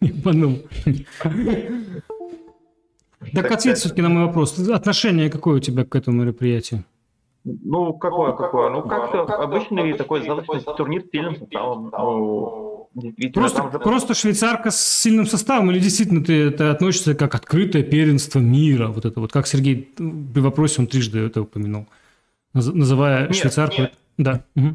[0.00, 0.62] Ебанул.
[3.32, 4.58] Так ответь все-таки на мой вопрос.
[4.68, 6.84] Отношение какое у тебя к этому мероприятию?
[7.44, 8.70] Ну, какое, какое?
[8.70, 11.90] Ну, как-то обычный такой сдаточный турнир с сильным составом.
[11.92, 12.88] Ну,
[13.34, 13.78] просто, же...
[13.78, 18.88] просто швейцарка с сильным составом или действительно ты это относишься как открытое первенство мира?
[18.88, 21.86] Вот это вот, как Сергей при вопросе он трижды это упомянул,
[22.54, 23.82] называя нет, швейцарку...
[23.82, 23.92] Нет.
[24.16, 24.44] Да.
[24.54, 24.74] Угу.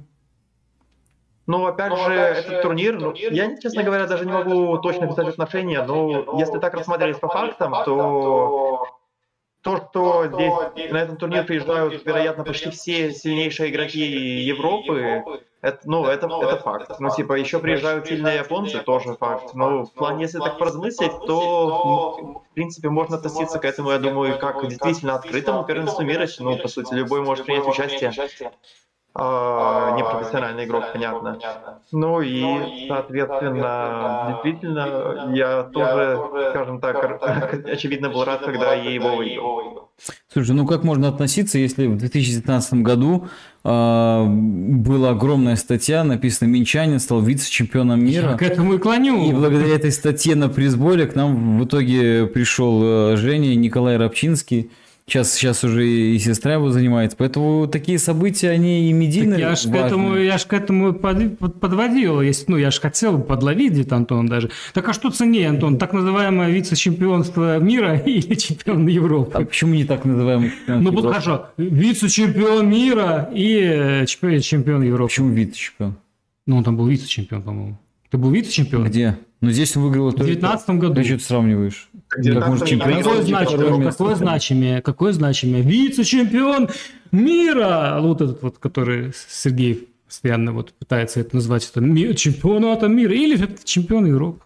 [1.50, 5.82] Ну, опять же, этот турнир, ну, я, честно говоря, даже не могу точно писать отношения,
[5.82, 8.86] но если так рассматривать по фактам, то
[9.64, 15.24] то, что здесь на этот турнир приезжают, вероятно, почти все сильнейшие игроки Европы,
[15.62, 17.00] это, ну, это, это факт.
[17.00, 19.56] Ну, типа, еще приезжают сильные японцы, тоже факт.
[19.56, 24.38] Но в плане, если так поразмыслить, то, в принципе, можно относиться к этому, я думаю,
[24.38, 26.28] как действительно открытому первенству мира.
[26.38, 28.14] Ну, по сути, любой может принять участие.
[29.15, 31.40] А, непрофессиональный игрок, понятно.
[31.91, 36.19] Ну и, соответственно, действительно, я тоже,
[36.52, 39.90] скажем так, очевидно был рад, когда я его выиграл.
[40.31, 43.27] Слушай, ну как можно относиться, если в 2019 году
[43.64, 48.31] э, была огромная статья, написано «Минчанин стал вице-чемпионом мира».
[48.31, 49.30] Я к этому и клоню.
[49.30, 54.72] И благодаря этой статье на призболе к нам в итоге пришел э, Женя Николай Рабчинский,
[55.10, 57.18] Сейчас, сейчас уже и сестра его занимается.
[57.18, 60.94] Поэтому такие события, они и медийно так я ж к этому, я ж к этому
[60.94, 62.22] под, подводил.
[62.22, 64.52] Если, ну, я же хотел подловить Антон даже.
[64.72, 65.80] Так а что ценнее, Антон?
[65.80, 69.31] Так называемое вице-чемпионство мира или чемпион Европы?
[69.34, 71.48] А почему не так называемый чемпион Ну, вот хорошо.
[71.57, 75.10] Вице-чемпион мира и э, чемпион Европы.
[75.10, 75.95] Почему вице-чемпион?
[76.45, 77.80] Ну, он там был вице-чемпион, по-моему.
[78.11, 78.84] Ты был вице-чемпион?
[78.86, 79.18] Где?
[79.41, 80.10] Ну, здесь он выиграл...
[80.10, 80.94] В 2019 году.
[80.94, 81.89] Ты что ты сравниваешь?
[82.10, 82.98] Как может чемпион?
[82.98, 84.81] Какое, значимое, какое значимое?
[84.81, 85.61] Какое значимое?
[85.61, 86.69] Вице-чемпион
[87.11, 87.99] мира!
[88.02, 91.81] Вот этот вот, который Сергей постоянно вот пытается это назвать, это
[92.15, 94.41] чемпионата мира или это чемпион Европы.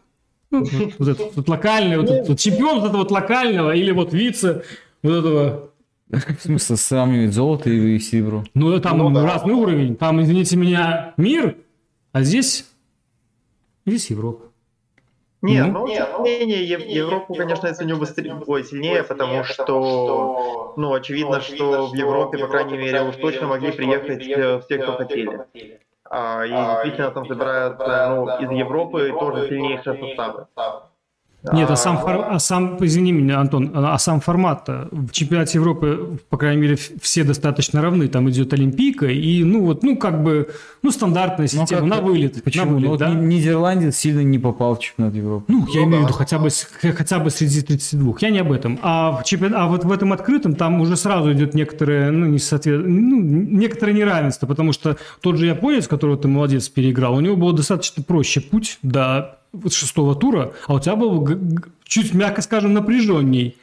[0.51, 3.91] Ну, вот, вот этот вот локальный, вот этот вот чемпион вот этого вот локального или
[3.91, 4.63] вот вице
[5.01, 5.69] вот этого
[6.09, 8.43] в смысле, сравнивать золото и серебро?
[8.53, 9.23] Ну, там ну, да.
[9.23, 9.95] разный уровень.
[9.95, 11.57] Там, извините меня, мир,
[12.11, 12.65] а здесь,
[13.85, 14.52] здесь Европа.
[15.43, 20.93] Нет, ну, тем не менее, Европу, конечно, я ценю быстрее, ой, сильнее, потому что, ну,
[20.93, 25.41] очевидно, что в Европе, по крайней мере, уж точно могли приехать все, кто хотели.
[26.09, 30.47] А, и действительно там собираются, ну, из Европы тоже сильнейшие составы.
[31.51, 32.25] Нет, а сам, фор...
[32.29, 37.23] а сам, извини меня, Антон, а сам формат в чемпионате Европы, по крайней мере, все
[37.25, 38.07] достаточно равны.
[38.07, 40.49] Там идет Олимпийка и, ну вот, ну как бы,
[40.81, 42.41] ну стандартная ну, система, на вылет.
[42.43, 42.65] Почему?
[42.65, 43.09] На вылет, ну, да?
[43.09, 45.45] Нидерландец сильно не попал в чемпионат Европы.
[45.49, 46.47] Ну, я ну, имею в виду хотя бы,
[46.81, 48.13] хотя бы среди 32.
[48.21, 48.79] Я не об этом.
[48.81, 49.53] А, в чемпион...
[49.55, 52.85] а вот в этом открытом там уже сразу идет некоторое, ну, не соответ...
[52.85, 57.51] ну, некоторое неравенство, потому что тот же японец, которого ты молодец переиграл, у него был
[57.51, 59.39] достаточно проще путь до
[59.71, 61.27] шестого тура, а у тебя был
[61.85, 63.57] чуть, мягко скажем, напряженней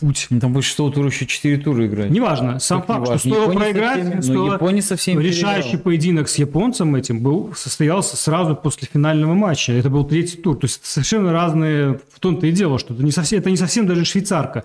[0.00, 0.26] путь.
[0.30, 2.10] Ну, Там будет шестого тура еще четыре тура играть.
[2.10, 3.30] Неважно, сам Как факт, что неважно.
[3.30, 5.82] стоило проиграть, всеми- стоило- Япония со всеми решающий переиграла.
[5.84, 9.72] поединок с японцем этим был, состоялся сразу после финального матча.
[9.72, 10.56] Это был третий тур.
[10.58, 12.00] То есть это совершенно разные...
[12.12, 14.64] В том-то и дело, что это не совсем, это не совсем даже швейцарка.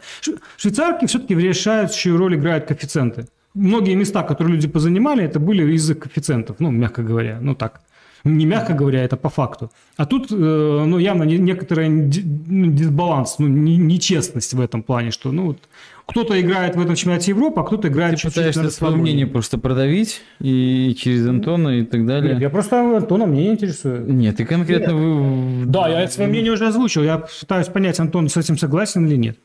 [0.57, 3.27] Швейцарки все-таки решающую роль играют коэффициенты.
[3.53, 7.81] Многие места, которые люди позанимали, это были из-за коэффициентов, ну, мягко говоря, ну так.
[8.23, 9.71] Не мягко говоря, это по факту.
[9.97, 15.11] А тут, э, ну, явно не- некоторый ну, дисбаланс, ну, не- нечестность в этом плане,
[15.11, 15.57] что, ну, вот
[16.05, 20.21] кто-то играет в этом чемпионате Европы, а кто-то играет Ты пытаешься свое мнение просто продавить
[20.39, 22.33] и через Антона и так далее.
[22.33, 24.11] Нет, я просто Антона мнение интересую.
[24.13, 25.65] Нет, ты конкретно вы...
[25.65, 27.03] Да, я свое мнение уже озвучил.
[27.03, 29.37] Я пытаюсь понять, Антон с этим согласен или нет.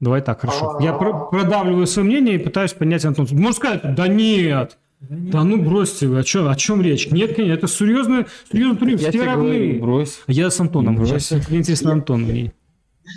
[0.00, 0.78] Давай так, хорошо.
[0.80, 3.26] Я про- продавливаю свое мнение и пытаюсь понять, Антон.
[3.30, 4.76] Можно сказать, да нет.
[5.08, 7.10] Да ну бросьте вы, о чем, о чем речь?
[7.10, 9.78] Нет, нет, это серьезно, серьезный турнир, Я все равны.
[9.80, 10.20] брось.
[10.26, 10.96] Я с Антоном.
[10.96, 11.26] Брось.
[11.26, 12.22] Сейчас мне интересно Антон.
[12.22, 12.52] мнение.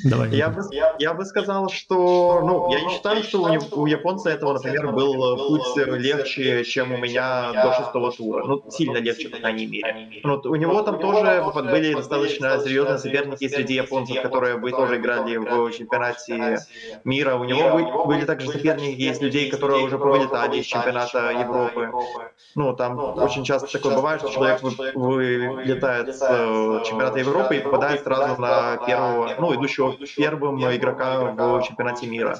[0.04, 0.30] Давай.
[0.36, 4.30] Я бы, я, я бы сказал, что, ну, я не считаю, что у, у японца
[4.30, 8.44] этого, например, был э, путь легче, чем у меня до шестого тура.
[8.46, 10.20] Ну, сильно легче, по крайней мере.
[10.24, 11.42] Ну, у него там тоже
[11.72, 16.58] были достаточно серьезные соперники среди японцев, которые бы тоже играли в чемпионате
[17.06, 17.36] мира.
[17.36, 21.92] У него бы- были также соперники из людей, которые уже повылетали из чемпионата Европы.
[22.56, 27.60] Ну, там очень часто такое бывает, что человек вы- вылетает с э, чемпионата Европы и
[27.60, 29.77] попадает сразу на первого, ну, идущего
[30.16, 32.40] первым игрока в чемпионате мира.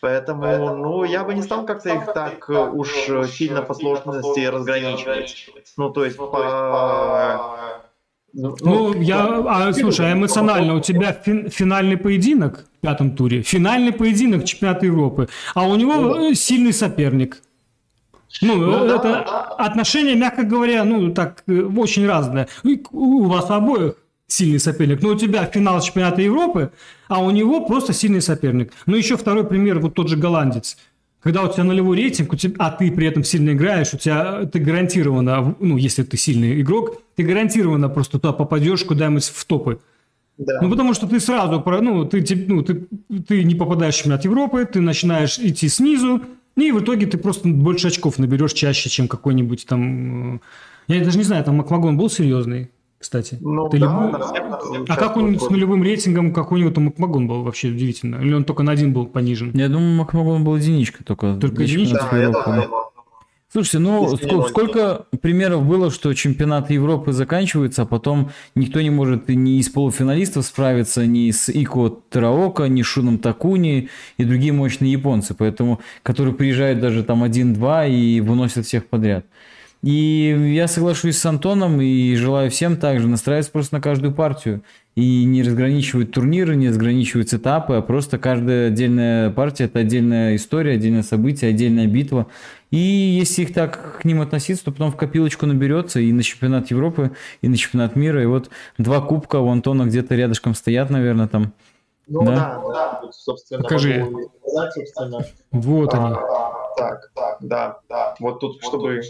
[0.00, 2.90] Поэтому, ну, я бы не стал как-то их так уж
[3.30, 5.46] сильно по сложности разграничивать.
[5.76, 7.78] Ну, то есть по...
[8.34, 13.92] Ну, я, а, слушай, а эмоционально у тебя фин- финальный поединок в пятом туре, финальный
[13.92, 17.40] поединок чемпионата Европы, а у него э, сильный соперник.
[18.42, 19.40] Ну, Ну, э, да, это да.
[19.58, 22.48] отношение, мягко говоря, ну, так, э, очень разное.
[22.64, 23.94] И У вас обоих
[24.26, 26.70] сильный соперник, но у тебя финал чемпионата Европы,
[27.08, 28.72] а у него просто сильный соперник.
[28.86, 30.76] Ну, еще второй пример, вот тот же голландец.
[31.20, 34.44] Когда у тебя нулевой рейтинг, у тебя, а ты при этом сильно играешь, у тебя
[34.44, 39.78] ты гарантированно, ну, если ты сильный игрок, ты гарантированно просто туда попадешь куда-нибудь в топы.
[40.36, 40.60] Да.
[40.60, 42.86] Ну, потому что ты сразу, про- ну, ты, ну, ты,
[43.26, 46.22] ты не попадаешь в чемпионат Европы, ты начинаешь идти снизу,
[46.56, 50.36] и в итоге ты просто больше очков наберешь чаще, чем какой-нибудь там...
[50.36, 50.38] э,
[50.88, 53.38] Я даже не знаю, там Макмагон был серьезный, кстати.
[53.40, 54.58] Ну, Ты да, любой- да, да,
[54.88, 58.16] А как он с нулевым рейтингом, как у него там Макмагон был вообще удивительно?
[58.16, 59.50] Или он только на один был понижен?
[59.54, 61.36] Я думаю, Макмагон был единичка только.
[61.40, 62.08] Только единичка?
[62.10, 62.84] Да, я думал.
[63.54, 68.90] Слушайте, ну Если сколько, сколько примеров было, что чемпионаты Европы заканчиваются, а потом никто не
[68.90, 74.52] может ни из полуфиналистов справиться, ни с Ико Тараока, ни с Шуном Такуни и другие
[74.52, 79.24] мощные японцы, поэтому, которые приезжают даже там один-два и выносят всех подряд.
[79.84, 84.62] И я соглашусь с Антоном и желаю всем также настраиваться просто на каждую партию
[84.94, 90.72] и не разграничивать турниры, не разграничивать этапы, а просто каждая отдельная партия– это отдельная история,
[90.72, 92.28] отдельное событие, отдельная битва.
[92.70, 96.70] И если их так к ним относиться, то потом в копилочку наберется и на чемпионат
[96.70, 97.10] Европы,
[97.42, 98.22] и на чемпионат мира.
[98.22, 98.48] И вот
[98.78, 101.52] два кубка у Антона где-то рядышком стоят, наверное, там.
[102.06, 102.34] Ну Да?
[102.34, 102.62] да,
[103.02, 103.98] да, собственно, Покажи.
[103.98, 105.24] могу сказать, собственно.
[105.52, 106.14] Вот они.
[106.76, 108.14] Так, так, да, да.
[108.20, 109.00] Вот тут, чтобы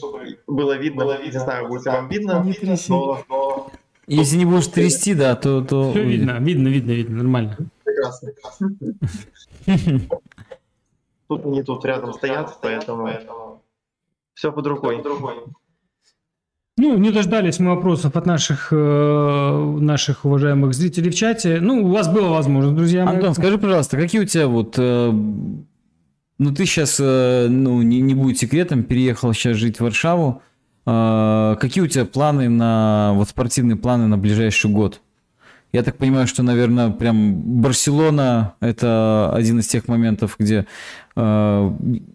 [0.46, 2.90] было видно, не знаю, будет вам видно, Не тряси.
[2.90, 3.70] но, но
[4.06, 5.62] Если не будешь трясти, да, то...
[5.62, 5.90] то...
[5.90, 7.56] Все видно, видно, видно, видно, нормально.
[7.84, 8.32] прекрасно.
[11.26, 13.62] Тут они тут рядом стоят, поэтому
[14.34, 15.02] все под рукой.
[16.76, 21.60] Ну, не дождались мы вопросов от наших, э, наших уважаемых зрителей в чате.
[21.60, 23.14] Ну, у вас была возможность, друзья мои.
[23.14, 24.74] Антон, скажи, пожалуйста, какие у тебя вот...
[24.76, 25.12] э,
[26.38, 30.42] ну, ты сейчас, ну, не, не будет секретом, переехал сейчас жить в Варшаву.
[30.86, 33.12] Э, какие у тебя планы на...
[33.14, 35.00] Вот спортивные планы на ближайший год?
[35.72, 40.66] Я так понимаю, что, наверное, прям Барселона– это один из тех моментов, где
[41.16, 41.70] э,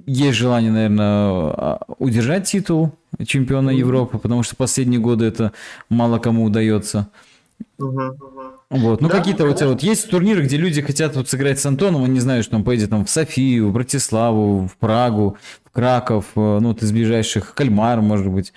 [0.06, 2.94] есть желание, наверное, удержать титул
[3.26, 5.52] чемпиона Европы, потому что последние годы это
[5.90, 7.10] мало кому удается.
[7.78, 8.18] Мгм.
[8.70, 9.02] Вот.
[9.02, 9.68] Ну, Да, какие-то у тебя конечно.
[9.70, 12.92] вот есть турниры, где люди хотят вот сыграть с Антоном, они знают, что он поедет
[12.92, 18.02] там в Софию, в Братиславу, в Прагу, в Краков, э, ну, вот из ближайших, Кальмар,
[18.02, 18.54] может быть.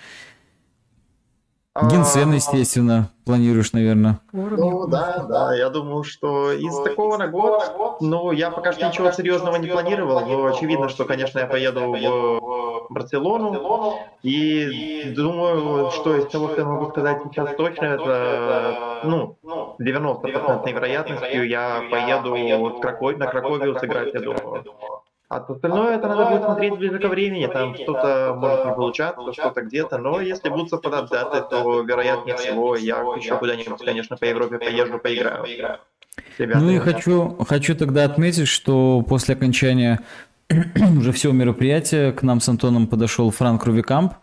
[1.81, 4.19] Генсен, А, естественно, планируешь, наверное.
[4.31, 7.63] Ну да, да, я думаю, что из такого на год,
[7.99, 12.87] ну, я пока что ничего серьезного не планировал, но очевидно, что, конечно, я поеду в
[12.91, 19.37] Барселону, и думаю, что из того, что я могу сказать сейчас точно, это, ну,
[19.79, 24.63] 90% вероятностью я поеду в Крако- на Краковию сыграть, я думаю.
[25.33, 29.61] А остальное это надо будет смотреть ближе ко времени, там что-то может не получаться, что-то
[29.61, 34.59] где-то, но если будут совпадать даты, то вероятнее всего я еще куда-нибудь, конечно, по Европе
[34.59, 35.79] поезжу, поиграю.
[36.37, 40.01] Ребята, ну и хочу, хочу тогда отметить, что после окончания
[40.97, 44.13] уже всего мероприятия к нам с Антоном подошел Франк Рувикамп,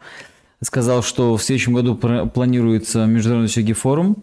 [0.62, 4.22] сказал, что в следующем году планируется международный сёги форум,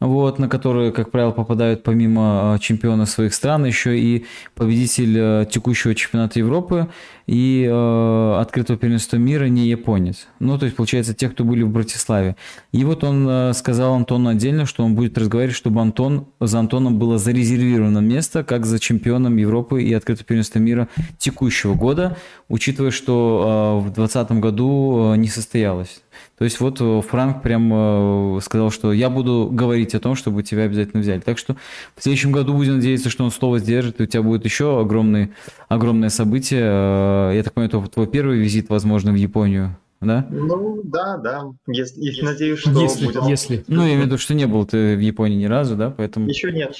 [0.00, 5.44] вот, на которые, как правило, попадают помимо а, чемпиона своих стран еще и победитель а,
[5.44, 6.88] текущего чемпионата Европы
[7.26, 10.28] и э, открытого первенства мира не японец.
[10.38, 12.36] Ну, то есть, получается, те, кто были в Братиславе.
[12.70, 17.18] И вот он сказал Антону отдельно, что он будет разговаривать, чтобы Антон, за Антоном было
[17.18, 20.86] зарезервировано место, как за чемпионом Европы и открытого первенства мира
[21.18, 22.16] текущего года,
[22.48, 26.02] учитывая, что э, в 2020 году не состоялось.
[26.38, 30.42] То есть вот э, Франк прям э, сказал, что я буду говорить о том, чтобы
[30.42, 31.20] тебя обязательно взяли.
[31.20, 31.56] Так что
[31.94, 35.32] в следующем году будем надеяться, что он слово сдержит, и у тебя будет еще огромный,
[35.68, 36.60] огромное событие.
[36.62, 39.78] Э, я так понимаю, это твой первый визит, возможно, в Японию.
[40.02, 40.26] Да?
[40.28, 41.44] Ну, да, да.
[41.66, 43.22] Если, если надеюсь, что если, будет.
[43.24, 43.64] Если.
[43.66, 46.28] Ну, я имею в виду, что не был ты в Японии ни разу, да, поэтому...
[46.28, 46.76] Еще нет.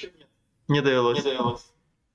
[0.69, 1.17] Не довелось.
[1.17, 1.63] Не довелось.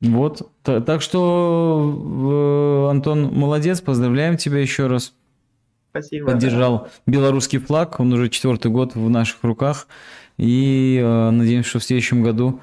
[0.02, 0.48] Вот.
[0.64, 5.14] Так что, Антон, молодец, поздравляем тебя еще раз.
[5.92, 6.32] Спасибо.
[6.32, 7.12] Поддержал да.
[7.12, 9.88] белорусский флаг, он уже четвертый год в наших руках.
[10.38, 12.62] И э, надеемся, что в следующем году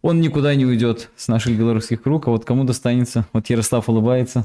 [0.00, 4.44] он никуда не уйдет с наших белорусских рук, а вот кому достанется, вот Ярослав улыбается,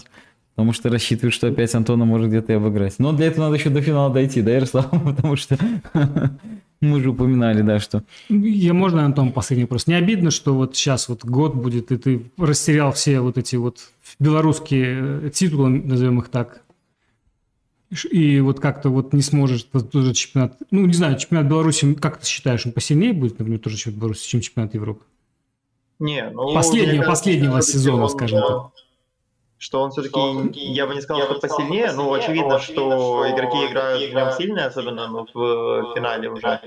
[0.56, 2.96] потому что рассчитывает, что опять Антона может где-то и обыграть.
[3.00, 4.90] Но для этого надо еще до финала дойти, да, Ярослав?
[5.04, 5.58] Потому что
[6.82, 8.04] мы же упоминали, да, что...
[8.30, 9.88] Я можно, Антон, последний вопрос.
[9.88, 13.80] Не обидно, что вот сейчас вот год будет, и ты растерял все вот эти вот
[14.20, 16.62] белорусские э, титулы, назовем их так,
[18.12, 22.26] и вот как-то вот не сможешь тоже чемпионат, ну, не знаю, чемпионат Беларуси, как ты
[22.26, 25.04] считаешь, он посильнее будет, например, тоже чемпионат Беларуси, чем чемпионат Европы?
[26.00, 26.54] Не, ну...
[26.54, 28.72] Последнего, кажется, последнего сезона, он, скажем так.
[29.60, 30.20] Что он все-таки,
[30.60, 35.08] я бы не сказал, что посильнее, но очевидно, что игроки играют в нем сильнее, особенно
[35.08, 36.62] ну, в финале уже.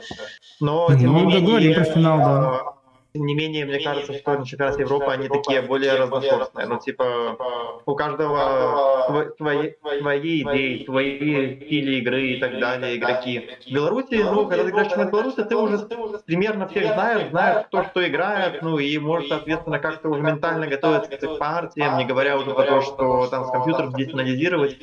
[0.59, 2.80] Но, тем ну, не менее, говорим про финал, да
[3.12, 6.66] тем не менее, мне кажется, что на чемпионате Европы они такие более разношерстные.
[6.66, 7.37] Ну, типа,
[7.85, 13.49] у каждого свои, свои идеи, свои стили игры и так далее, игроки.
[13.66, 15.78] В Беларуси, ну, когда ты играешь в чемпионат Беларуси, ты уже
[16.27, 21.16] примерно всех знаешь, знаешь, кто что играет, ну, и можешь, соответственно, как-то уже ментально готовиться
[21.16, 24.78] к партиям, не говоря уже про то, что там с компьютером здесь анализировать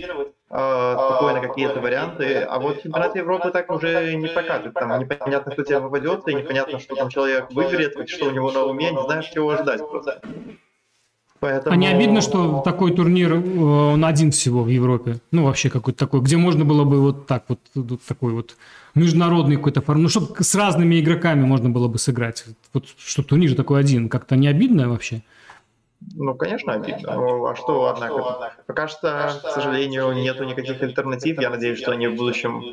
[0.50, 2.40] спокойно какие-то варианты.
[2.40, 4.74] А вот чемпионат Европы так уже не прокатит.
[4.74, 8.64] Там непонятно, кто тебе попадется, и непонятно, что там человек выиграет, что у него на
[8.64, 10.22] уме, не знаешь, чего ожидать просто.
[11.40, 11.74] Поэтому...
[11.74, 15.18] А не обидно, что такой турнир, э, он один всего в Европе?
[15.32, 18.56] Ну, вообще какой-то такой, где можно было бы вот так вот, вот такой вот
[18.96, 22.46] международный какой-то формат, ну, чтобы с разными игроками можно было бы сыграть.
[22.74, 25.22] Вот что турнир такой один, как-то не обидно вообще?
[26.20, 27.14] Ну, конечно, обидно.
[27.14, 28.54] Ну, а что, однако?
[28.66, 31.40] Пока что, к сожалению, нету никаких альтернатив.
[31.40, 32.64] Я надеюсь, что они в будущем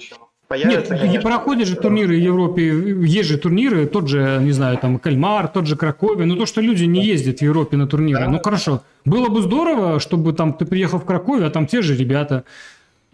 [0.49, 0.79] появятся.
[0.79, 1.07] Нет, конечно.
[1.07, 2.62] не проходят же турниры в Европе.
[3.05, 6.25] Есть же турниры, тот же, не знаю, там, Кальмар, тот же Кракове.
[6.25, 8.25] Но то, что люди не ездят в Европе на турниры.
[8.25, 8.31] Да.
[8.31, 8.83] Ну, хорошо.
[9.05, 12.45] Было бы здорово, чтобы там ты приехал в Кракове, а там те же ребята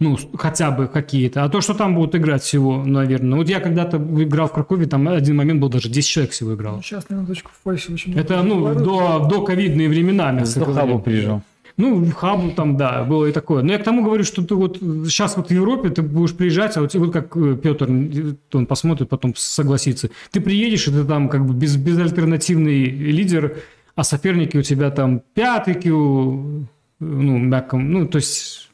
[0.01, 1.43] ну, хотя бы какие-то.
[1.43, 3.37] А то, что там будут играть всего, наверное.
[3.37, 6.81] Вот я когда-то играл в Кракове, там один момент был даже 10 человек всего играл.
[6.81, 10.31] Сейчас, на минуточку, в Польше очень Это, ну, до, до ковидные времена.
[10.31, 11.43] До хабу приезжал.
[11.77, 13.61] Ну, в хабу там, да, было и такое.
[13.61, 16.75] Но я к тому говорю, что ты вот сейчас вот в Европе ты будешь приезжать,
[16.77, 20.09] а вот, вот как э, Петр, он посмотрит, потом согласится.
[20.31, 23.57] Ты приедешь, и ты там как бы без, безальтернативный лидер,
[23.95, 26.67] а соперники у тебя там пятый кью,
[26.99, 28.70] ну, мягком, ну, то есть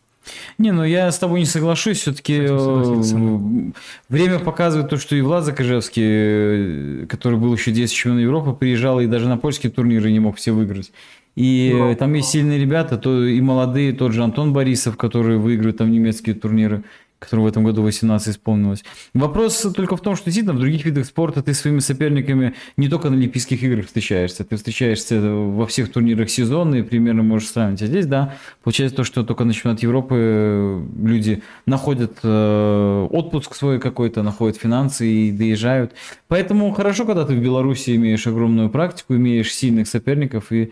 [0.57, 1.99] не, ну я с тобой не соглашусь.
[1.99, 3.71] Все-таки э,
[4.09, 8.99] время показывает то, что и Влад Закажевский, э, который был еще 10 чемпионом Европы, приезжал
[8.99, 10.91] и даже на польские турниры не мог все выиграть.
[11.35, 15.77] И ну, там есть сильные ребята, то и молодые, тот же Антон Борисов, который выигрывает
[15.77, 16.83] там немецкие турниры
[17.19, 18.83] которому в этом году 18 исполнилось.
[19.13, 23.09] Вопрос только в том, что действительно в других видах спорта ты своими соперниками не только
[23.09, 27.81] на Олимпийских играх встречаешься, ты встречаешься во всех турнирах сезона и примерно можешь сравнить.
[27.81, 33.55] А здесь, да, получается то, что только на чемпионат Европы э, люди находят э, отпуск
[33.55, 35.93] свой какой-то, находят финансы и доезжают.
[36.27, 40.71] Поэтому хорошо, когда ты в Беларуси имеешь огромную практику, имеешь сильных соперников и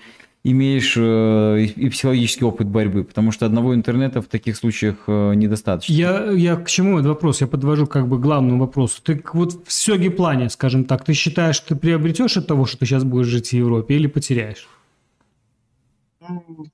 [0.52, 5.92] имеешь э, и психологический опыт борьбы, потому что одного интернета в таких случаях э, недостаточно.
[5.92, 7.42] Я, я к чему этот вопрос?
[7.42, 9.02] Я подвожу как бы главному вопросу.
[9.02, 12.78] Ты вот в сёге плане, скажем так, ты считаешь, что ты приобретешь от того, что
[12.78, 14.68] ты сейчас будешь жить в Европе или потеряешь?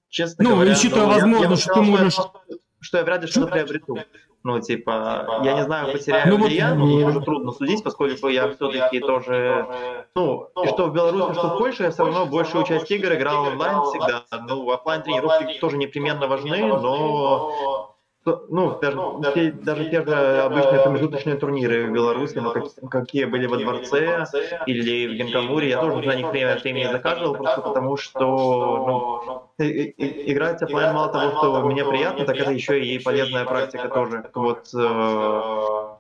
[0.10, 2.14] Честно ну, говоря, учитывая ну, возможность, что ты можешь...
[2.14, 2.34] Что,
[2.82, 3.98] что я вряд ли что-то приобрету.
[4.44, 8.28] Ну, типа, я не знаю, потеряю ну, ли я, но мне тоже трудно судить, поскольку
[8.28, 9.68] я все-таки тоже,
[10.16, 13.46] ну, и что в Беларуси, что в Польше, я все равно большую часть игр играл
[13.46, 14.24] онлайн всегда.
[14.48, 17.91] Ну, офлайн тренировки тоже непременно важны, но
[18.24, 18.98] ну, даже,
[19.34, 24.26] те, даже те же обычные промежуточные турниры в Беларуси, ну, как, какие были во дворце
[24.68, 29.66] или в Генкамуре, я тоже за них время от времени заказывал, просто потому что ну,
[29.68, 34.30] играть офлайн мало того, что мне приятно, так это еще и полезная практика тоже.
[34.36, 35.42] Вот, э,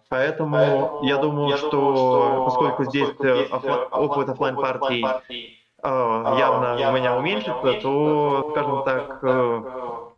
[0.09, 3.45] поэтому я думаю, что поскольку здесь э,
[3.91, 5.03] опыт офлайн партий
[5.81, 5.87] э,
[6.37, 10.10] явно у меня уменьшится, то, скажем так,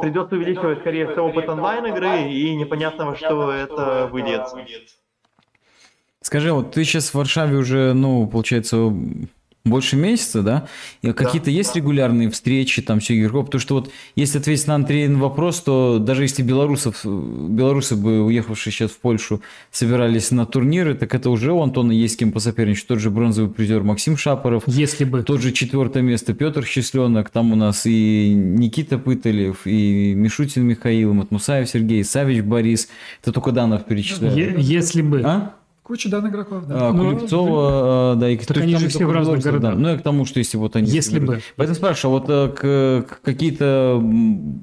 [0.00, 4.56] придется увеличивать, скорее всего, опыт онлайн-игры, и непонятно, во что это выльется.
[6.22, 8.92] Скажи, вот ты сейчас в Варшаве уже, ну, получается,
[9.64, 10.68] больше месяца, да?
[11.02, 11.80] И какие-то да, есть да.
[11.80, 13.46] регулярные встречи там все игроков?
[13.46, 18.72] Потому что вот если ответить на Андреин вопрос, то даже если белорусов, белорусы бы, уехавшие
[18.72, 22.86] сейчас в Польшу, собирались на турниры, так это уже у Антона есть с кем посоперничать.
[22.86, 24.62] Тот же бронзовый призер Максим Шапоров.
[24.66, 25.22] Если бы.
[25.22, 27.28] Тот же четвертое место Петр Счастленок.
[27.28, 32.88] Там у нас и Никита Пыталев, и Мишутин Михаил, Матмусаев Сергей, Савич Борис.
[33.22, 34.58] Это только Данов перечисляю.
[34.58, 35.20] Если бы.
[35.22, 35.54] А?
[35.90, 36.88] Куча данных игроков, да.
[36.88, 39.74] А, ну, Куликцова, да, и так они же все в разных городах.
[39.74, 39.80] Да.
[39.80, 40.88] Ну, и к тому, что если вот они...
[40.88, 41.40] Если бы.
[41.56, 44.00] Поэтому спрашиваю, а вот э, какие-то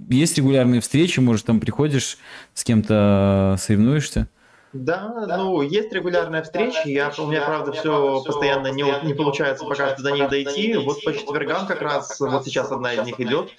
[0.08, 2.18] есть регулярные встречи, может, там приходишь
[2.54, 4.30] с кем-то соревнуешься?
[4.72, 6.84] Да, ну, есть регулярная встреча.
[6.86, 10.78] Я, у меня, правда, все постоянно не, не получается пока что до них дойти.
[10.78, 13.50] Вот по четвергам как раз, вот сейчас одна из них идет.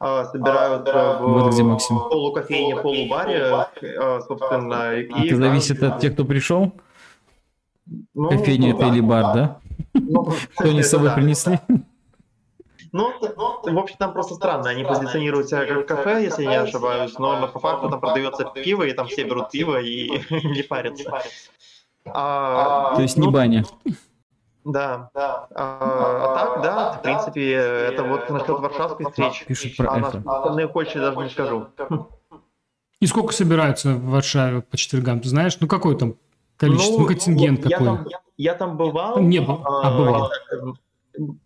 [0.00, 1.96] А, собирают в вот где Максим.
[1.96, 3.68] полукофейне, полубаре,
[4.00, 4.88] а, собственно.
[4.88, 6.72] А и это зависит от тех, кто пришел?
[7.86, 9.60] Ну, Кофейня ну, это да, или бар, да?
[9.92, 11.60] Ну, Что они с собой да, принесли?
[12.92, 14.70] Ну, в общем, там просто странно.
[14.70, 18.84] Они позиционируют себя как кафе, если я не ошибаюсь, но по факту там продается пиво,
[18.84, 21.20] и там все берут пиво и не парятся.
[22.06, 23.64] А, То есть не ну, баня.
[24.64, 25.10] Да.
[25.14, 29.44] А, а так, да, в принципе, это вот насчет варшавской встречи.
[29.44, 31.66] Пишут про а остальные Польши даже не скажу.
[33.00, 35.58] И сколько собираются в Варшаве по четвергам, ты знаешь?
[35.60, 36.14] Ну, какой там
[36.56, 37.96] Количество, ну, контингент я какой?
[37.96, 39.20] Там, я, я там бывал.
[39.20, 40.30] Не был, а, а бывал.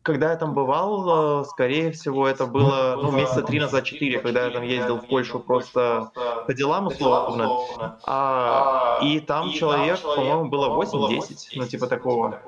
[0.02, 4.50] Когда я там бывал, скорее всего, это было ну, месяца три назад, четыре, когда я
[4.50, 6.10] там ездил в Польшу просто
[6.46, 7.98] по делам условно.
[8.06, 11.20] А, и там человек, по-моему, было 8-10,
[11.56, 12.40] ну типа такого.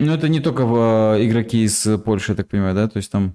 [0.00, 2.88] Ну это не только в, э, игроки из Польши, я так понимаю, да?
[2.88, 3.34] То есть там...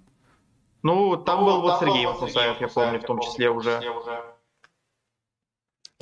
[0.82, 3.82] Ну, там был вот Сергей Мусаев, я помню, в том числе уже.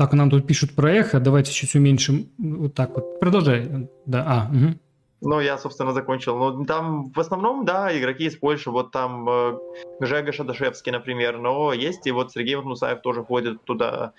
[0.01, 1.19] Так, нам тут пишут про эхо.
[1.19, 2.31] Давайте чуть уменьшим.
[2.39, 3.19] Вот так вот.
[3.19, 3.87] Продолжай.
[4.07, 4.73] Да, а, угу.
[5.21, 6.35] Ну, я, собственно, закончил.
[6.39, 8.71] Ну, там в основном, да, игроки из Польши.
[8.71, 9.59] Вот там э,
[9.99, 11.37] Жега Шадашевский, например.
[11.37, 14.13] Но есть и вот Сергей Мусаев тоже ходит туда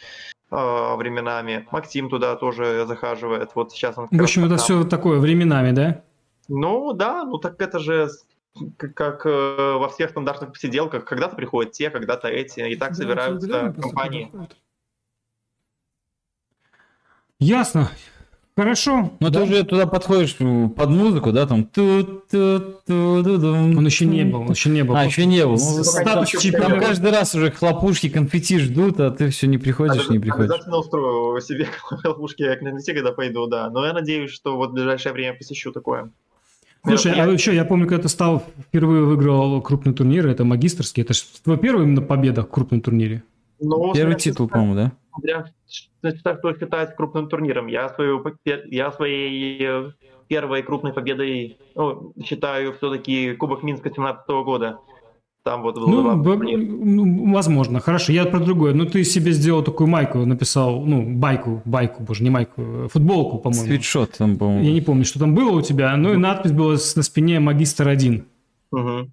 [0.52, 1.66] э, временами.
[1.72, 3.50] Максим туда тоже захаживает.
[3.56, 4.06] Вот сейчас он...
[4.08, 4.58] В общем, это там.
[4.58, 6.04] все такое временами, да?
[6.46, 7.24] Ну, да.
[7.24, 8.08] Ну, так это же
[8.76, 11.04] как, как э, во всех стандартных посиделках.
[11.06, 12.60] Когда-то приходят те, когда-то эти.
[12.60, 14.26] И так да, собираются компании.
[14.26, 14.56] Приходят.
[17.42, 17.90] Ясно.
[18.54, 19.12] Хорошо.
[19.18, 19.40] Но да.
[19.40, 24.84] ты уже туда подходишь под музыку, да, там Он еще не был, он еще не
[24.84, 24.94] был.
[24.94, 25.52] А, еще не был.
[25.52, 26.78] Ну, статус чемпиона.
[26.78, 30.50] каждый раз уже хлопушки, конфетти ждут, а ты все не приходишь, не приходишь.
[30.50, 33.70] Обязательно устрою себе хлопушки к конфетти, когда пойду, да.
[33.70, 36.10] Но я надеюсь, что вот в ближайшее время посещу такое.
[36.84, 41.14] Слушай, а еще я помню, когда ты стал впервые выиграл крупный турнир, это магистрский, это
[41.14, 43.22] же твой первый именно победа в крупном турнире?
[43.60, 44.92] Ну, Первый титул, по-моему, да?
[45.12, 45.46] Смотря
[46.02, 47.66] что считать крупным турниром.
[47.66, 49.90] Я, свою, я своей э,
[50.28, 54.78] первой крупной победой ну, считаю все-таки Кубок Минска 17 года.
[55.44, 58.12] Там вот был ну, б- ну, возможно, хорошо.
[58.12, 58.74] Я про другое.
[58.74, 63.38] Ну, ты себе сделал такую майку, написал, ну, байку, байку, боже, не майку, э, футболку,
[63.38, 63.66] по-моему.
[63.66, 64.62] Свитшот там, по-моему.
[64.62, 65.96] Я не помню, что там было у тебя.
[65.96, 68.24] Ну, и надпись была на спине «Магистр 1».
[68.70, 69.10] Угу.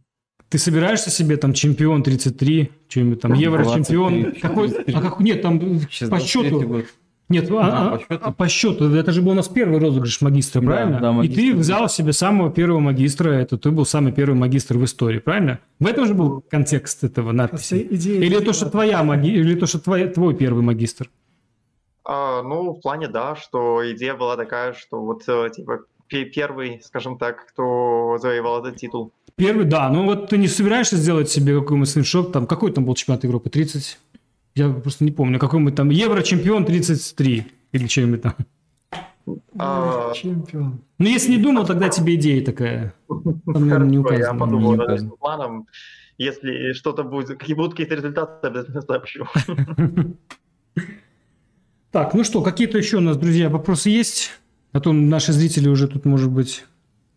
[0.49, 4.33] Ты собираешься себе там чемпион 33, что-нибудь там, евро-чемпион?
[4.41, 4.71] Какой?
[4.71, 5.59] А как, нет, там
[6.09, 6.61] по счету.
[6.61, 6.85] Год.
[7.29, 8.21] Нет, да, а, по, счету.
[8.23, 8.95] А, по счету.
[8.95, 10.99] Это же был у нас первый розыгрыш магистра, правильно?
[10.99, 11.39] Да, магистр.
[11.39, 15.19] И ты взял себе самого первого магистра, это ты был самый первый магистр в истории,
[15.19, 15.59] правильно?
[15.79, 17.87] В этом же был контекст этого надписи.
[17.91, 19.29] Идея, или то, что твоя маги...
[19.29, 21.11] или то, что твой, твой первый магистр?
[22.03, 27.17] А, ну, в плане, да, что идея была такая, что вот э, типа первый, скажем
[27.17, 29.13] так, кто завоевал этот титул.
[29.35, 29.89] Первый, да.
[29.89, 33.49] Ну вот ты не собираешься сделать себе какой-нибудь скриншот, там, какой там был чемпионат Европы?
[33.49, 33.97] 30?
[34.55, 35.39] Я просто не помню.
[35.39, 38.35] Какой-нибудь там Евро-чемпион 33 или что-нибудь там.
[39.57, 40.11] А...
[40.13, 40.81] Чемпион.
[40.97, 42.93] Ну, если не думал, тогда тебе идея такая.
[43.07, 44.33] Там, наверное, не указано.
[44.33, 45.67] Я подумал над этим планом.
[46.17, 49.25] Если что-то будет, какие будут какие-то результаты, обязательно сообщу.
[51.91, 54.38] Так, ну что, какие-то еще у нас, друзья, вопросы есть?
[54.71, 56.65] А то наши зрители уже тут, может быть,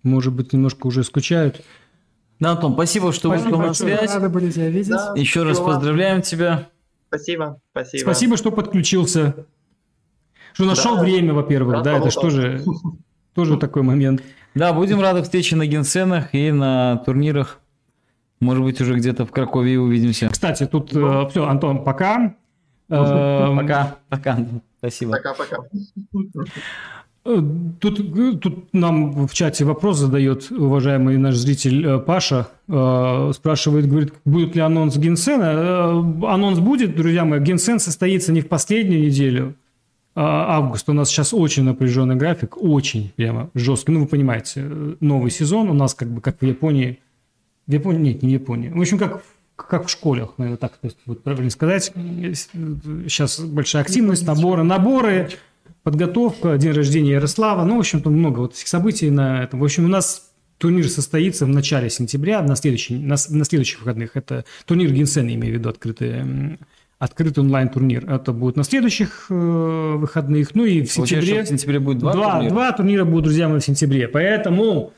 [0.02, 1.62] может быть, немножко уже скучают.
[2.40, 4.14] Да, Антон, спасибо, что спасибо вышел на связь.
[4.14, 4.88] Рады были тебя видеть.
[4.90, 6.68] Да, Еще раз поздравляем тебя.
[7.08, 8.00] Спасибо, спасибо.
[8.02, 9.46] Спасибо, что подключился.
[10.54, 11.02] Что нашел Да.
[11.02, 12.62] время, во-первых, да, это что же
[13.34, 14.22] тоже такой момент.
[14.54, 17.58] Да, будем рады встрече на генсценах и на турнирах.
[18.40, 20.28] Может быть, уже где-то в Кракове увидимся.
[20.28, 22.34] Кстати, тут все, Антон, пока.
[22.88, 24.38] Эм, Пока, пока.
[24.78, 25.12] Спасибо.
[25.12, 25.58] Пока-пока.
[27.24, 27.40] Э,
[27.80, 32.48] Тут, э, тут нам в чате вопрос задает уважаемый наш зритель э, Паша.
[32.66, 35.90] Спрашивает, говорит, будет ли анонс Генсена.
[36.32, 37.40] Анонс будет, друзья мои.
[37.40, 39.54] Генсен состоится не в последнюю неделю
[40.14, 40.92] а августа.
[40.92, 43.92] У нас сейчас очень напряженный график, очень прямо жесткий.
[43.92, 44.62] Ну, вы понимаете,
[45.00, 46.98] новый сезон у нас как бы как в Японии.
[47.66, 48.12] В Японии?
[48.12, 48.68] Нет, не в Японии.
[48.68, 49.22] В общем, как,
[49.56, 51.92] как в школах, наверное, так то есть, вот правильно сказать.
[51.94, 55.30] Сейчас большая активность, наборы, наборы,
[55.82, 57.64] подготовка, день рождения Ярослава.
[57.64, 59.60] Ну, в общем-то, много вот этих событий на этом.
[59.60, 64.16] В общем, у нас турнир состоится в начале сентября, на, следующий, на, на следующих выходных.
[64.16, 66.58] Это турнир Генсена, имею в виду, открытый,
[66.98, 68.08] открытый онлайн-турнир.
[68.08, 70.54] Это будет на следующих э, выходных.
[70.54, 71.44] Ну и в Получается, сентябре...
[71.44, 72.50] что в сентябре будет два, два, турнира?
[72.50, 74.06] два турнира будут, друзья мои, в сентябре.
[74.06, 74.92] Поэтому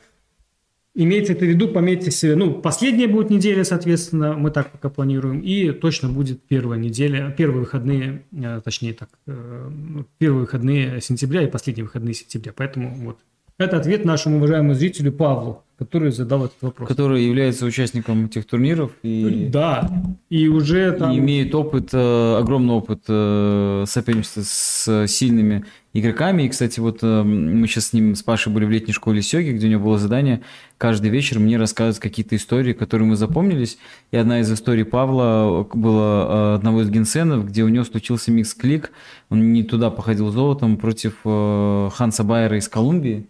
[0.95, 2.35] имейте это в виду, пометьте себе.
[2.35, 5.41] Ну, последняя будет неделя, соответственно, мы так пока планируем.
[5.41, 11.43] И точно будет первая неделя, первые выходные, э, точнее так, э, ну, первые выходные сентября
[11.43, 12.53] и последние выходные сентября.
[12.55, 13.19] Поэтому вот.
[13.57, 16.87] Это ответ нашему уважаемому зрителю Павлу, который задал этот вопрос.
[16.87, 19.91] Который является участником этих турниров и, Да,
[20.29, 21.11] и уже там...
[21.11, 26.43] и имеет опыт, э, огромный опыт э, соперничества с сильными игроками.
[26.43, 29.51] И, кстати, вот э, мы сейчас с ним, с Пашей были в летней школе Сёги,
[29.51, 30.41] где у него было задание
[30.77, 33.77] каждый вечер мне рассказывать какие-то истории, которые мы запомнились.
[34.11, 38.91] И одна из историй Павла была одного из генсенов, где у него случился микс-клик.
[39.29, 43.27] Он не туда походил золотом против Ханса Байера из Колумбии.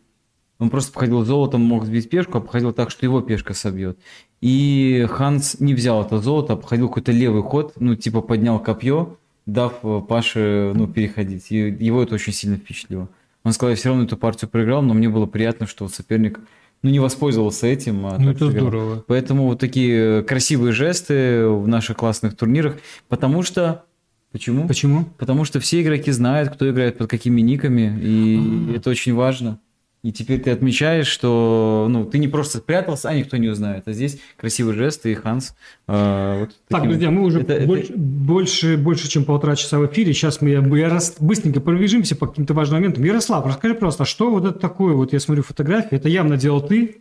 [0.57, 3.99] Он просто походил золотом, мог сбить пешку, а походил так, что его пешка собьет.
[4.39, 9.17] И Ханс не взял это золото, а походил какой-то левый ход, ну, типа поднял копье,
[9.45, 11.51] дав э, Паше, ну, переходить.
[11.51, 13.09] И его это очень сильно впечатлило.
[13.43, 16.39] Он сказал, я все равно эту партию проиграл, но мне было приятно, что соперник,
[16.81, 18.05] ну, не воспользовался этим.
[18.05, 18.67] А Ну, это сыграл.
[18.67, 19.03] здорово.
[19.07, 22.77] Поэтому вот такие красивые жесты в наших классных турнирах,
[23.09, 23.83] потому что...
[24.31, 24.67] Почему?
[24.67, 25.05] Почему?
[25.17, 29.59] Потому что все игроки знают, кто играет под какими никами, и это очень важно.
[30.05, 33.87] И теперь ты отмечаешь, что ну, ты не просто спрятался, а никто не узнает.
[33.87, 35.55] А здесь красивый жест, и Ханс...
[35.87, 39.79] э, вот Так, таким- друзья, мы уже Это- это- больше, больше, больше, чем полтора часа
[39.79, 40.13] в эфире.
[40.13, 43.03] Сейчас мы я рас- быстренько пробежимся по каким-то важным моментам.
[43.03, 44.93] Ярослав, расскажи просто, а что вот это такое?
[44.93, 46.97] Вот я смотрю фотографии, это явно делал ты.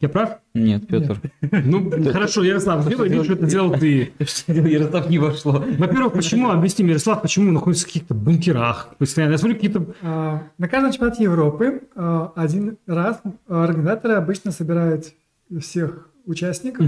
[0.00, 0.38] Я прав?
[0.54, 1.20] Нет, Петр.
[1.64, 4.12] Ну, хорошо, Ярослав, сделай вид, что это делал ты.
[4.46, 5.64] Ярослав не вошло.
[5.78, 9.32] Во-первых, почему, объясни мне, Ярослав, почему находится в каких-то бункерах постоянно?
[9.32, 9.86] Я смотрю, какие-то...
[10.02, 15.12] А, На каждом чемпионате Европы а, один раз а, организаторы обычно собирают
[15.60, 16.86] всех участников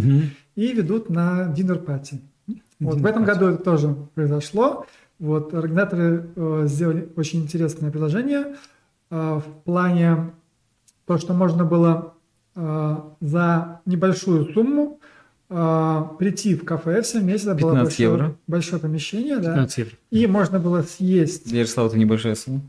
[0.57, 2.21] и ведут на динер-пати.
[2.81, 4.87] Вот в этом году это тоже произошло.
[5.19, 8.55] Вот организаторы э, сделали очень интересное предложение
[9.11, 10.31] э, в плане
[11.07, 12.15] то, что можно было
[13.21, 14.99] за небольшую сумму
[15.51, 18.37] э, прийти в кафе все вместе, это было 15 большое, евро.
[18.47, 19.93] большое помещение, да, 15 евро.
[20.11, 22.61] и можно было съесть Для Ярослава это небольшая сумма.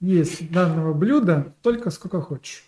[0.00, 2.64] есть данного блюда только сколько хочешь.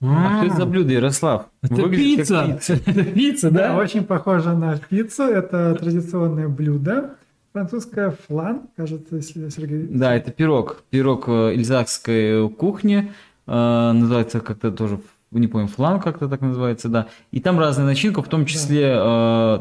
[0.00, 1.46] А что это за блюдо, Ярослав?
[1.62, 2.80] Это Выглядит как пицца.
[2.86, 3.76] Это пицца, Да, да?
[3.78, 5.24] очень похоже на пиццу.
[5.24, 7.16] Это традиционное блюдо.
[7.52, 9.88] Французская флан, кажется, если Сергей...
[9.90, 10.84] Да, это пирог.
[10.90, 13.10] Пирог э, эльзакской кухни.
[13.48, 15.00] э, Называется как-то тоже,
[15.30, 17.08] не помню, флан как-то так называется, да.
[17.32, 18.94] И там разная начинка, в том числе, э,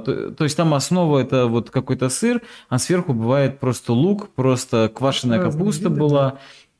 [0.06, 4.89] то, то есть там основа это вот какой-то сыр, а сверху бывает просто лук, просто
[4.94, 6.39] квашеная Разные капуста виды, была.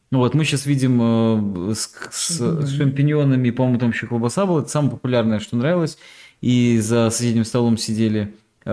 [0.10, 4.62] Ну Вот мы сейчас видим э, с, с- с шампиньонами, по-моему, там еще колбаса была.
[4.62, 5.98] Это самое популярное, что нравилось.
[6.40, 8.34] И за соседним столом сидели,
[8.64, 8.70] э,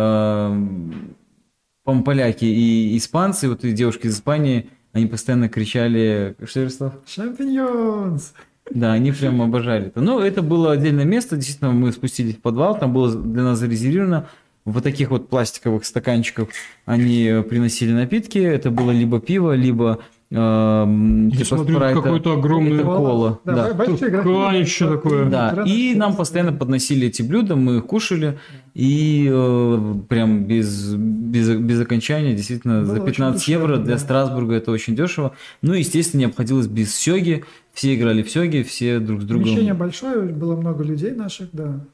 [1.82, 3.48] по-моему, поляки и испанцы.
[3.48, 6.36] Вот и девушки из Испании, они постоянно кричали...
[6.44, 6.94] Что, Ярослав?
[7.06, 8.32] Шампиньонс!
[8.70, 10.00] Да, они прям обожали это.
[10.00, 11.36] Но это было отдельное место.
[11.36, 12.78] Действительно, мы спустились в подвал.
[12.78, 14.28] Там было для нас зарезервировано.
[14.64, 16.48] В таких вот пластиковых стаканчиках
[16.86, 18.38] они э, приносили напитки.
[18.38, 20.00] Это было либо пиво, либо
[20.30, 20.86] Я
[21.32, 22.00] типа смотрю, спрайта.
[22.00, 22.76] какой-то огромный...
[22.76, 23.84] Это кола, Да, да.
[23.84, 25.26] Какое такое?
[25.26, 28.38] Да, и нам постоянно подносили эти блюда, мы их кушали,
[28.74, 33.98] и э, прям без, без, без окончания, действительно, Было за очень 15 евро для да.
[33.98, 35.36] Страсбурга это очень дешево.
[35.62, 37.44] Ну, естественно, не обходилось без сёги,
[37.74, 39.44] все играли в сёги, все друг с другом...
[39.44, 41.84] Помещение большое, было много людей наших, да.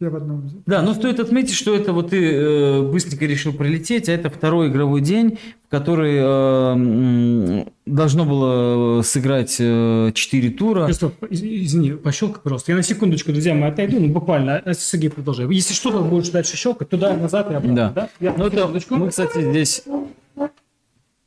[0.00, 0.48] Я в одном.
[0.64, 4.68] Да, но стоит отметить, что это вот ты э, быстренько решил пролететь, а это второй
[4.68, 10.92] игровой день, в который э, должно было сыграть э, 4 тура.
[10.92, 12.70] Стоп, извини, пощелкай просто.
[12.70, 15.52] Я на секундочку, друзья, мы отойду, ну буквально, а Сергей продолжай.
[15.52, 17.90] Если что-то будешь дальше щелкать, туда, назад и обратно, да?
[17.90, 18.08] да?
[18.20, 19.82] Я ну, это, мы, кстати, здесь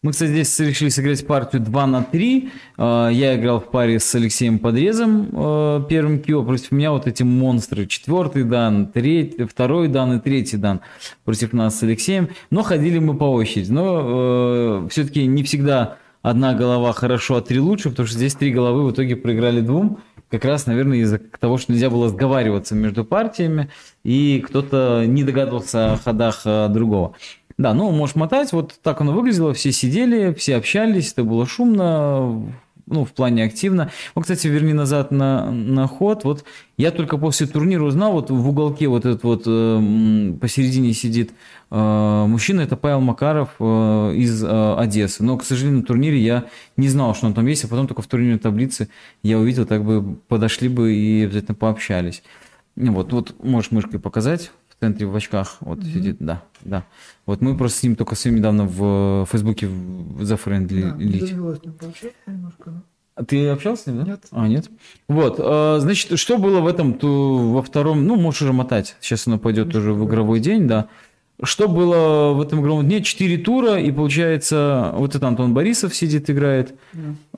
[0.03, 2.49] мы, кстати, здесь решили сыграть партию 2 на 3.
[2.78, 6.44] А, я играл в паре с Алексеем Подрезом а, первым кио.
[6.44, 7.86] Против меня вот эти монстры.
[7.86, 10.82] Четвертый дан, третий, второй дан и третий дан
[11.23, 12.30] против нас с Алексеем.
[12.49, 13.69] Но ходили мы по очереди.
[13.72, 18.52] Но э, все-таки не всегда одна голова хорошо, а три лучше, потому что здесь три
[18.52, 19.99] головы в итоге проиграли двум.
[20.32, 23.69] Как раз, наверное, из-за того, что нельзя было сговариваться между партиями,
[24.03, 27.14] и кто-то не догадывался о ходах другого.
[27.62, 32.52] Да, ну, можешь мотать, вот так оно выглядело, все сидели, все общались, это было шумно,
[32.88, 33.92] ну, в плане активно.
[34.16, 36.24] Вот, кстати, верни назад на, на ход.
[36.24, 36.44] Вот
[36.78, 41.34] я только после турнира узнал, вот в уголке вот этот вот э, посередине сидит
[41.70, 45.24] э, мужчина, это Павел Макаров э, из э, Одессы.
[45.24, 46.46] Но, к сожалению, на турнире я
[46.78, 48.90] не знал, что он там есть, а потом только в турнирной таблице
[49.22, 52.24] я увидел, так бы подошли бы и обязательно пообщались.
[52.76, 54.50] Вот, вот можешь мышкой показать
[54.82, 55.94] в центре в очках, вот mm-hmm.
[55.94, 56.86] сидит, да, да.
[57.28, 59.70] Вот мы просто с ним только с ним недавно в Фейсбуке
[60.20, 61.30] зафрендлились.
[61.30, 61.56] Да,
[63.14, 64.06] а Ты общался с ним, да?
[64.06, 64.26] Нет.
[64.32, 64.72] А, нет?
[65.08, 69.28] Вот, а, значит, что было в этом, то во втором, ну, можешь уже мотать, сейчас
[69.28, 70.88] оно пойдет уже в игровой день, да.
[71.44, 73.02] Что было в этом игровом дне?
[73.02, 76.76] Четыре тура, и получается, вот это Антон Борисов сидит, играет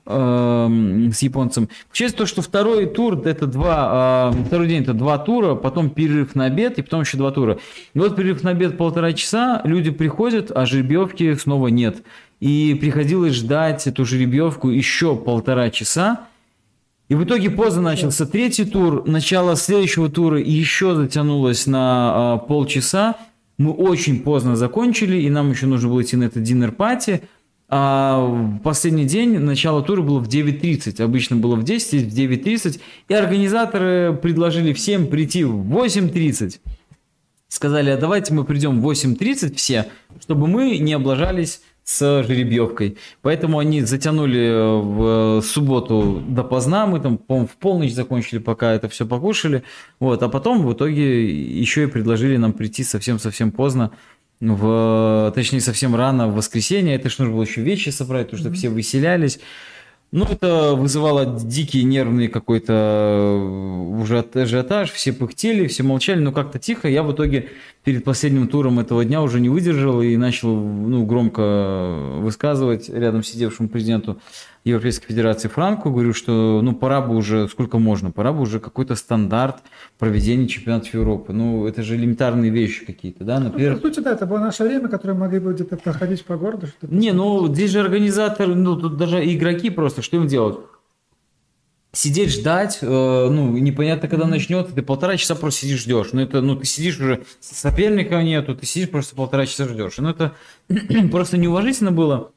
[0.04, 1.70] э, с японцем.
[1.88, 6.34] Получается то, что второй тур, это два, э, второй день это два тура, потом перерыв
[6.34, 7.58] на обед, и потом еще два тура.
[7.94, 12.02] И вот перерыв на обед полтора часа, люди приходят, а жеребьевки снова нет.
[12.40, 16.26] И приходилось ждать эту жеребьевку еще полтора часа,
[17.08, 23.16] и в итоге поздно начался третий тур, начало следующего тура еще затянулось на э, полчаса,
[23.58, 27.22] мы очень поздно закончили, и нам еще нужно было идти на это динер-пати.
[27.68, 31.02] А последний день начало тура было в 9.30.
[31.02, 32.80] Обычно было в 10, в 9.30.
[33.08, 36.60] И организаторы предложили всем прийти в 8.30.
[37.48, 39.86] Сказали, а давайте мы придем в 8.30 все,
[40.20, 42.96] чтобы мы не облажались с жеребьевкой.
[43.20, 48.88] Поэтому они затянули э, в субботу допоздна, мы там, по в полночь закончили, пока это
[48.88, 49.64] все покушали.
[50.00, 51.30] Вот, а потом в итоге
[51.60, 53.90] еще и предложили нам прийти совсем-совсем поздно,
[54.40, 56.94] в, точнее, совсем рано в воскресенье.
[56.94, 58.54] Это же нужно было еще вещи собрать, потому что mm-hmm.
[58.54, 59.38] все выселялись.
[60.16, 66.60] Ну, это вызывало дикий нервный какой-то э, уже ажиотаж, все пыхтели, все молчали, но как-то
[66.60, 66.86] тихо.
[66.86, 67.48] Я в итоге
[67.82, 73.68] перед последним туром этого дня уже не выдержал и начал ну, громко высказывать рядом сидевшему
[73.68, 74.20] президенту
[74.64, 78.94] Европейской Федерации Франку, говорю, что ну пора бы уже, сколько можно, пора бы уже какой-то
[78.94, 79.56] стандарт
[79.98, 81.34] проведения чемпионатов Европы.
[81.34, 83.74] Ну, это же элементарные вещи какие-то, да, например...
[83.74, 86.68] Ну, по сути, да, это было наше время, которое могли бы где-то проходить по городу.
[86.82, 90.58] Не, ну, здесь же организаторы, ну, тут даже игроки просто, что им делать?
[91.96, 96.08] сидеть ждать, э, ну, непонятно, когда начнется, ты полтора часа просто сидишь ждешь.
[96.12, 99.98] Ну, это, ну, ты сидишь уже, соперника нету, ты сидишь просто полтора часа ждешь.
[99.98, 100.34] Ну, это
[101.10, 102.32] просто неуважительно было.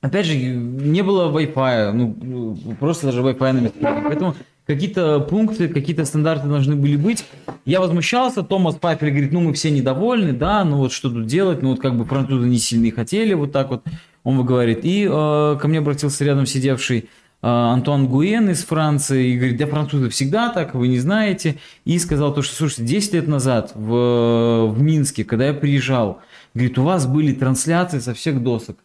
[0.00, 4.02] Опять же, не было Wi-Fi, ну, просто даже Wi-Fi на метро.
[4.04, 4.34] Поэтому
[4.68, 7.24] какие-то пункты, какие-то стандарты должны были быть.
[7.64, 11.62] Я возмущался, Томас Пайпер говорит, ну мы все недовольны, да, ну вот что тут делать,
[11.62, 13.82] ну вот как бы французы не сильно хотели, вот так вот
[14.24, 14.80] он говорит.
[14.82, 17.04] И э, ко мне обратился рядом сидевший э,
[17.40, 21.56] Антуан Гуен из Франции и говорит, да французы всегда так, вы не знаете.
[21.86, 26.20] И сказал то, что, слушайте, 10 лет назад в, в Минске, когда я приезжал,
[26.52, 28.76] говорит, у вас были трансляции со всех досок.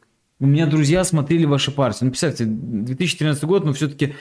[0.44, 2.00] У меня друзья смотрели ваши партии.
[2.04, 4.16] Ну, представьте, 2013 год, но все-таки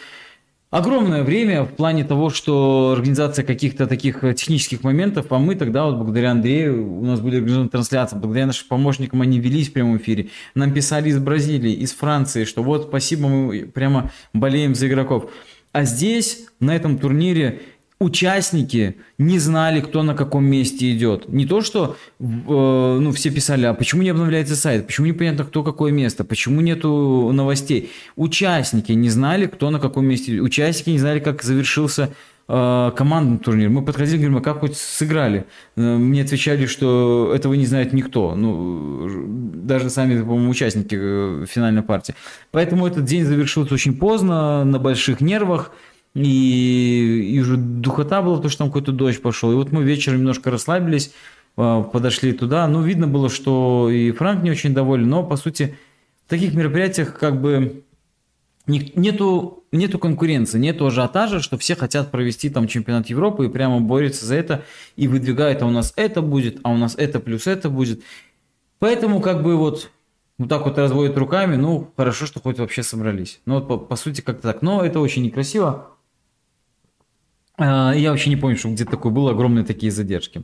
[0.70, 5.84] огромное время в плане того, что организация каких-то таких э, технических моментов, а мы тогда,
[5.84, 9.96] вот благодаря Андрею, у нас были организованы трансляции, благодаря нашим помощникам они велись в прямом
[9.96, 10.28] эфире.
[10.54, 15.28] Нам писали из Бразилии, из Франции, что вот спасибо, мы прямо болеем за игроков.
[15.72, 17.62] А здесь, на этом турнире,
[18.02, 21.28] участники не знали, кто на каком месте идет.
[21.28, 25.62] Не то, что э, ну, все писали, а почему не обновляется сайт, почему непонятно, кто
[25.62, 27.90] какое место, почему нету новостей.
[28.16, 30.40] Участники не знали, кто на каком месте.
[30.40, 32.10] Участники не знали, как завершился
[32.48, 33.68] э, командный турнир.
[33.70, 35.44] Мы подходили, говорим, а как хоть сыграли?
[35.76, 38.34] Э, мне отвечали, что этого не знает никто.
[38.34, 39.08] Ну,
[39.54, 42.14] даже сами, по-моему, участники э, финальной партии.
[42.50, 45.72] Поэтому этот день завершился очень поздно, на больших нервах.
[46.14, 49.50] И, и уже духота была, потому что там какой-то дождь пошел.
[49.52, 51.12] И вот мы вечером немножко расслабились,
[51.56, 52.66] а, подошли туда.
[52.66, 55.76] Ну, видно было, что и Франк не очень доволен, но, по сути,
[56.26, 57.84] в таких мероприятиях как бы
[58.66, 64.26] нету, нету конкуренции, нету ажиотажа, что все хотят провести там чемпионат Европы и прямо борются
[64.26, 64.64] за это
[64.96, 68.02] и выдвигают, а у нас это будет, а у нас это плюс это будет.
[68.78, 69.90] Поэтому как бы вот
[70.38, 73.40] вот так вот разводят руками, ну, хорошо, что хоть вообще собрались.
[73.46, 74.62] Ну, вот по, по сути как-то так.
[74.62, 75.91] Но это очень некрасиво.
[77.62, 80.42] А, я вообще не помню, что где-то такое было, огромные такие задержки.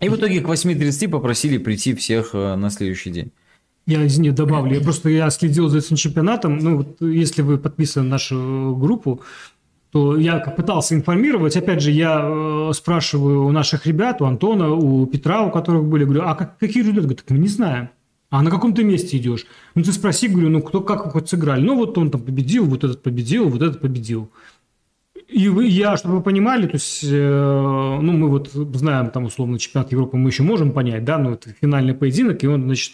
[0.00, 3.32] И в итоге к 8.30 попросили прийти всех э, на следующий день.
[3.86, 4.74] Я, извини, добавлю.
[4.74, 6.58] Я просто я следил за этим чемпионатом.
[6.58, 9.22] Ну, вот если вы подписаны на нашу группу,
[9.90, 11.56] то я пытался информировать.
[11.56, 16.04] Опять же, я э, спрашиваю у наших ребят, у Антона, у Петра, у которых были,
[16.04, 17.06] говорю, а как, какие результаты?
[17.06, 17.90] Говорят, мы не знаем.
[18.30, 19.46] А на каком ты месте идешь?
[19.74, 21.62] Ну, ты спроси, говорю, ну, кто, как хоть сыграли?
[21.62, 24.30] Ну, вот он там победил, вот этот победил, вот этот победил.
[25.34, 29.90] И я, чтобы вы понимали, то есть, э, ну, мы вот знаем, там, условно, чемпионат
[29.90, 32.92] Европы мы еще можем понять, да, но это финальный поединок, и он, значит,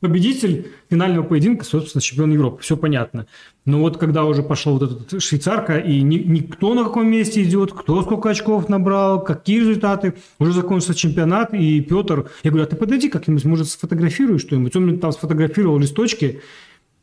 [0.00, 2.60] победитель финального поединка, собственно, чемпион Европы.
[2.60, 3.26] Все понятно.
[3.66, 7.72] Но вот когда уже пошел вот этот швейцарка, и ни, никто на каком месте идет,
[7.72, 12.74] кто сколько очков набрал, какие результаты, уже закончился чемпионат, и Петр, я говорю, а ты
[12.74, 14.74] подойди как-нибудь, может, сфотографируй что-нибудь.
[14.74, 16.40] Он там сфотографировал листочки,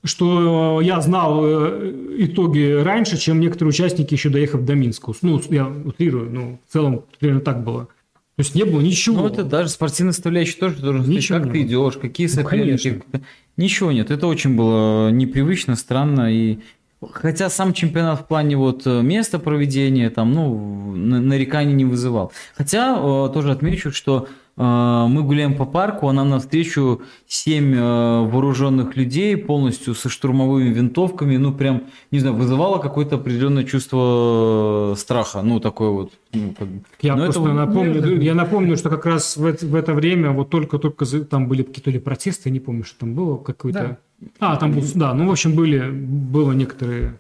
[0.04, 5.14] что я знал э, итоги раньше, чем некоторые участники, еще доехав до Минска.
[5.22, 7.86] Ну, я утрирую, но в целом примерно так было.
[7.86, 9.22] То есть не было ничего.
[9.22, 13.04] Ну, это даже спортивная составляющая тоже должен ничего сказать, как ты идешь, какие ну, соперники.
[13.12, 13.22] Ну,
[13.58, 14.10] ничего нет.
[14.10, 16.34] Это очень было непривычно, странно.
[16.34, 16.60] И
[17.14, 22.32] Хотя сам чемпионат в плане вот э, места проведения, там, ну, нареканий не вызывал.
[22.56, 28.96] Хотя э, тоже отмечу, что э, мы гуляем по парку, а нам навстречу семь вооруженных
[28.96, 35.60] людей полностью со штурмовыми винтовками, ну, прям, не знаю, вызывало какое-то определенное чувство страха, ну,
[35.60, 36.14] такое вот.
[36.34, 36.68] Ну, как...
[37.02, 37.54] Я Но просто это...
[37.54, 41.64] напомню, я напомню, что как раз в это, в это время вот только-только там были
[41.64, 43.80] какие-то ли протесты, я не помню, что там было, какой-то...
[43.80, 43.98] Да
[44.40, 47.20] а, там был, да, ну, в общем, были, было некоторые...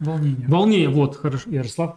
[0.00, 0.44] Волнения.
[0.48, 1.96] Волнение, вот, хорошо, Ярослав.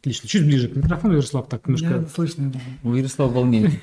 [0.00, 1.88] Отлично, чуть ближе к микрофону, Ярослав, так немножко...
[1.88, 2.52] Я слышно.
[2.84, 3.80] У Ярослава волнение.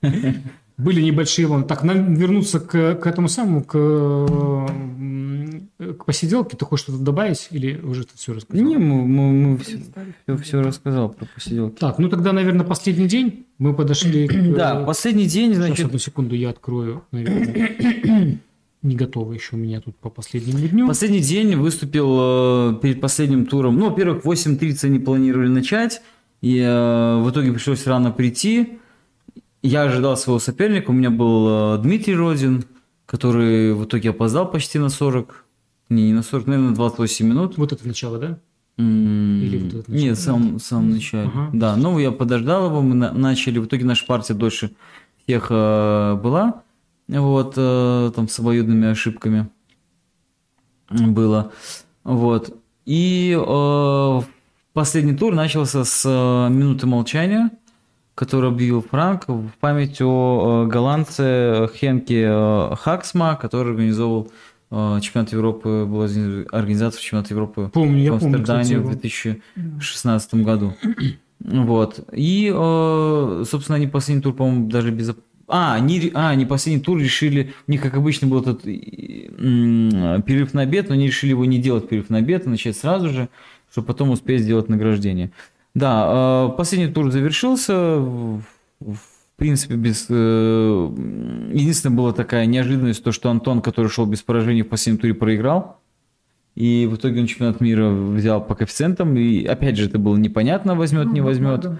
[0.78, 1.64] Были небольшие волны.
[1.64, 3.76] Так, нам вернуться к, к этому самому, к,
[5.98, 6.56] к посиделке.
[6.56, 8.64] Ты хочешь что-то добавить или уже ты все рассказал?
[8.64, 9.80] Не, мы, мы, мы все,
[10.26, 11.80] все, все рассказал про посиделки.
[11.80, 13.44] Так, ну тогда, наверное, последний день.
[13.58, 14.54] Мы подошли к...
[14.54, 15.78] Да, последний день, значит...
[15.78, 18.38] Сейчас, одну секунду, я открою, наверное
[18.88, 20.86] не готово еще у меня тут по последнему дню.
[20.86, 23.76] Последний день выступил э, перед последним туром.
[23.76, 26.02] Ну, во-первых, 8.30 они планировали начать,
[26.40, 28.78] и э, в итоге пришлось рано прийти.
[29.62, 32.64] Я ожидал своего соперника, у меня был э, Дмитрий Родин,
[33.06, 35.44] который в итоге опоздал почти на 40,
[35.90, 37.58] не, не на 40, наверное, на 28 минут.
[37.58, 38.38] Вот это начало, да?
[38.78, 41.28] Или вот это Нет, сам, сам начале.
[41.28, 41.50] Ага.
[41.52, 44.70] Да, ну я подождал его, мы начали, в итоге наша партия дольше
[45.24, 46.62] всех э, была
[47.08, 49.48] вот, э, там с обоюдными ошибками
[50.90, 51.52] было.
[52.04, 52.54] Вот.
[52.84, 54.20] И э,
[54.72, 57.50] последний тур начался с э, минуты молчания,
[58.14, 64.30] который объявил Франк в память о э, голландце Хенке э, Хаксма, который организовал
[64.70, 70.74] э, чемпионат Европы, был организация чемпионата Европы помню, в Амстердаме в 2016 году.
[71.40, 72.00] Вот.
[72.12, 75.10] И, э, собственно, они последний тур, по-моему, даже без
[75.48, 80.62] а, они, а, они последний тур решили, у них, как обычно, был этот перерыв на
[80.62, 83.28] обед, но они решили его не делать перерыв на обед, а начать сразу же,
[83.72, 85.30] чтобы потом успеть сделать награждение.
[85.74, 87.96] Да, а, последний тур завершился,
[88.80, 89.00] в
[89.38, 90.06] принципе, без...
[90.10, 90.90] Э,
[91.52, 95.80] единственное, была такая неожиданность, то, что Антон, который шел без поражений в последнем туре, проиграл.
[96.56, 99.16] И в итоге он чемпионат мира взял по коэффициентам.
[99.16, 101.60] И опять же, это было непонятно, возьмет, ну, не возьмет.
[101.60, 101.78] Да,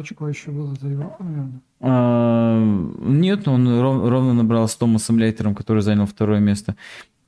[0.00, 1.60] очко еще было за Европу, наверное.
[1.80, 2.62] А,
[3.00, 6.76] нет, он ров, ровно набрал с Томасом Лейтером, который занял второе место.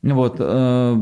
[0.03, 0.37] Вот.
[0.41, 0.95] А,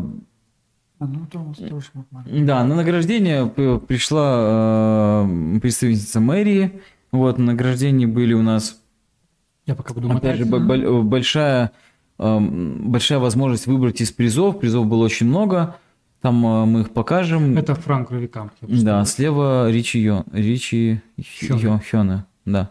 [0.98, 1.90] а ну, Томас тоже
[2.26, 6.80] Да, на награждение пришла э, представительница мэрии.
[7.12, 8.80] Вот, на награждении были у нас...
[9.66, 11.72] Я пока буду Опять же, большая,
[12.18, 14.60] большая возможность выбрать из призов.
[14.60, 15.76] Призов было очень много.
[16.24, 17.58] Там мы их покажем.
[17.58, 18.50] Это Франк Равикамп.
[18.62, 21.82] Да, слева Ричи, Йо, Ричи Хёне.
[21.92, 22.24] Хёне.
[22.46, 22.70] Да.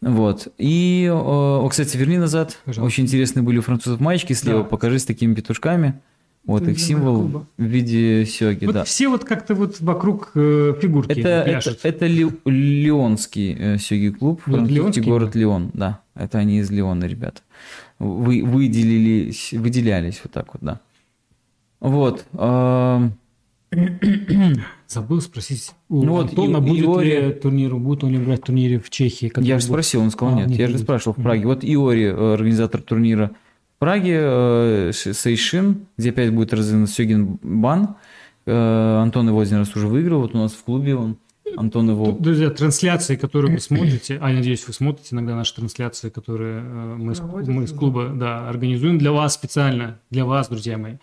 [0.00, 0.48] Вот.
[0.58, 2.58] И, о, кстати, верни назад.
[2.64, 2.84] Пожалуйста.
[2.84, 4.64] Очень интересные были у французов маечки слева.
[4.64, 4.68] Да.
[4.68, 6.00] Покажи с такими петушками.
[6.46, 7.46] Вот это их символ клуба.
[7.58, 8.82] в виде сёги, вот да.
[8.84, 11.78] Все вот как-то вот вокруг э, фигурки это, пляшут.
[11.84, 16.00] Это, это ли, Лионский э, сёги клуб, вот французский город Лион, да.
[16.16, 17.42] Это они из Лиона, ребята.
[18.00, 20.80] Вы, выделились, выделялись вот так вот, да.
[21.80, 22.24] Вот.
[24.88, 27.26] Забыл спросить у ну, вот, Антона, будет Иори...
[27.26, 29.30] ли турнир, будет он ли играть в турнире в Чехии?
[29.36, 30.48] Я же спросил, он сказал а, нет.
[30.48, 30.58] нет.
[30.58, 31.46] Я же спрашивал в Праге.
[31.46, 33.32] Вот Иори, э, организатор турнира
[33.78, 37.96] Праге э, Сейшин, где опять будет разыгран Сёгин Бан.
[38.46, 41.18] Э, Антон его один раз уже выиграл, вот у нас в клубе он.
[41.56, 42.12] Антон его...
[42.12, 47.14] Друзья, трансляции, которые вы смотрите, а я надеюсь, вы смотрите иногда наши трансляции, которые мы,
[47.14, 50.94] с, мы с клуба да, организуем для вас специально, для вас, друзья мои.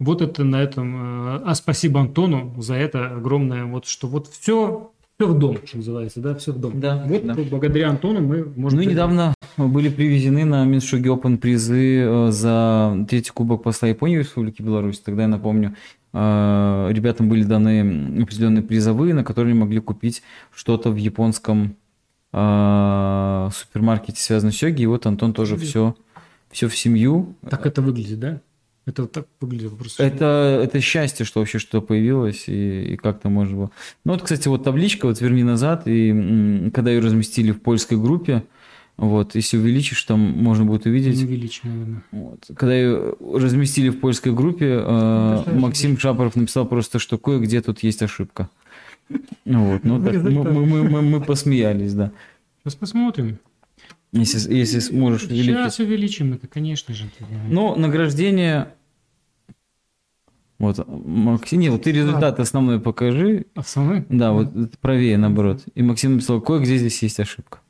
[0.00, 1.36] Вот это на этом.
[1.36, 5.78] э, А спасибо Антону за это огромное, вот что вот все, все в дом, что
[5.78, 6.78] называется, да, все в дом.
[6.80, 7.34] Да, Вот да.
[7.50, 8.78] благодаря Антону мы можем...
[8.78, 14.18] Ну и недавно были привезены на Миншуге Open призы э, за третий кубок посла Японии
[14.18, 15.00] в Республике Беларусь.
[15.00, 15.74] Тогда я напомню,
[16.12, 20.22] э, ребятам были даны определенные призовые, на которые они могли купить
[20.54, 21.76] что-то в японском
[22.30, 24.82] супермаркете, связанном с Сёги.
[24.82, 25.96] И вот Антон тоже все,
[26.50, 27.34] все в семью.
[27.48, 28.42] Так это выглядит, да?
[28.88, 30.02] Это вот так выглядит просто.
[30.02, 33.70] Это, это счастье, что вообще что появилось и, и как-то можно было.
[34.06, 38.44] Ну вот, кстати, вот табличка, вот верни назад, и когда ее разместили в польской группе,
[38.96, 41.22] вот, если увеличишь, там можно будет увидеть.
[41.22, 42.02] Увеличим, наверное.
[42.12, 42.46] Вот.
[42.56, 45.42] Когда ее разместили в польской группе, э.
[45.54, 48.48] Максим Шапоров написал просто, что кое-где тут есть ошибка.
[49.44, 52.10] Вот, ну так, мы, мы- мы- мы- мы посмеялись, да.
[52.64, 53.38] Сейчас посмотрим.
[54.12, 55.54] Если, если сможешь увеличить.
[55.54, 57.04] Сейчас увеличим это, конечно же.
[57.50, 58.68] Ну, награждение...
[60.58, 63.46] Вот, Максим, нет, вот ты результат основной покажи.
[63.54, 64.04] Основной?
[64.08, 65.62] Да, вот правее, наоборот.
[65.74, 67.60] И Максим написал, кое-где здесь есть ошибка.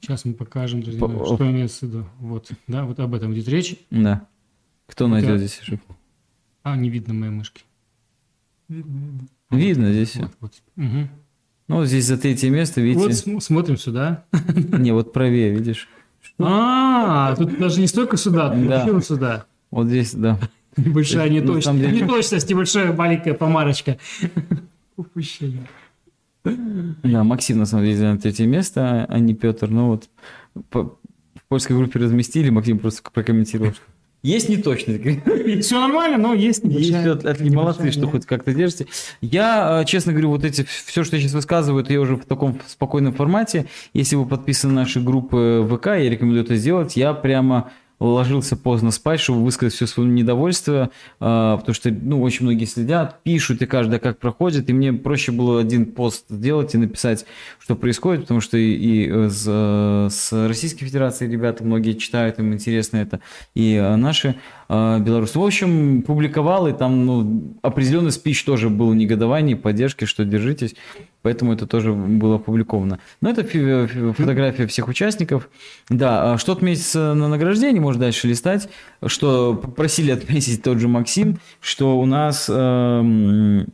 [0.00, 2.04] Сейчас мы покажем, друзья, По- что имеется в виду.
[2.18, 3.76] Вот, да, вот об этом идет речь.
[3.90, 4.26] Да.
[4.86, 5.96] Кто найдет здесь ошибку?
[6.62, 7.62] А, не видно моей мышки.
[8.68, 9.28] Видно, видно.
[9.50, 10.20] Видно здесь все.
[10.22, 10.52] Вот, вот.
[10.76, 11.08] Мгм.
[11.68, 13.12] Ну, вот здесь за третье место, Вот видите?
[13.12, 14.24] см- смотрим сюда.
[14.56, 15.88] Не, вот правее, видишь?
[16.38, 18.50] А, тут даже не столько сюда,
[18.84, 19.46] тут вот сюда.
[19.70, 20.38] Вот здесь, да.
[20.76, 21.64] Небольшая Ну, на неточность.
[21.66, 23.98] самом деле- Неточность, небольшая маленькая помарочка.
[24.96, 25.66] Упущение.
[26.44, 29.68] Да, Максим, на самом деле, занял третье место, а не Петр.
[29.68, 30.08] Ну вот,
[30.70, 30.84] по-
[31.34, 33.72] в польской группе разместили, Максим просто прокомментировал.
[34.24, 35.02] Есть неточность.
[35.64, 37.12] Все нормально, но есть Есть небольшая.
[37.14, 38.86] от- от- молодцы, что хоть как-то держите.
[39.20, 42.24] Я, э, честно говорю, вот эти, все, что я сейчас высказываю, это я уже в
[42.24, 43.66] таком спокойном формате.
[43.94, 46.96] Если вы подписаны на наши группы ВК, я рекомендую это сделать.
[46.96, 50.90] Я прямо ложился поздно спать, чтобы высказать все свое недовольство,
[51.20, 55.32] а, потому что, ну, очень многие следят, пишут, и каждый как проходит, и мне проще
[55.32, 57.24] было один пост сделать и написать,
[57.58, 62.52] что происходит, потому что и, и с, э, с Российской Федерации ребята многие читают, им
[62.52, 63.20] интересно это,
[63.54, 64.36] и э, наши
[64.72, 65.38] э, белорусы.
[65.38, 70.74] В общем, публиковал, и там, ну, определенный спич тоже был негодование, поддержки, что держитесь,
[71.22, 72.98] поэтому это тоже было опубликовано.
[73.20, 75.48] Но это фи- фи- фотография всех участников.
[75.88, 78.68] Да, а что отметиться на награждении, можно дальше листать,
[79.06, 83.66] что попросили отметить тот же Максим, что у нас эм,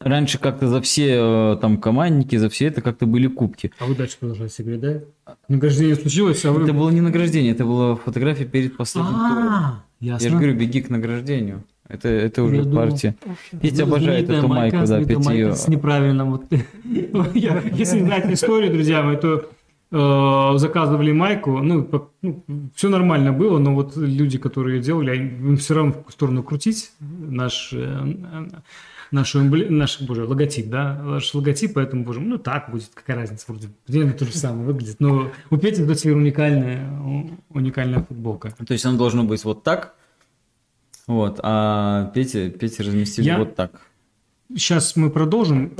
[0.00, 3.72] раньше как-то за все э, там командники, за все это как-то были кубки.
[3.78, 5.34] А вы дальше продолжаете говорить, да?
[5.48, 6.64] Награждение случилось, а вы...
[6.64, 9.48] Это было не награждение, это была фотография перед последним туром.
[9.48, 11.64] А, Я же говорю, беги к награждению.
[11.88, 13.16] Это, это уже Я думал, партия.
[13.60, 15.54] Петя обожает эту майку, да, знаменитая Петя майка ее...
[15.56, 16.30] с неправильным.
[16.30, 16.44] Вот.
[17.34, 19.50] Если не знаете историю, друзья мои, то
[19.90, 21.88] э, заказывали майку, ну,
[22.76, 26.92] все нормально было, но вот люди, которые делали, они- им все равно в сторону крутить
[27.00, 28.12] наш, э,
[29.10, 33.44] нашу эмбле- наш, боже, логотип, да, наш логотип, поэтому, боже, ну так будет, какая разница,
[33.48, 36.90] вроде, примерно то же самое выглядит, но у Пети, до теперь уникальная,
[37.48, 38.54] уникальная футболка.
[38.66, 39.94] То есть оно должно быть вот так,
[41.06, 43.80] вот, а Петя, Петя разместили Я- вот так.
[44.52, 45.70] Сейчас мы продолжим.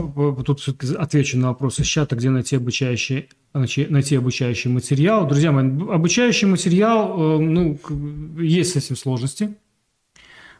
[0.47, 5.27] Тут все-таки отвечу на вопрос из чата, где найти обучающий, найти обучающий материал.
[5.27, 7.81] Друзья мои, обучающий материал, э, ну,
[8.39, 9.57] есть с этим сложности.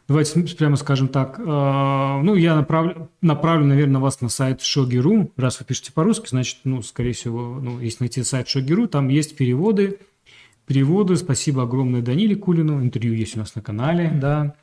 [0.07, 1.39] Давайте прямо скажем так.
[1.39, 5.31] э, Ну, я направлю, направлю, наверное, вас на сайт Shogi.ru.
[5.37, 9.37] Раз вы пишете по-русски, значит, ну, скорее всего, ну, если найти сайт Shogi.ru, там есть
[9.37, 9.99] переводы.
[10.67, 11.15] Переводы.
[11.15, 12.81] Спасибо огромное Даниле Кулину.
[12.81, 14.55] Интервью есть у нас на канале, да.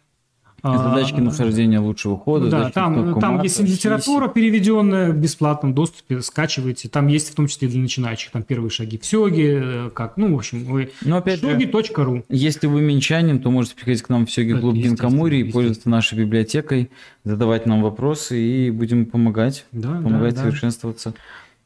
[0.62, 2.46] А, Задачки нахождения лучшего хода.
[2.46, 6.88] да, задачки там, там мата, есть литература переведенная в бесплатном доступе, скачивайте.
[6.88, 10.34] Там есть в том числе для начинающих, там первые шаги в Сёге, э, как, ну,
[10.34, 12.24] в общем, вы Но опять же, shogi.ru.
[12.28, 15.88] если вы минчанин, то можете приходить к нам в Сёги Да, клуб Гинкамури и пользоваться
[15.88, 16.90] нашей библиотекой,
[17.24, 20.46] задавать нам вопросы и будем помогать, Да, помогать да, да.
[20.48, 21.14] совершенствоваться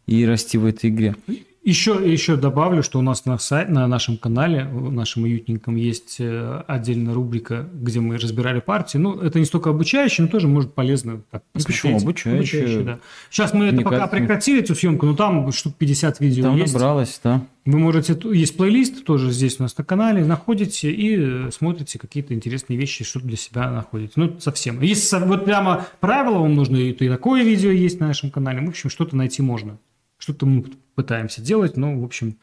[0.06, 1.16] и расти в этой игре.
[1.64, 6.16] Еще, еще добавлю, что у нас на, сайт, на нашем канале, в нашем уютненьком, есть
[6.18, 8.98] э, отдельная рубрика, где мы разбирали партии.
[8.98, 11.94] Ну, это не столько обучающее, но тоже может полезно так Ну, почему?
[11.94, 12.26] посмотреть.
[12.34, 12.82] Обучающее.
[12.82, 12.98] да.
[13.30, 16.72] Сейчас мы это пока прекратили, эту съемку, но там штук 50 видео Там есть.
[16.74, 17.46] набралось, да.
[17.64, 22.34] Вы можете, есть плейлист тоже здесь у нас на канале, находите и э, смотрите какие-то
[22.34, 24.14] интересные вещи, что для себя находите.
[24.16, 24.82] Ну, совсем.
[24.82, 28.66] Если вот прямо правила вам нужны, то и такое видео есть на нашем канале.
[28.66, 29.78] В общем, что-то найти можно.
[30.18, 32.36] Что-то мы пытаемся делать, но, в общем,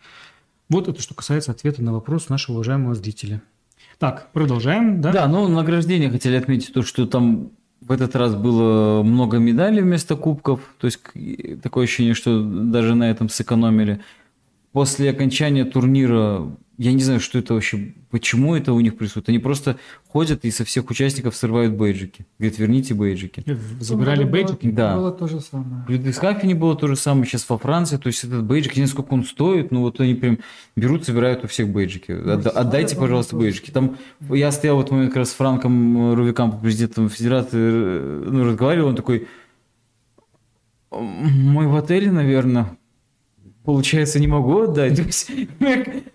[0.70, 3.42] вот это что касается ответа на вопрос нашего уважаемого зрителя.
[3.98, 5.12] Так, продолжаем, да?
[5.12, 7.52] Да, ну награждение хотели отметить то, что там
[7.82, 11.00] в этот раз было много медалей вместо кубков, то есть
[11.62, 14.02] такое ощущение, что даже на этом сэкономили.
[14.72, 16.48] После окончания турнира
[16.80, 19.28] я не знаю, что это вообще, почему это у них присутствует.
[19.28, 19.76] Они просто
[20.08, 22.26] ходят и со всех участников срывают бейджики.
[22.40, 23.44] Говорят, верните бейджики.
[23.82, 24.68] Забирали Ну, бейджики?
[24.68, 24.96] Было, Да.
[24.96, 25.84] было то же самое.
[25.86, 27.98] В Людвигсхафене было то же самое, сейчас во Франции.
[27.98, 30.40] То есть этот бейджик, я не знаю, сколько он стоит, но вот они прям
[30.78, 32.14] берут, собирают у всех бейджики.
[32.14, 33.72] Ну, отдайте, да, пожалуйста, бейджики.
[33.72, 33.98] Там
[34.30, 38.88] я стоял в этот момент как раз с Франком Рувикам, президентом Федерации, э, ну, разговаривал,
[38.88, 39.28] он такой,
[40.92, 42.78] мой в отеле, наверное,
[43.70, 44.96] получается, не могу отдать.
[44.96, 45.30] То есть,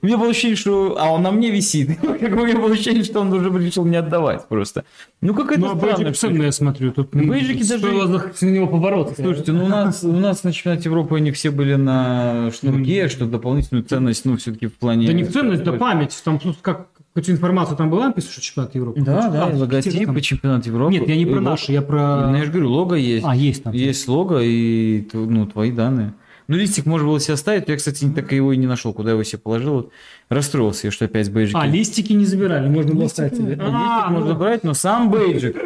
[0.03, 0.97] Мне было ощущение, что...
[0.99, 1.97] А он на мне висит.
[2.03, 4.85] Как У меня было ощущение, что он уже решил не отдавать просто.
[5.21, 6.91] Ну, какая-то Ну, а бейджик ценный, я смотрю.
[6.91, 9.15] Тут Ну, бейджики даже- с него побороться.
[9.23, 13.27] Слушайте, ну у нас, у нас на чемпионате Европы они все были на шнурке, что
[13.27, 15.07] дополнительную ценность, ну, все-таки в плане...
[15.07, 16.21] Да не в ценность, да память.
[16.25, 19.01] Там просто как какую-то информацию там была написано, что чемпионат Европы.
[19.01, 20.21] Да, да, А, логотип, там.
[20.21, 20.93] чемпионат Европы.
[20.93, 22.31] Нет, я не про наши, я про...
[22.31, 23.25] Ну, я же говорю, лого есть.
[23.25, 23.73] А, есть там.
[23.73, 26.15] Есть лого и ну, твои данные.
[26.47, 29.23] Ну, листик можно было себе оставить, я, кстати, так его и не нашел, куда его
[29.23, 29.75] себе положил.
[29.75, 29.93] Вот
[30.29, 31.57] Расстроился я, что опять бейджики.
[31.59, 33.59] А, листики не забирали, можно было оставить себе.
[33.59, 35.57] А, листик можно ну, брать, но сам бейджик,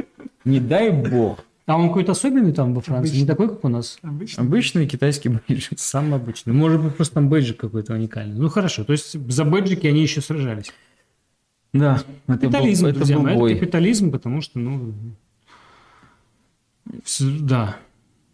[0.44, 1.40] не дай бог.
[1.66, 3.26] а он какой-то особенный там во Франции, не Обычный.
[3.26, 3.98] такой, как у нас?
[4.02, 4.42] Обычно.
[4.44, 5.72] Обычный китайский бейджик.
[5.78, 6.52] Самый обычный.
[6.52, 8.38] Может быть, просто там бейджик какой-то уникальный.
[8.38, 8.84] Ну, хорошо.
[8.84, 10.72] То есть за бейджики они еще сражались.
[11.72, 13.54] Да, это был, Капитализм, это друзья был мои, это бой.
[13.54, 14.94] капитализм, потому что, ну,
[17.20, 17.76] да.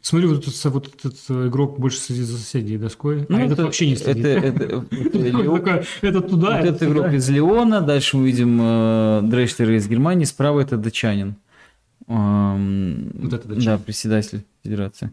[0.07, 3.63] Смотрю, вот этот, вот этот игрок больше следит за соседней доской, Ну, а этот это-
[3.65, 4.23] вообще не следит.
[4.27, 4.87] Это, это,
[6.03, 7.17] это туда, Вот это это игрок туда.
[7.17, 11.37] из Леона, дальше мы видим э, Дрейшлера из Германии, справа это датчанин.
[12.07, 13.65] Эм, Вот это датчанин.
[13.65, 15.11] Да, председатель Федерации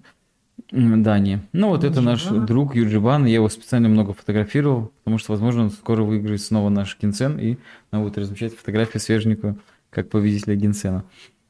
[0.72, 1.42] Дании.
[1.54, 5.72] Ну, вот это наш друг Юрджибан, я его специально много фотографировал, потому что, возможно, он
[5.72, 7.58] скоро выиграет снова наш Гинсен, и
[7.94, 9.58] нам будет размещать фотографию свеженькую,
[9.90, 11.06] как победителя Гинсена.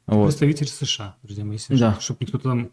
[0.06, 0.26] Вот.
[0.28, 1.98] Представитель США, друзья мои, Да.
[2.00, 2.70] чтобы никто там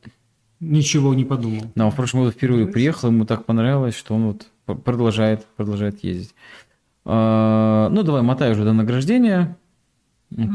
[0.60, 1.64] ничего не подумал.
[1.74, 4.26] Да, он в прошлом году впервые приехал, ему так понравилось, что он
[4.66, 6.34] вот продолжает, продолжает ездить.
[7.04, 9.56] А, ну, давай, мотай уже до награждения.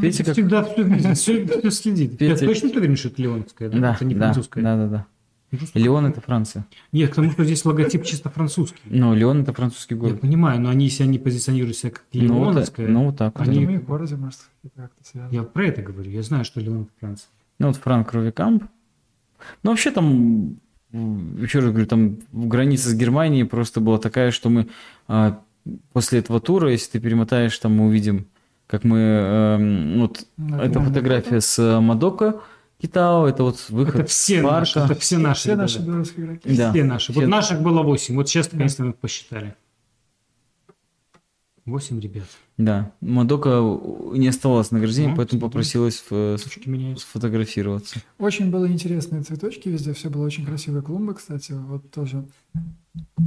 [0.01, 0.33] Петя как...
[0.33, 2.19] Всегда все, все, следит.
[2.19, 3.79] Петя- Я точно уверен, что это Леонская, да?
[3.79, 4.61] Да, это не да, французская.
[4.61, 5.07] да, да, да.
[5.75, 6.65] Леон это Франция.
[6.91, 8.79] Нет, потому что здесь логотип чисто французский.
[8.85, 10.21] Ну, Леон это французский Я город.
[10.21, 13.39] понимаю, но они, если они позиционируют себя как Ну, Леоновская, ну, вот так.
[13.39, 14.39] Они- в городе, может,
[14.75, 15.31] как-то связано.
[15.31, 16.09] я про это говорю.
[16.09, 17.27] Я знаю, что Леон это Франция.
[17.59, 18.63] Ну, вот Франк Ровикамп.
[19.63, 20.57] Ну, вообще там,
[20.91, 24.67] еще раз говорю, там граница с Германией просто была такая, что мы
[25.07, 25.39] а,
[25.93, 28.27] после этого тура, если ты перемотаешь, там мы увидим,
[28.67, 28.99] как мы...
[28.99, 32.41] эм, вот Ну, эта это фотография с э, Мадока
[32.81, 34.79] Китао, это вот выход Это все с парка.
[34.79, 35.39] наши, это все наши.
[35.41, 36.55] Все наши белорусские игроки.
[36.57, 36.71] Да.
[36.71, 37.11] Все наши.
[37.13, 38.15] Вот Все- наших было 8.
[38.15, 39.55] Вот сейчас, наконец-то, мы посчитали.
[41.65, 42.25] 8 ребят.
[42.57, 43.61] Да, Мадока
[44.13, 45.51] не оставалось награждения, Ну, поэтому смотри.
[45.51, 47.05] попросилась э, Сучки меняются.
[47.07, 47.99] сфотографироваться.
[48.19, 52.25] Очень было интересные цветочки везде, все было очень красивые клумбы, кстати, вот тоже.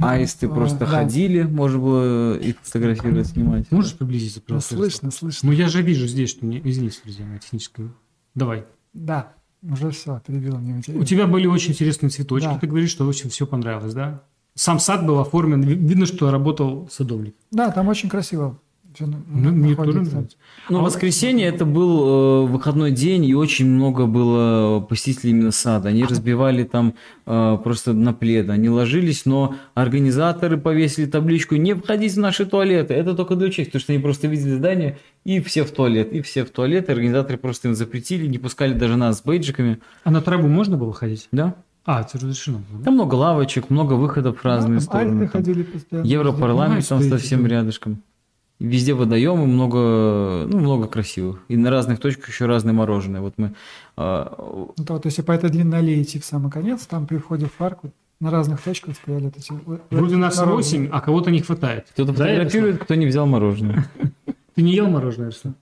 [0.01, 0.85] Аисты А, просто да.
[0.85, 3.71] ходили, можно было их фотографировать, снимать.
[3.71, 4.75] Можешь приблизиться, Ну, пожалуйста?
[4.75, 5.49] слышно, слышно.
[5.49, 6.61] Ну, я же вижу здесь, что мне...
[6.63, 7.89] Извините, друзья мои, техническое.
[8.35, 8.65] Давай.
[8.93, 9.33] Да,
[9.63, 12.45] уже все, перебил мне У тебя были очень интересные цветочки.
[12.47, 12.59] Да.
[12.59, 14.23] Ты говоришь, что очень все понравилось, да?
[14.57, 15.61] Сам сад был оформлен.
[15.61, 17.35] Ви- Видно, что работал садовник.
[17.51, 18.57] Да, там очень красиво.
[18.99, 20.37] Ну, мне тоже нравится.
[20.69, 25.51] Ну, А вот- воскресенье это был э, выходной день, и очень много было посетителей именно
[25.51, 25.89] сада.
[25.89, 26.95] Они разбивали там
[27.27, 32.95] э, просто на плед, они ложились, но организаторы повесили табличку «Не входить в наши туалеты».
[32.95, 36.21] Это только для участия, потому что они просто видели здание, и все в туалет, и
[36.21, 36.89] все в туалет.
[36.89, 39.77] И организаторы просто им запретили, не пускали даже нас с бейджиками.
[40.05, 41.27] А на траву можно было ходить?
[41.31, 41.53] Да?
[41.87, 42.59] А, это разрешено?
[42.83, 45.19] Там много лавочек, много выходов в разные Да, там стороны.
[45.21, 46.05] Там ходили постоянно.
[46.05, 47.47] Европарламент там совсем да.
[47.47, 48.03] рядышком.
[48.59, 51.45] Везде водоемы, много, ну, много красивых.
[51.47, 53.21] И на разных точках еще разные мороженое.
[53.21, 53.53] Вот мы
[53.95, 54.35] а,
[54.77, 57.45] Ну, то вот если по этой длинной аллее идти в самый конец, там при входе
[57.45, 59.53] в парк вот на разных точках стояли эти...
[59.89, 60.87] Вроде нас мороженое.
[60.87, 61.87] 8, а кого-то не хватает.
[61.93, 63.89] кто-то фотографирует, кто не взял мороженое.
[64.55, 65.55] Ты не ел мороженое, Арсен?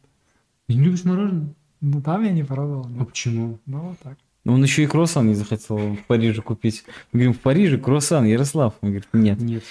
[0.65, 1.53] Ты не любишь мороженое?
[1.81, 2.87] Ну, там я не пробовал.
[2.99, 3.59] А почему?
[3.67, 4.17] Ну, вот так.
[4.45, 6.85] Но он еще и круассан не захотел в Париже купить.
[7.11, 8.75] Мы говорим, в Париже круассан, Ярослав.
[8.81, 9.39] Он говорит, нет.
[9.41, 9.63] Нет.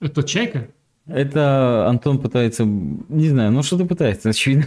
[0.00, 0.68] Это чайка?
[1.06, 4.66] Это Антон пытается, не знаю, ну что-то пытается, очевидно.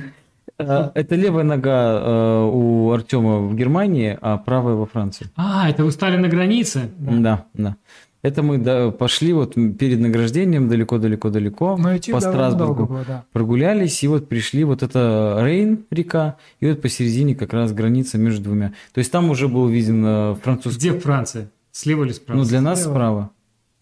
[0.57, 5.27] А, Это левая нога э, у Артема в Германии, а правая во Франции.
[5.35, 6.89] А, это вы стали на границе?
[6.97, 7.75] Да, да.
[8.21, 12.85] Это мы да, пошли вот перед награждением далеко-далеко-далеко идти по Страсбургу.
[12.85, 13.23] было, да.
[13.31, 18.43] Прогулялись, и вот пришли, вот это Рейн, река, и вот посередине как раз граница между
[18.43, 18.73] двумя.
[18.93, 20.89] То есть там уже был виден э, французский...
[20.89, 21.49] Где Франция?
[21.71, 22.39] Слева или справа?
[22.39, 22.93] Ну, для нас Слева.
[22.93, 23.29] справа.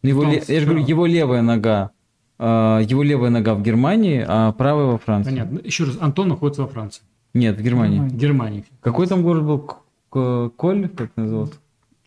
[0.03, 1.91] Ну, Его, Там ле- Я же говорю, его левая нога
[2.39, 5.31] а, его левая нога в Германии, а правая во Франции.
[5.31, 5.59] Понятно.
[5.63, 7.01] Еще раз, Антон находится во Франции.
[7.33, 7.97] Нет, в Германии.
[7.97, 8.15] Германия.
[8.15, 8.65] В Германии.
[8.81, 10.51] Какой там город был?
[10.55, 11.53] Коль, как назывался?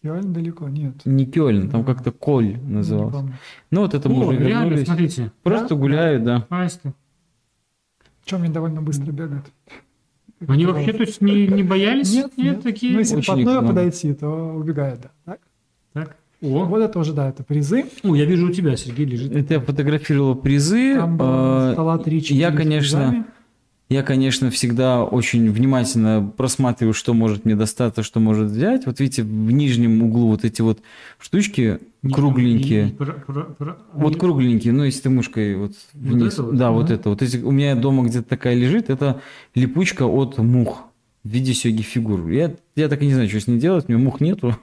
[0.02, 0.94] Кёльн далеко, нет.
[1.04, 1.92] Не Кёльн, там Да.
[1.94, 3.28] как-то Коль назывался.
[3.70, 4.86] Ну вот это мы О, уже реально, вернулись.
[4.86, 5.32] смотрите.
[5.42, 6.46] Просто гуляют, да.
[6.48, 6.94] Аисты.
[8.24, 9.46] Чем они довольно быстро бегают.
[10.48, 12.12] Они вообще, то есть, не, не боялись?
[12.14, 12.62] Нет, нет.
[12.62, 12.94] такие.
[12.94, 13.68] Ну, если Очень вплотную экономно.
[13.68, 15.10] подойти, то убегают, да.
[15.26, 15.40] Так?
[15.92, 16.16] Так.
[16.42, 17.84] О, Вот это уже, да, это призы.
[18.02, 19.32] О, я вижу у тебя, Сергей, лежит.
[19.36, 20.94] Это я фотографировал призы.
[20.96, 23.26] Там было а, стола 3 я, конечно,
[23.90, 28.86] Я, конечно, всегда очень внимательно просматриваю, что может мне достаться, что может взять.
[28.86, 30.78] Вот видите, в нижнем углу вот эти вот
[31.18, 32.84] штучки Не- кругленькие.
[32.84, 36.34] не- про- про- про- Вот они- кругленькие, ну, если ты мышкой вот вниз.
[36.34, 36.56] это вот?
[36.56, 36.94] да, вот Ага.
[36.94, 37.08] это.
[37.10, 39.20] Вот если у меня дома где-то такая лежит, это
[39.56, 40.84] липучка от мух
[41.24, 42.28] в виде сёги фигур.
[42.28, 44.56] Я, я так и не знаю, что с ней делать, у меня мух нету.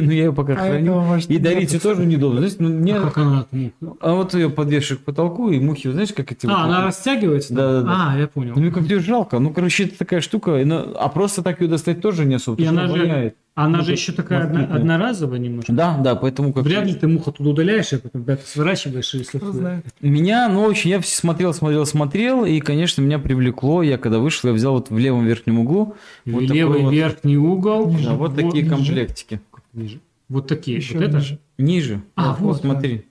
[0.00, 0.92] Но я ее пока А храню.
[0.92, 2.38] этого, может, И дарить ее тоже неудобно.
[2.38, 2.96] Знаете, ну, мне...
[2.96, 3.72] А как она от мух?
[4.00, 6.46] А вот ее подвешиваю к потолку, и мухи, вот знаешь, как эти...
[6.46, 7.48] вот- А, она растягивается?
[7.48, 7.56] там?
[7.56, 8.12] Да-да-да.
[8.14, 8.54] А, я понял.
[8.56, 9.38] Ну, как ее жалко.
[9.38, 10.58] Ну, короче, это такая штука.
[10.60, 12.60] и на- А просто так ее достать тоже не особо.
[12.62, 13.36] И она же, воняет.
[13.54, 14.76] она Ну, же еще такая москитная.
[14.76, 15.72] одноразовая немножко.
[15.72, 16.64] Да, да, поэтому как...
[16.64, 19.84] Вряд ли ты мух оттуда удаляешь, а потом опять сворачиваешь и знает.
[20.00, 23.82] Меня, ну, очень, я смотрел, смотрел, смотрел, и, конечно, меня привлекло.
[23.82, 25.94] Я когда вышел, я взял вот в левом верхнем углу.
[26.26, 27.94] Вот такой Левый вот- верхний угол.
[28.04, 28.74] Да, вот такие ниже.
[28.74, 29.40] комплектики.
[29.78, 30.00] Ниже.
[30.28, 30.76] Вот такие.
[30.76, 31.16] Еще вот это?
[31.18, 31.38] ниже.
[31.58, 32.02] Ниже.
[32.16, 33.04] А, вот, смотри.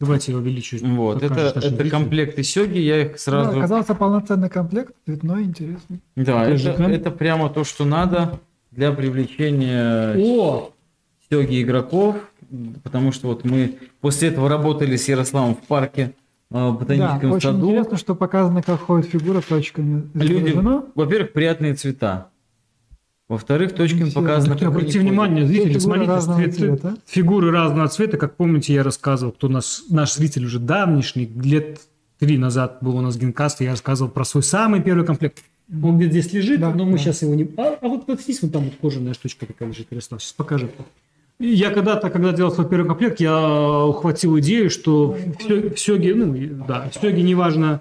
[0.00, 0.76] Давайте я увеличу.
[0.82, 3.58] Вот, это, Покажешь это комплекты сёги, я их Да, сразу...
[3.58, 6.00] оказался полноценный комплект, цветной, интересный.
[6.16, 8.40] Да, это, это прямо то, что надо
[8.72, 10.72] для привлечения О!
[11.30, 12.16] сёги игроков,
[12.82, 16.12] потому что вот мы после этого работали с Ярославом в парке
[16.50, 17.66] э, в Да, ботаническом очень саду.
[17.66, 20.10] интересно, что показано, как ходит фигура точками.
[20.14, 20.52] Люди,
[20.96, 22.28] во-первых, приятные цвета.
[23.28, 24.20] Во-вторых, точками Интересно.
[24.20, 26.96] показано, как Обратите внимание, зрители, Фигуры смотрите, разного цвет- цвета.
[27.06, 28.16] фигуры разного цвета.
[28.18, 31.80] Как помните, я рассказывал, кто нас, наш зритель уже давнишний, лет
[32.18, 35.42] три назад был у нас генкаст, и я рассказывал про свой самый первый комплект.
[35.82, 36.98] Он где-то здесь лежит, Да, но мы да.
[36.98, 37.44] сейчас его не...
[37.56, 40.68] А, а вот, вот здесь вот там вот кожаная штучка такая лежит, Ярослав, сейчас покажем.
[41.40, 45.16] И я когда-то, когда делал свой первый комплект, я ухватил идею, что
[45.48, 46.36] в сёге, ну,
[46.68, 47.80] да, в сёге неважно,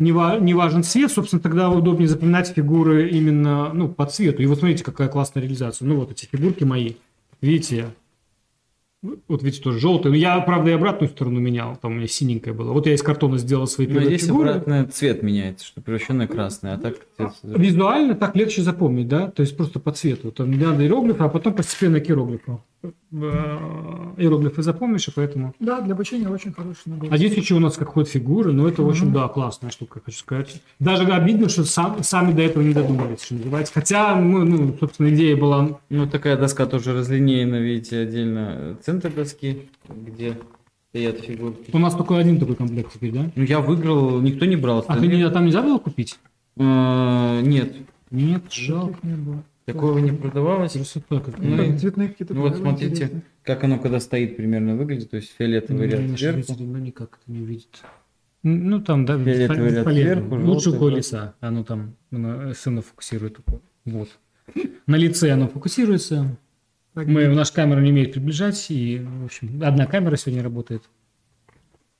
[0.00, 4.42] не, ва- не важен цвет, собственно, тогда удобнее запоминать фигуры именно ну, по цвету.
[4.42, 5.86] И вот смотрите, какая классная реализация.
[5.86, 6.94] Ну вот эти фигурки мои.
[7.42, 7.86] Видите,
[9.28, 10.18] вот видите, тоже желтые.
[10.18, 11.76] Я, правда, и обратную сторону менял.
[11.76, 12.72] Там у меня синенькая была.
[12.72, 14.50] Вот я из картона сделал свои Но первые здесь фигуры.
[14.50, 16.96] обратно цвет меняется, что превращенное красное, а так
[17.42, 19.30] Визуально так легче запомнить, да?
[19.30, 20.32] То есть просто по цвету.
[20.32, 22.62] Там не надо иероглифы, а потом постепенно к иероглифу.
[22.82, 22.88] Э,
[24.16, 25.54] Иероглифы запомнишь, и поэтому...
[25.60, 27.08] Да, для обучения очень хороший набор.
[27.12, 30.18] А здесь еще у нас как ходят фигуры, но это очень, да, классная штука, хочу
[30.18, 30.60] сказать.
[30.78, 33.72] Даже обидно, что сам- сами до этого не додумались, что называется.
[33.74, 35.78] Хотя, мы, ну, собственно, идея была...
[35.90, 40.38] Ну, такая доска тоже разлинеена, видите, отдельно центр доски, где
[40.90, 41.70] стоят фигурки.
[41.72, 43.30] У нас только один такой комплект теперь, да?
[43.34, 44.84] Ну, я выиграл, никто не брал.
[44.88, 46.18] А ты не- а там нельзя было купить?
[46.56, 47.74] Э, Нет,
[48.10, 49.42] Нет, Таких не было.
[49.72, 50.72] Такого не продавалось.
[50.72, 51.40] Красота какая.
[51.46, 53.22] Ну, и- Цветные какие-то Ну, вот смотрите, интересные.
[53.42, 56.56] как оно когда стоит примерно выглядит, то есть фиолетовый ряд Наши сверху.
[56.58, 57.82] ну, никак это не увидит.
[58.42, 60.96] Ну, там, да, Фиолетовый ряд сверху, Лучше просто.
[60.96, 61.34] лица.
[61.40, 63.38] Оно там, оно сына фокусирует.
[63.84, 64.08] Вот.
[64.86, 66.36] На лице оно фокусируется.
[66.94, 70.82] Так, Мы, наша камера не умеет приближать, и, в общем, одна камера сегодня работает.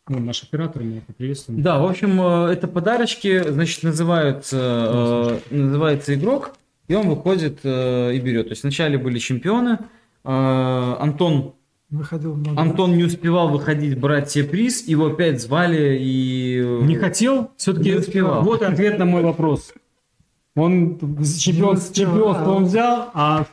[0.08, 1.62] Ну, наш оператор, мы это приветствуем.
[1.62, 6.54] Да, в общем, э, это подарочки, значит, называются, э, называется игрок,
[6.90, 8.46] и он выходит э, и берет.
[8.46, 9.78] То есть вначале были чемпионы,
[10.24, 11.54] э, Антон,
[11.88, 12.60] Выходил много.
[12.60, 16.60] Антон не успевал выходить брать себе приз, его опять звали и...
[16.60, 18.42] э, Не хотел, все-таки Не успевал.
[18.42, 19.72] Вот ответ на мой вопрос.
[20.56, 20.98] Он
[21.38, 22.56] чемпион, успел, чемпионство а.
[22.56, 23.46] он взял, а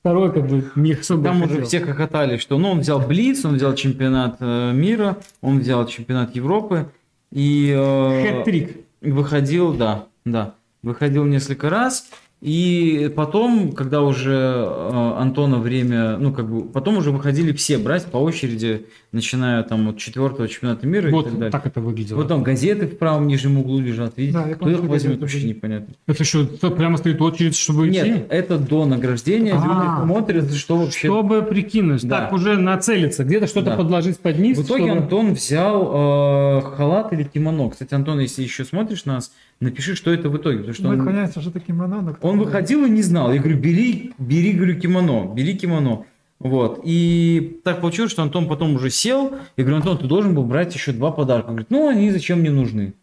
[0.00, 3.54] второй как бы не особо Там уже все хохотали, что ну, он взял Блиц, он
[3.54, 6.90] взял чемпионат э, мира, он взял чемпионат Европы
[7.30, 8.84] и э, Хэт-трик.
[9.00, 12.08] выходил, да, да, выходил несколько раз.
[12.40, 18.06] И потом, когда уже э, Антона время, ну как бы, потом уже выходили все брать
[18.06, 21.52] по очереди, начиная там от четвертого чемпионата мира Вот и так далее.
[21.52, 22.16] так это выглядело.
[22.16, 24.38] Вот там газеты в правом нижнем углу лежат, видите?
[24.38, 25.94] Да, Кто их возьмет, вообще непонятно.
[26.06, 26.24] Это
[26.58, 28.00] тут прямо стоит очередь, чтобы идти?
[28.08, 29.62] Нет, это до награждения, А.
[29.62, 32.08] люди смотрят, что вообще Чтобы прикинуть.
[32.08, 32.20] Да.
[32.20, 33.22] Так уже нацелиться.
[33.24, 33.76] Где-то что-то Да.
[33.76, 34.56] подложить под низ.
[34.56, 37.68] В итоге чтобы- Антон взял э, халат или кимоно.
[37.68, 39.30] Кстати, Антон, если еще смотришь нас,
[39.60, 40.58] напиши, что это в итоге.
[40.58, 43.32] Потому что Мы он, понятно, что такие моно, но кто он выходил и не знал.
[43.32, 46.04] Я говорю, бери, бери, говорю, кимоно, бери кимоно.
[46.38, 46.80] Вот.
[46.84, 49.34] И так получилось, что Антон потом уже сел.
[49.56, 51.48] Я говорю, Антон, ты должен был брать еще два подарка.
[51.48, 52.94] Он говорит, ну, они зачем мне нужны?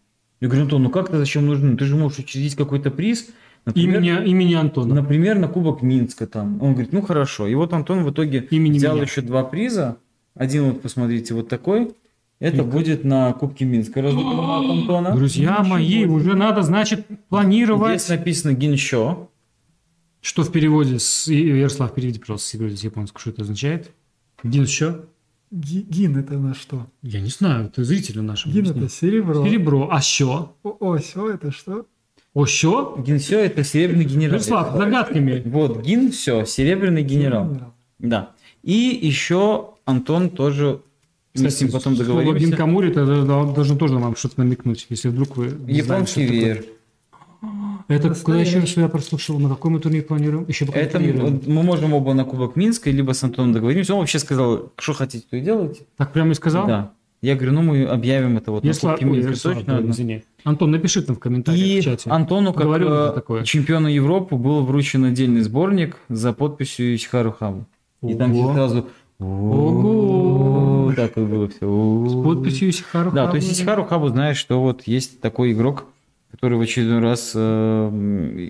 [0.42, 1.78] Я говорю, Антон, ну как ты зачем нужны?
[1.78, 3.30] Ты же можешь учредить какой-то приз.
[3.66, 4.96] Например, Имени, имени Антона.
[4.96, 6.62] Например, на Кубок Минска там.
[6.62, 7.48] Он говорит, ну хорошо.
[7.48, 9.04] И вот Антон в итоге Имени взял меня.
[9.06, 9.98] еще два приза.
[10.36, 11.92] Один вот, посмотрите, вот такой.
[12.40, 14.14] Это будет на Кубке Минска от
[14.70, 15.16] Антона.
[15.16, 18.02] Друзья мои, уже надо, значит, планировать.
[18.02, 19.30] Здесь написано Гиншо.
[20.22, 21.28] Что в переводе с...
[21.28, 23.92] Ярослав, переведи, пожалуйста, с японского, что это означает?
[24.44, 25.06] Гиншо?
[25.52, 26.88] Ги- Гин это на что?
[27.02, 28.54] Я не знаю, ты зрителю нашему.
[28.54, 29.46] Гин это серебро.
[29.46, 29.90] Серебро.
[29.92, 30.50] А що?
[30.64, 31.86] О, о, сё это что?
[32.34, 32.98] О, що?
[33.08, 34.34] Гинсё это серебряный генерал.
[34.34, 35.42] Ярослав, загадками.
[35.46, 37.46] Вот, Гин все, серебряный генерал.
[37.46, 37.74] Генерал.
[38.00, 38.28] Да.
[38.64, 40.80] И еще Антон тоже,
[41.40, 42.56] мы с ним потом слово договоримся.
[42.56, 46.66] Это да- должно тоже вам что-то намекнуть, если вдруг вы Японский веер.
[47.88, 48.60] Это куда еще Настоящий.
[48.60, 49.40] раз я прослушал?
[49.40, 50.44] На какой мы турнир планируем?
[50.48, 51.36] Еще пока Это не планируем.
[51.36, 53.94] вот мы можем оба на Кубок Минска, либо с Антоном договоримся.
[53.94, 55.82] Он вообще сказал, что хотите, то и делайте.
[55.96, 56.68] Так прямо и сказал?
[56.68, 56.92] Да.
[57.22, 59.74] Я говорю, ну мы объявим это вот Ярослав, на Кубке ой, Минска Ярослав, точно.
[59.74, 59.92] ой, одно.
[59.92, 60.24] извини.
[60.44, 62.10] Антон, напиши там в комментариях И в чате.
[62.10, 63.44] Антону, как Говорил э, такое.
[63.44, 67.66] чемпиону Европы, был вручен отдельный сборник за подписью Исхару Хабу.
[68.02, 68.88] И там все сразу...
[69.20, 70.57] Ого.
[70.96, 72.06] Так вот было все.
[72.10, 73.60] С подписью Исихару Да, то есть Хабу.
[73.62, 75.86] Исхару Хабу знаешь, что вот есть такой игрок,
[76.32, 78.50] который в очередной раз, э,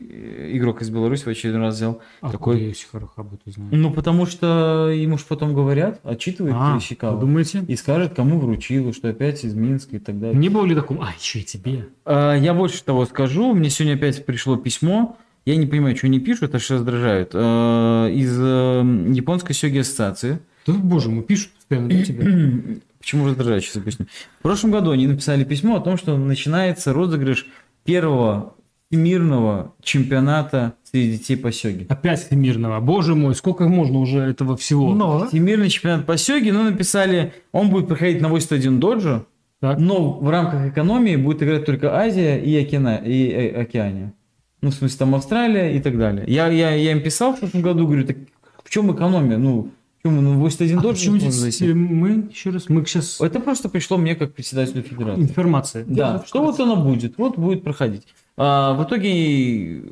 [0.54, 2.02] игрок из Беларуси в очередной раз взял.
[2.22, 3.70] А такой- Исихару Хабу, ты знаешь?
[3.72, 7.20] Ну, потому что ему же потом говорят, отчитывает А, Ищикава.
[7.20, 7.64] думаете?
[7.68, 10.38] И скажет, кому вручил, что опять из Минска и так далее.
[10.38, 11.06] Не было ли такого?
[11.06, 11.88] А, еще и тебе.
[12.06, 13.54] А, Я больше того скажу.
[13.54, 15.18] Мне сегодня опять пришло письмо.
[15.46, 17.32] Я не понимаю, что они пишут, аж раздражают.
[17.34, 20.40] А, Из э, японской сёги ассоциации.
[20.66, 22.26] Да, боже мой, пишут постоянно для тебя.
[23.00, 24.08] Почему раздражает, сейчас объясню.
[24.40, 27.48] В прошлом году они написали письмо о том, что начинается розыгрыш
[27.84, 28.54] первого
[28.90, 31.86] всемирного чемпионата среди детей по сёге.
[31.90, 32.80] Опять всемирного.
[32.80, 34.94] Боже мой, сколько можно уже этого всего?
[34.94, 39.26] Но Всемирный чемпионат по сёге, ну, написали, он будет проходить на 81 доджо,
[39.60, 39.78] Так.
[39.80, 44.14] но в рамках экономии будет играть только Азия и, Океана, и э, Океания.
[44.62, 46.24] Ну, в смысле, там Австралия и так далее.
[46.28, 48.18] Я, я, я им писал в прошлом году, говорю, так
[48.64, 49.38] в чем экономия?
[49.38, 49.72] Ну,
[50.10, 53.70] в чем, ну, 81 А доджо почему здесь мы еще раз, мы сейчас Это просто
[53.70, 55.22] пришло мне как председателю федерации.
[55.22, 55.86] информация.
[55.86, 58.04] Да, что вот оно будет, вот будет проходить.
[58.36, 59.84] А, в итоге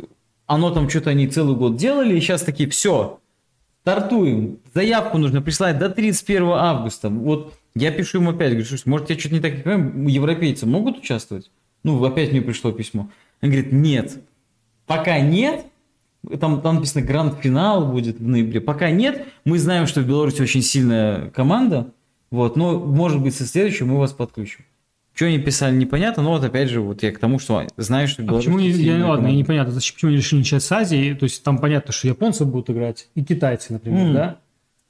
[0.47, 3.19] оно там что-то они целый год делали, и сейчас такие, все,
[3.81, 4.59] стартуем.
[4.73, 7.09] Заявку нужно прислать до 31 августа.
[7.09, 10.65] Вот я пишу ему опять, говорю, слушай, может я что-то не так не понимаю, европейцы
[10.65, 11.51] могут участвовать?
[11.83, 13.09] Ну, опять мне пришло письмо.
[13.41, 14.17] Он говорит, нет,
[14.87, 15.65] пока нет,
[16.39, 18.61] там, там написано гранд-финал будет в ноябре.
[18.61, 21.87] Пока нет, мы знаем, что в Беларуси очень сильная команда,
[22.31, 24.65] вот, но может быть со следующего мы вас подключим.
[25.13, 28.21] Что они писали, непонятно, но вот опять же, вот я к тому, что знаю, что
[28.23, 29.31] А почему, я, ладно, команда.
[29.31, 32.69] непонятно, зачем, почему они решили начать с Азии, то есть там понятно, что японцы будут
[32.69, 34.13] играть, и китайцы, например, М.
[34.13, 34.37] да?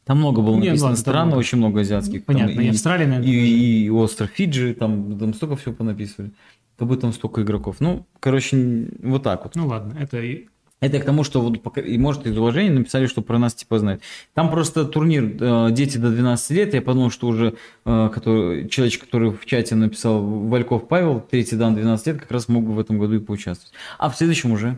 [0.03, 2.25] Там много было Не, написано ладно, там стран, очень много азиатских.
[2.25, 3.27] там Понятно, и, Австралия, наверное.
[3.31, 6.31] и, и остров Фиджи, там, там столько всего понаписывали.
[6.77, 7.77] Как будто там столько игроков.
[7.79, 9.55] Ну, короче, вот так вот.
[9.55, 10.45] Ну ладно, это и-
[10.85, 14.01] Это к тому, что вот и может из уважения написали, что про нас типа знают.
[14.33, 16.73] Там просто турнир э, дети до 12 лет.
[16.73, 17.55] Я подумал, что уже
[17.85, 22.47] э, который, человек, который в чате написал Вальков Павел, третий дан 12 лет, как раз
[22.47, 23.73] мог бы в этом году и поучаствовать.
[23.97, 24.77] А в следующем уже.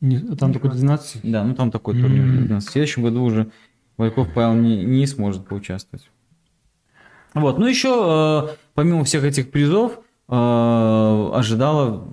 [0.00, 1.20] не- там только 12.
[1.22, 2.22] Да, ну там такой турнир.
[2.22, 2.46] М.
[2.46, 2.68] 12.
[2.68, 3.48] В следующем году уже
[3.96, 6.08] Вальков Павел не, не сможет поучаствовать.
[7.34, 7.58] Вот.
[7.58, 12.08] Ну еще, э, помимо всех этих призов, э, ожидала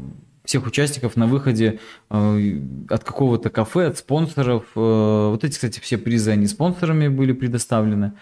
[0.46, 1.80] всех участников на выходе
[2.10, 2.60] э,
[2.90, 4.66] от какого-то кафе, от спонсоров.
[4.76, 8.14] Э, вот эти, кстати, все призы, они спонсорами были предоставлены.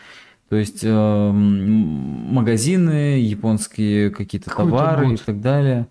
[0.50, 5.22] То есть э, магазины, японские какие-то товары год?
[5.22, 5.88] и так далее.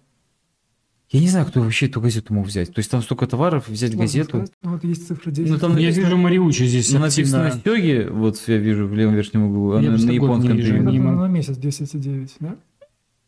[1.12, 2.72] Я не знаю, кто вообще эту газету мог взять.
[2.72, 4.28] То есть там столько товаров, взять Сложно газету.
[4.28, 4.52] сказать.
[4.62, 5.50] Ну, Вот есть цифра 10.
[5.50, 7.76] Ну, там Я написано- вижу Мариучи здесь Ну, написано активно.
[7.76, 10.56] Сёги, вот я вижу в левом верхнем углу, Я она просто на год не японском
[10.56, 10.76] вижу.
[10.76, 12.56] не на месяц 10,9, да?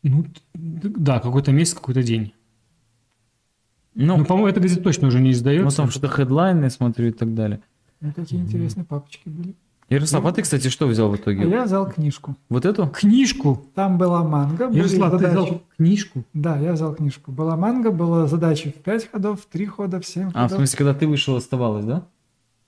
[0.04, 0.24] Ну,
[0.54, 2.32] да, какой-то месяц, какой-то день.
[3.94, 5.64] Ну, Ну, по-моему, эта газета точно уже не издается.
[5.64, 7.60] ну, там что-то хедлайны, смотрю, и так далее.
[8.00, 9.54] Ну, такие интересные папочки были.
[9.88, 11.48] Ярослав, Ну, а ты, кстати, что взял в А итоге?
[11.50, 12.34] я взял книжку.
[12.48, 12.86] Вот эту?
[12.88, 13.62] Книжку.
[13.74, 14.68] Там была манга.
[14.68, 16.24] были Ярослав, ты взял книжку?
[16.32, 17.30] Да, я взял книжку.
[17.30, 20.56] Была манга, была задачи в 5 ходов, в 3 хода, в 7 А, в ходов.
[20.58, 22.02] смысле, когда ты вышел, оставалось, да?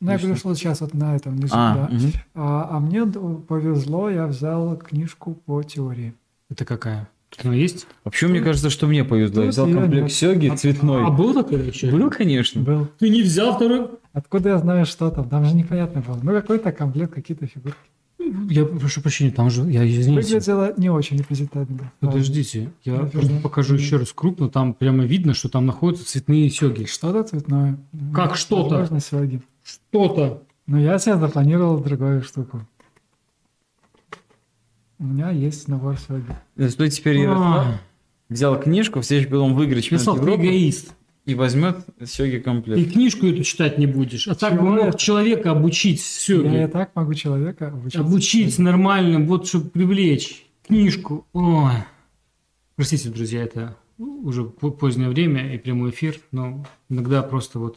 [0.00, 1.94] Ну, я что сейчас вот на этом лежит, А, да.
[1.96, 2.12] мгм.
[2.34, 6.12] А, а мне повезло, я взял книжку по теории.
[6.50, 7.08] Это какая?
[7.42, 7.86] Она есть?
[8.04, 9.42] Вообще, мне кажется, что мне повезло.
[9.42, 10.12] Я Тут взял комплект.
[10.12, 11.10] Сёги А цветной.
[11.10, 11.90] был такой еще?
[11.90, 12.60] Был, конечно.
[12.62, 12.88] Был.
[12.98, 13.88] Ты не взял второй?
[14.12, 15.28] Откуда я знаю, что там?
[15.28, 16.18] Там же непонятно было.
[16.22, 17.76] Ну, какой-то комплект, какие-то фигурки.
[18.48, 20.28] Я прошу прощения, там же, я извините.
[20.28, 21.92] Выглядело не очень непрезентабельно.
[22.00, 23.10] Подождите, я Наверное.
[23.10, 24.48] просто покажу еще раз крупно.
[24.48, 26.84] Там прямо видно, что там находятся цветные сёги.
[26.84, 27.78] Что-то цветное.
[28.14, 28.76] Как что-то?
[28.76, 29.42] Возможно, сёги.
[29.62, 30.42] Что-то.
[30.66, 32.66] Но я себе запланировал другую штуку.
[35.04, 36.24] У меня есть набор сёги.
[36.56, 37.80] Зато теперь Ярослав А,
[38.30, 40.94] взял книжку, в следующем году он выиграет Ярослав, чемпионат ты эгоист.
[41.26, 41.76] и возьмет
[42.06, 42.92] Сёги И комплект.
[42.92, 44.26] книжку эту читать не будешь.
[44.28, 46.00] А так бы мог человека обучить
[46.48, 48.00] Я и так могу человека обучить.
[48.00, 48.62] Обучить сёге.
[48.64, 50.46] нормально, вот чтобы привлечь.
[50.66, 51.26] книжку.
[51.34, 51.72] Ой.
[52.74, 57.76] Простите, друзья, это уже позднее время и прямой эфир, но иногда просто вот...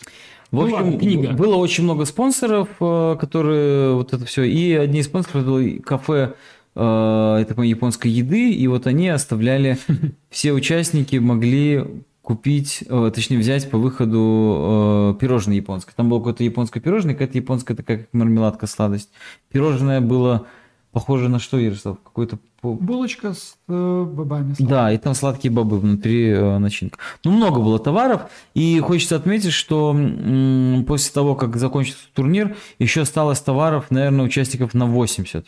[0.49, 1.33] В общем, ну, ладно, книга.
[1.33, 6.35] было очень много спонсоров, э, которые вот это все, и одни из спонсоров было кафе
[6.77, 9.77] э, это японской еды, и вот они оставляли,
[10.29, 11.83] все участники могли
[12.21, 15.93] купить, э, точнее взять по выходу пирожное японское.
[15.95, 19.09] Там было какое-то японское пирожное, какая-то японская такая как мармеладка, сладость.
[19.51, 20.45] Пирожное было
[20.91, 21.97] похоже на что, Ярослав?
[22.03, 24.47] Какой-то Булочка с э, бобами.
[24.47, 24.67] Сладкие.
[24.67, 26.97] Да, и там сладкие бобы внутри э, начинка.
[27.23, 28.23] Ну, много было товаров,
[28.55, 34.73] и хочется отметить, что м- после того, как закончился турнир, еще осталось товаров, наверное, участников
[34.73, 35.45] на 80.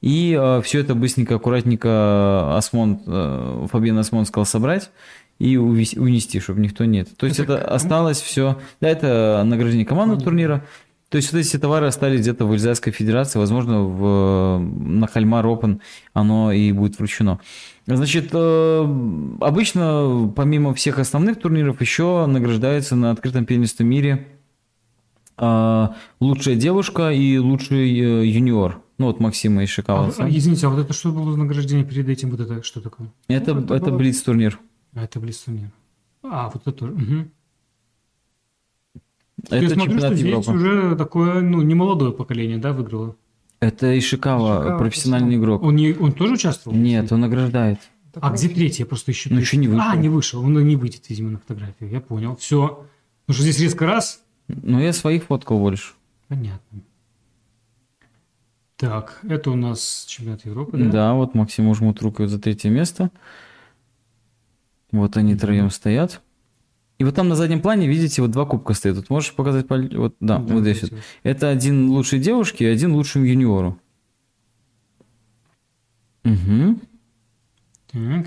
[0.00, 4.90] И э, все это быстренько, аккуратненько Осмон, э, Фабиан Осмон сказал собрать
[5.38, 7.08] и унести, чтобы никто нет.
[7.16, 8.58] То есть это, это осталось все.
[8.80, 10.64] Да, это награждение командного турнира.
[11.10, 15.80] То есть вот эти товары остались где-то в Ильзайской Федерации, возможно, в, на Хальмар Open
[16.12, 17.40] оно и будет вручено.
[17.86, 24.28] Значит, э, обычно, помимо всех основных турниров, еще награждается на открытом пианистом мире
[25.36, 25.88] э,
[26.20, 28.80] лучшая девушка и лучший э, юниор.
[29.00, 30.12] Ну вот Максима Ишикава.
[30.18, 32.28] А, извините, а вот это что было награждение перед этим?
[32.28, 33.10] Вот это что такое?
[33.28, 33.96] Это, ну, это, это было...
[33.96, 34.60] Блиц-турнир.
[34.92, 35.70] А, это Блиц-турнир.
[36.22, 36.92] А, вот это тоже.
[36.92, 37.28] Угу.
[39.44, 43.16] Это Я смотрю, что здесь уже такое, ну, не молодое поколение, да, выиграло?
[43.60, 45.62] Это Ишикава, Ишикава профессиональный игрок.
[45.62, 46.76] Он, не, он тоже участвовал?
[46.76, 47.78] Нет, он награждает.
[48.12, 48.82] А где третий?
[48.82, 49.30] Я просто еще...
[49.30, 49.82] Ну, еще не вышел.
[49.82, 50.44] А, не вышел.
[50.44, 51.88] Он не выйдет, видимо, на фотографию.
[51.88, 52.36] Я понял.
[52.36, 52.84] Все.
[53.26, 54.20] Ну что здесь резко раз.
[54.48, 55.94] Ну, я своих фоткал больше.
[56.28, 56.82] Понятно.
[58.80, 60.90] Так, это у нас чемпионат Европы, да?
[60.90, 63.10] Да, вот Максим жмут руку за третье место.
[64.90, 66.22] Вот они троем стоят.
[66.96, 68.96] И вот там на заднем плане, видите, вот два кубка стоят.
[68.96, 70.94] Тут можешь показать, вот, да, да вот здесь вот.
[71.24, 73.78] Это один лучшей девушке и один лучшему юниору.
[76.24, 76.80] Угу.
[77.92, 78.26] Так.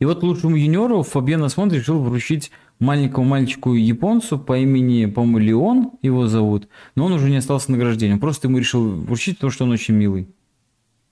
[0.00, 5.90] И вот лучшему юниору Фабьен Асмонт решил вручить маленькому мальчику японцу по имени, по-моему, Леон
[6.02, 8.20] его зовут, но он уже не остался награждением.
[8.20, 10.28] Просто ему решил вручить, потому что он очень милый.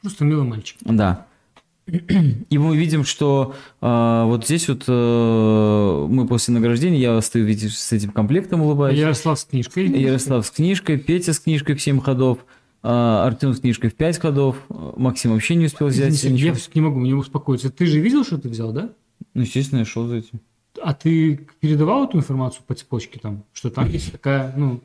[0.01, 0.77] Просто милый мальчик.
[0.82, 1.27] Да.
[1.86, 7.78] И мы видим, что э, вот здесь вот э, мы после награждения, я стою, видишь,
[7.78, 8.99] с этим комплектом улыбаюсь.
[8.99, 9.89] Ярослав с книжкой.
[9.89, 12.39] Ярослав с книжкой, Петя с книжкой в 7 ходов,
[12.82, 16.12] э, Артем с книжкой в 5 ходов, Максим вообще не успел взять.
[16.12, 17.70] Извините, я не могу, не успокоиться.
[17.70, 18.91] Ты же видел, что ты взял, да?
[19.35, 20.41] Ну, естественно, я шел за этим.
[20.82, 24.80] А ты передавал эту информацию по цепочке там, что там есть такая, ну,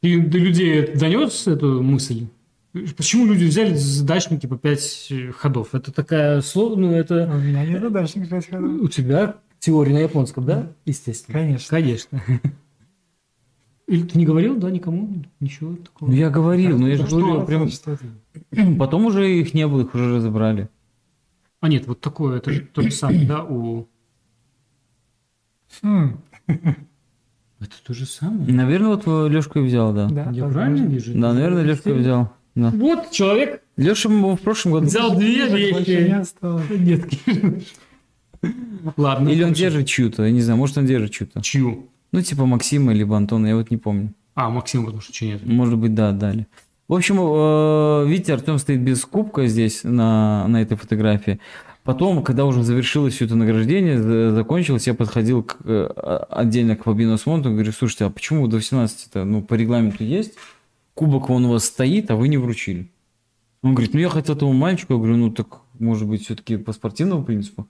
[0.00, 2.26] ты до людей донес эту мысль?
[2.96, 5.74] Почему люди взяли задачники по 5 э, ходов?
[5.74, 7.30] Это такая сложная, ну это...
[7.32, 8.82] У меня не задачник 5 ходов.
[8.82, 10.72] У тебя теория на японском, да?
[10.84, 11.38] Естественно.
[11.38, 11.68] Конечно.
[11.70, 12.22] Конечно.
[13.86, 15.22] Или ты не говорил, да, никому?
[15.38, 16.10] Ничего такого?
[16.10, 18.76] Ну, я говорил, но я же говорил прям...
[18.78, 20.68] Потом уже их не было, их уже разобрали.
[21.60, 23.88] А нет, вот такое, это же то же самое, да, у...
[25.82, 26.18] Хм.
[27.58, 28.52] Это то же самое?
[28.52, 30.08] Наверное, вот Лешка взял, да.
[30.08, 31.12] да я правильно вижу?
[31.14, 32.32] Да, наверное, Лешка взял.
[32.54, 32.70] Да.
[32.70, 36.08] Вот человек Леша в прошлом году взял две вещи.
[36.78, 37.04] Нет.
[38.96, 39.28] Ладно.
[39.28, 41.42] Или он держит чью-то, я не знаю, может он держит чью-то.
[41.42, 41.88] Чью?
[42.12, 44.14] Ну, типа Максима либо Антона, я вот не помню.
[44.34, 45.44] А, Максим, потому что чьи нет.
[45.44, 46.46] Может быть, да, дали.
[46.88, 51.40] В общем, э, видите, Артем стоит без кубка здесь на, на этой фотографии.
[51.86, 55.86] Потом, когда уже завершилось все это награждение, закончилось, я подходил к, э,
[56.28, 60.34] отдельно к Фабину Смонту и говорю, слушайте, а почему до 18-то, ну, по регламенту есть?
[60.96, 62.90] кубок он у вас стоит, а вы не вручили.
[63.62, 66.72] Он говорит, ну я хотел этому мальчику, я говорю, ну так может быть все-таки по
[66.72, 67.68] спортивному принципу.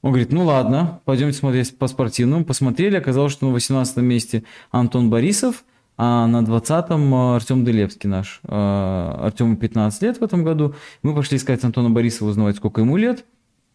[0.00, 2.44] Он говорит, ну ладно, пойдемте смотреть по спортивному.
[2.44, 5.64] Посмотрели, оказалось, что на 18 месте Антон Борисов,
[5.96, 8.40] а на 20-м э, Артем Делевский наш.
[8.44, 10.76] Э, Артему 15 лет в этом году.
[11.02, 13.24] Мы пошли искать Антона Борисова, узнавать, сколько ему лет.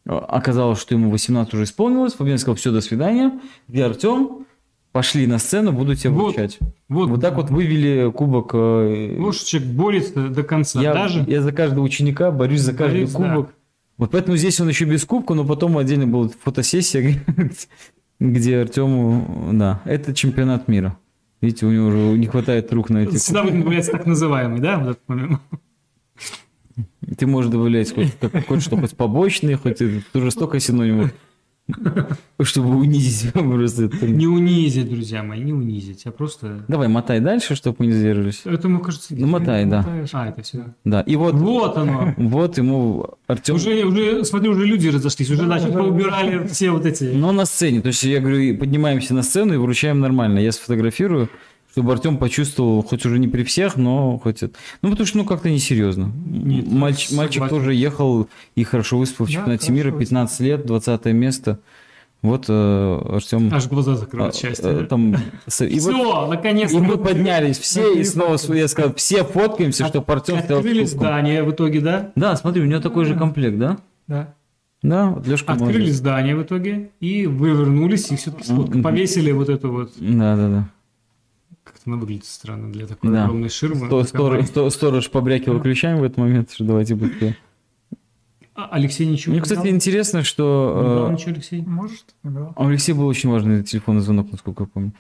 [0.05, 2.13] Оказалось, что ему 18 уже исполнилось.
[2.13, 3.39] Фабиан сказал, все, до свидания.
[3.67, 4.45] Где Артем?
[4.93, 6.59] пошли на сцену, буду тебя вот, вручать.
[6.88, 8.51] Вот, вот так вот вывели кубок.
[8.53, 10.81] Э, человек борется до конца.
[10.81, 11.25] Я, даже...
[11.27, 13.47] я за каждого ученика борюсь за каждый Борис, кубок.
[13.47, 13.53] Да.
[13.97, 17.19] Вот поэтому здесь он еще без кубка, но потом отдельно была фотосессия,
[18.19, 20.97] где Артему, да, это чемпионат мира.
[21.41, 24.89] Видите, у него уже не хватает рук на эти Всегда будет так называемый, да, в
[24.91, 25.41] этот момент?
[27.18, 28.14] Ты можешь добавлять хоть,
[28.48, 31.11] хоть что хоть побочный, хоть уже столько синонимов.
[32.41, 33.90] Чтобы унизить просто.
[34.06, 36.65] Не унизить, друзья мои, не унизить, а просто...
[36.68, 38.41] Давай, мотай дальше, чтобы мы не задерживались.
[38.44, 39.15] Это, мне кажется...
[39.15, 39.85] Ну, мотай, да.
[40.11, 40.65] А, это все.
[40.84, 41.35] Да, и вот...
[41.35, 42.14] Вот оно.
[42.18, 43.56] Вот ему Артем...
[43.56, 47.06] Уже, уже, смотрю, уже люди разошлись, уже начали поубирали все вот эти...
[47.06, 50.40] Но на сцене, то есть я говорю, поднимаемся на сцену и вручаем нормально.
[50.40, 51.30] Я сфотографирую,
[51.73, 54.53] чтобы Артем почувствовал, хоть уже не при всех, но хоть это.
[54.83, 56.11] Ну, потому что, ну, как-то несерьезно.
[56.27, 60.65] Нет, Мальч- мальчик тоже ехал и хорошо выступил в Да, чемпионате хорошо мира, 15 лет,
[60.67, 61.59] 20 место.
[62.21, 63.51] Вот э, Артем...
[63.51, 64.85] Аж глаза а, закрыл от э, счастья.
[64.85, 65.15] там, и,
[65.79, 66.77] вот- Все, наконец-то.
[66.77, 71.43] и мы поднялись все, и снова я сказал, все фоткаемся, чтобы Артем стоял Открыли здание
[71.43, 72.11] в итоге, да?
[72.15, 73.77] Да, смотри, у него такой же комплект, да?
[74.07, 74.33] Да.
[74.83, 79.71] Да, вот Лешка Открыли здание в итоге, и вы вернулись, и все-таки повесили вот эту
[79.71, 79.93] вот...
[79.99, 80.69] Да, да, да.
[81.84, 83.26] Как-то она выглядит странно для такой Да.
[83.26, 83.88] огромной ширмы.
[83.88, 87.35] Сто- Сторож, сто- сторож побрякивал ключами в этот момент, что давайте быстрее.
[88.55, 91.61] А Алексей ничего Мне, не кстати, интересно, Не брал что э, ничего, Алексей?
[91.64, 92.53] Может, не брал.
[92.55, 94.93] у Алексея был очень важный телефонный звонок, насколько я помню.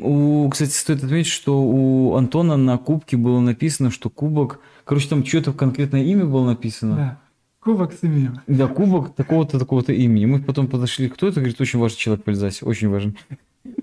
[0.00, 4.58] У, кстати, стоит отметить, что у Антона на кубке было написано, что кубок...
[4.84, 6.96] Короче, там что-то конкретное имя было написано.
[6.96, 7.18] Да.
[7.60, 8.40] Кубок с именем.
[8.48, 10.26] Да, кубок такого-то, такого-то имени.
[10.26, 13.16] Мы потом подошли, кто это, говорит, очень важный человек по Эльзасе, очень важен.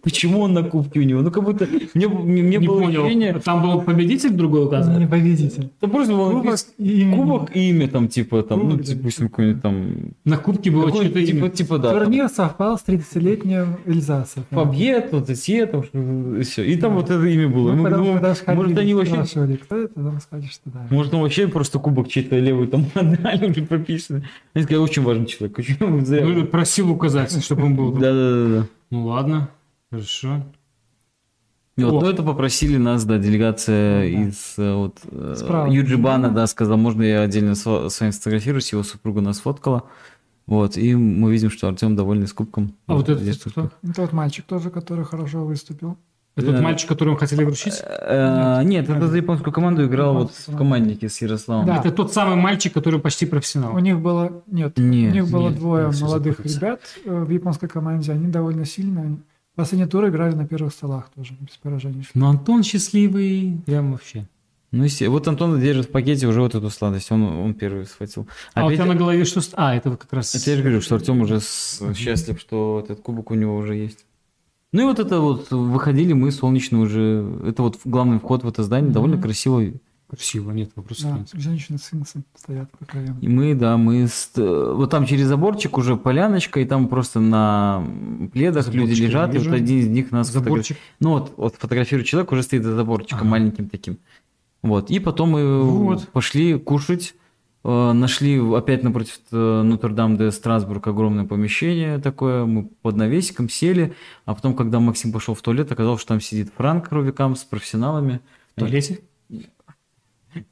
[0.03, 1.21] Почему он на кубке у него?
[1.21, 1.65] Ну, как будто...
[1.93, 3.03] Мне, мне, мне Не было понял.
[3.03, 3.39] ощущение...
[3.39, 4.99] Там был победитель другой указан?
[4.99, 5.69] Не победитель.
[5.79, 7.15] Да просто было Кубок имя.
[7.15, 8.93] кубок и имя там, типа, там, ну, Кубок, да.
[8.93, 9.93] допустим, какой-нибудь там...
[10.25, 11.49] На кубке было что-то типа, имя.
[11.49, 11.91] типа, да.
[11.91, 14.43] там, Турнир совпал с 30-летним Эльзасом.
[14.49, 15.83] Побед, вот эти, там,
[16.43, 16.63] все.
[16.63, 17.71] И там вот это имя было.
[17.71, 19.13] Мы Мы потом, думаем, может, они вообще...
[19.13, 20.87] спрашивали, кто это, потом сказали, что да.
[20.89, 24.23] Может, он вообще просто кубок чей-то левый там отдали уже прописано.
[24.53, 25.57] Они сказали, очень важный человек.
[25.79, 27.93] Ну, просил указать, чтобы он был.
[27.93, 28.67] Да-да-да.
[28.91, 29.49] Ну ладно,
[29.91, 30.43] хорошо.
[31.77, 34.27] И вот, ну, это попросили нас, да, делегация Ну, да.
[34.29, 35.71] из э, вот, э, Справа.
[35.71, 39.83] Юджибана, да, сказал, можно я отдельно с, ва- с вами сфотографируюсь, его супруга нас фоткала.
[40.45, 42.75] Вот, и мы видим, что Артем довольный с кубком.
[42.87, 43.69] А вот это Здесь кто?
[43.81, 45.95] вот мальчик тоже, который хорошо выступил.
[46.35, 46.61] Это тот Да.
[46.61, 47.81] мальчик, которого хотели вручить?
[47.85, 51.65] Э, Нет, это за японскую команду играл вот в команднике с Ярославом.
[51.65, 51.77] Да.
[51.77, 53.73] Это тот самый мальчик, который почти профессионал.
[53.75, 58.11] У них было, нет, Нет, у них было нет, двое молодых ребят в японской команде,
[58.11, 59.17] они довольно сильно.
[59.59, 62.07] Последний тур играли на первых столах тоже, без поражений.
[62.13, 64.25] Но Антон счастливый, прям вообще.
[64.71, 68.25] Ну, есте- вот Антон держит в пакете уже вот эту сладость, он, он первый схватил.
[68.53, 69.41] А у Опять- тебя на голове что?
[69.55, 70.33] А, это вот как раз...
[70.33, 73.75] Это я же говорю, что Артем уже с- счастлив, что этот кубок у него уже
[73.75, 74.05] есть.
[74.71, 78.63] Ну и вот это вот, выходили мы солнечно уже, это вот главный вход в это
[78.63, 78.93] здание, Мгм.
[78.93, 79.61] довольно красиво.
[80.09, 81.11] Красиво, нет вопросов.
[81.11, 81.29] Да, нет.
[81.33, 83.19] женщины с сынцем стоят по краям.
[83.19, 87.19] И мы, да, мы с- э, вот там через заборчик уже поляночка, и там просто
[87.19, 87.83] на
[88.33, 90.65] пледах люди Заборчик лежат, и вот один из них нас фотографирует.
[90.67, 90.77] Заборчик.
[90.99, 93.29] Ну вот, вот фотографирует человек, уже стоит за заборчиком Ага.
[93.29, 93.99] маленьким таким.
[94.63, 96.07] Вот, и потом мы Вот.
[96.09, 97.13] пошли кушать,
[97.63, 103.93] э, нашли опять напротив э, Нотр-Дам де Страсбург огромное помещение такое, мы под навесиком сели,
[104.25, 108.21] а потом, когда Максим пошел в туалет, оказалось, что там сидит Франк Рувикам с профессионалами.
[108.55, 109.01] В туалете?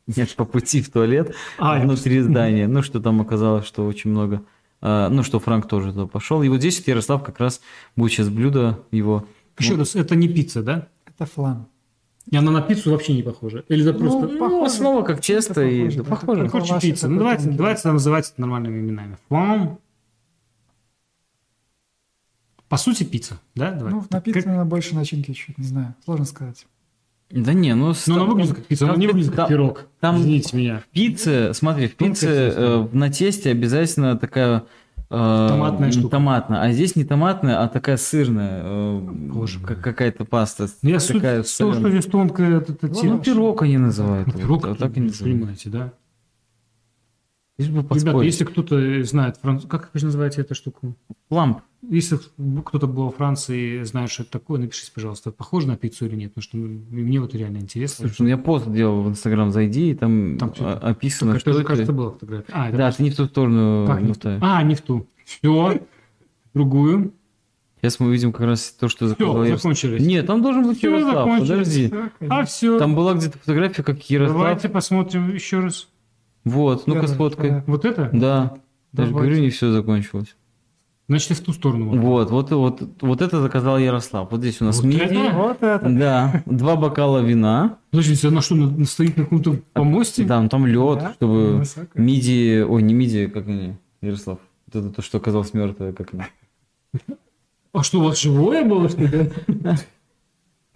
[0.08, 2.68] Нет, по пути в туалет А, внутри здания.
[2.68, 4.44] Ну, что там оказалось, что очень много.
[4.82, 6.42] а, Ну, что Франк тоже туда пошел.
[6.44, 7.62] И вот здесь вот Ярослав как раз
[7.96, 9.26] будет сейчас блюдо его.
[9.60, 10.88] Еще раз, это не пицца, да?
[11.06, 11.68] Это флан.
[12.30, 13.64] И она на пиццу вообще не похожа.
[13.70, 14.28] Или это просто...
[14.28, 14.66] Ну, похоже.
[14.66, 16.46] основа как честно и похоже, да, похоже.
[16.46, 17.08] такой Короче, пицца.
[17.08, 19.18] Ну, давайте, давайте это называть это нормальными именами.
[19.30, 19.80] Флам.
[22.68, 23.72] По сути, пицца, да?
[23.72, 23.94] Давай.
[23.94, 25.96] Ну, на пицце, наверное, больше начинки чуть, не знаю.
[26.04, 26.68] Сложно сказать.
[27.30, 27.94] Да не, ну...
[28.08, 29.86] Но она там- выглядит как пицца, она не выглядит как пирог.
[30.00, 30.80] там- Извините меня.
[30.80, 34.64] В пицце, смотри, в пицце э, на тесте обязательно такая...
[35.10, 36.10] э, Томатная штука.
[36.10, 36.62] Томатная.
[36.62, 38.62] А здесь не томатная, а такая сырная.
[38.64, 40.68] э, Боже как- какая-то паста.
[40.82, 43.78] Ну, Я суть такая в том, что здесь тонкая эта эта Ну, Ну, пирог они
[43.78, 44.28] называют.
[44.28, 45.38] Ну, Пирог, вот так и называют.
[45.40, 45.94] понимаете, да?
[47.58, 49.64] Лишь бы Ребята, если кто-то знает, франц...
[49.68, 50.96] как вы называете эту штуку?
[51.32, 51.62] Ламп.
[51.90, 52.20] Если
[52.64, 56.16] кто-то был во Франции и знает, что это такое, напишите, пожалуйста, похоже на пиццу или
[56.16, 58.08] нет, потому что мне вот реально интересно.
[58.08, 61.40] Слушай, ну я пост делал в Инстаграм, зайди, и там, Там а- что-то- описано, Только
[61.40, 61.68] что это, это.
[61.68, 62.52] кажется, была фотография.
[62.54, 64.30] А, это Да, просто- ты не в ту сторону как не в ту?
[64.42, 65.08] А, не в ту.
[65.26, 65.82] Все.
[66.54, 67.14] Другую.
[67.82, 69.48] Сейчас мы увидим как раз то, что Все, Ярослав.
[69.62, 70.06] закончились.
[70.06, 71.92] Нет, там должен быть Всё, Ярослав, подожди.
[72.30, 72.78] А все.
[72.80, 74.38] Там была где-то фотография, как Ярослав.
[74.38, 75.88] Давайте посмотрим еще раз.
[76.50, 77.46] Вот, ну-ка сфоткай.
[77.48, 77.64] вторая.
[77.68, 78.10] Вот это?
[78.14, 78.58] Да.
[78.94, 80.36] Даже говорю, не все закончилось.
[81.10, 81.98] Значит, и в ту сторону.
[82.02, 84.30] Вот, вот, вот, вот это заказал Ярослав.
[84.30, 85.00] Вот здесь у нас Вот миди.
[85.00, 85.36] это?
[85.38, 85.90] Вот это.
[85.90, 87.78] Да, два бокала вина.
[87.92, 90.26] Подождите, она что, на- стоит на каком-то помосте?
[90.26, 92.04] Да, ну там лед, Да, чтобы высокая.
[92.04, 94.40] миди, ой, не миди, как они, Ярослав.
[94.68, 96.24] Вот это то, что оказалось мертвое, как они.
[97.72, 99.32] А что, у вас живое было, что ли?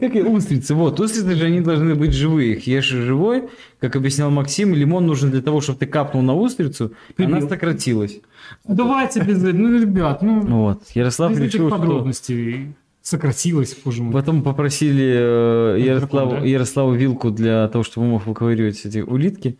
[0.01, 0.73] Как и устрицы.
[0.73, 2.53] Вот, устрицы же они должны быть живые.
[2.53, 3.49] Их ешь живой,
[3.79, 7.37] как объяснял Максим, лимон нужен для того, чтобы ты капнул на устрицу, Прибил.
[7.37, 8.19] она сократилась.
[8.67, 9.53] Давайте без этого.
[9.53, 10.83] Ну, ребят, ну, Вот.
[10.95, 11.77] Ярослав без этих решил, что...
[11.77, 12.73] подробностей.
[13.03, 14.11] Сократилось, боже мой.
[14.11, 16.49] Потом попросили э, Ну, Ярославу, дракон, да?
[16.49, 19.57] Ярославу вилку для того, чтобы он мог выковыривать эти улитки.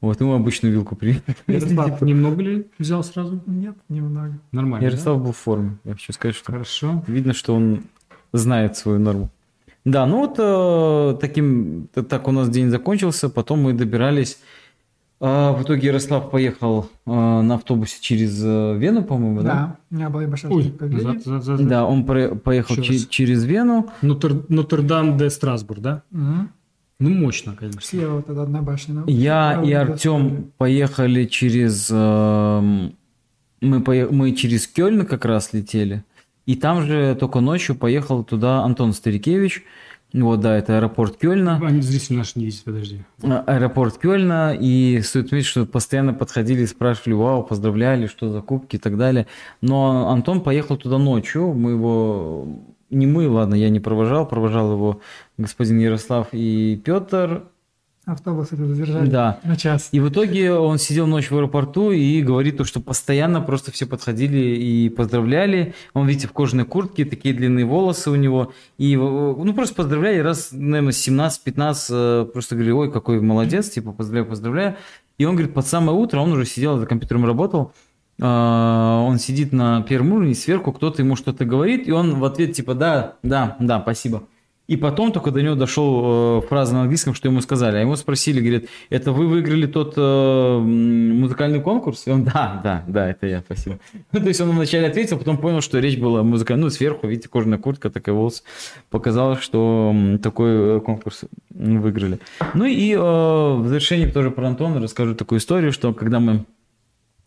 [0.00, 1.20] Вот, ему обычную вилку привели.
[1.48, 3.40] Ярослав, немного ли взял сразу?
[3.46, 4.38] Нет, немного.
[4.52, 5.78] Нормально, Ярослав был в форме.
[5.84, 6.38] Я хочу сказать, да?
[6.38, 7.04] что Хорошо.
[7.08, 7.82] видно, что он
[8.32, 9.30] знает свою норму.
[9.84, 14.38] Да, ну вот э, таким, так у нас день закончился, потом мы добирались
[15.22, 19.48] а, в итоге Ярослав поехал а, на автобусе через э, Вену, по-моему, да?
[19.48, 20.50] Да, у меня была большая
[21.58, 23.90] Да, он про- поехал че- через Вену.
[24.02, 26.02] Нотр- Нотр-Дам де Страсбург, да?
[26.12, 26.48] Угу.
[27.00, 27.80] Ну, мощно, конечно.
[27.82, 29.02] Слева вот эта одна башня.
[29.06, 31.88] Я Справа и Артем поехали через...
[31.90, 32.92] эм,
[33.62, 36.02] Мы, пое- мы через Кёльн как раз летели.
[36.50, 39.62] И там же только ночью поехал туда Антон Старикевич.
[40.12, 41.60] Вот, да, это аэропорт Кёльна.
[41.64, 43.04] Они зрители наши не видят, подожди.
[43.22, 48.74] А- Аэропорт Кёльна, и стоит отметить, что постоянно подходили, спрашивали, вау, поздравляли, что за кубки
[48.74, 49.28] и так далее.
[49.62, 52.48] Но Антон поехал туда ночью, мы его,
[52.90, 55.00] не мы, ладно, я не провожал, провожал его
[55.38, 57.44] господин Ярослав и Петр,
[58.10, 59.38] Автобус это задержали да.
[59.44, 59.88] на час.
[59.92, 63.86] И в итоге он сидел ночь в аэропорту и говорит, то, что постоянно просто все
[63.86, 65.74] подходили и поздравляли.
[65.94, 68.52] Он, видите, в кожаной куртке, такие длинные волосы у него.
[68.78, 73.92] И, э, ну, просто поздравляли раз, наверное, 17-15, э, просто говорили, ой, какой молодец, типа,
[73.92, 74.76] поздравляю, поздравляю.
[75.18, 77.72] И он говорит, под самое утро, он уже сидел, за компьютером работал,
[78.22, 82.54] а, он сидит на первом уровне, сверху кто-то ему что-то говорит, и он в ответ
[82.54, 84.24] типа, да, да, да, спасибо.
[84.70, 87.78] И потом только до него дошел э, фраза на английском, что ему сказали.
[87.78, 92.06] А ему спросили, говорит, это вы выиграли тот э, музыкальный конкурс?
[92.06, 93.80] И он, да, да, да, это я, спасибо.
[94.12, 96.66] Ну, то есть он вначале ответил, потом понял, что речь была музыкальная.
[96.66, 98.44] Ну, сверху, видите, кожаная куртка, такая волос.
[98.90, 99.92] Показалось, что
[100.22, 102.20] такой э, конкурс выиграли.
[102.54, 106.44] Ну и э, в завершении тоже про Антона расскажу такую историю, что когда мы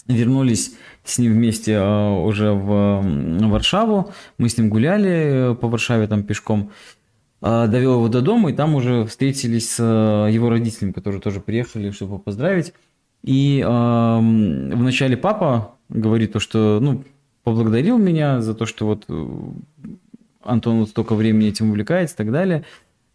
[0.07, 3.01] вернулись с ним вместе э, уже в
[3.49, 4.13] Варшаву.
[4.37, 6.71] Мы с ним гуляли по Варшаве там пешком.
[7.43, 11.41] Э, Довел его до дома, и там уже встретились с э, его родителями, которые тоже
[11.41, 12.73] приехали, чтобы поздравить.
[13.23, 17.03] И э, вначале папа говорит то, что, ну,
[17.43, 19.27] поблагодарил меня за то, что вот э,
[20.43, 22.63] Антон вот столько времени этим увлекается и так далее.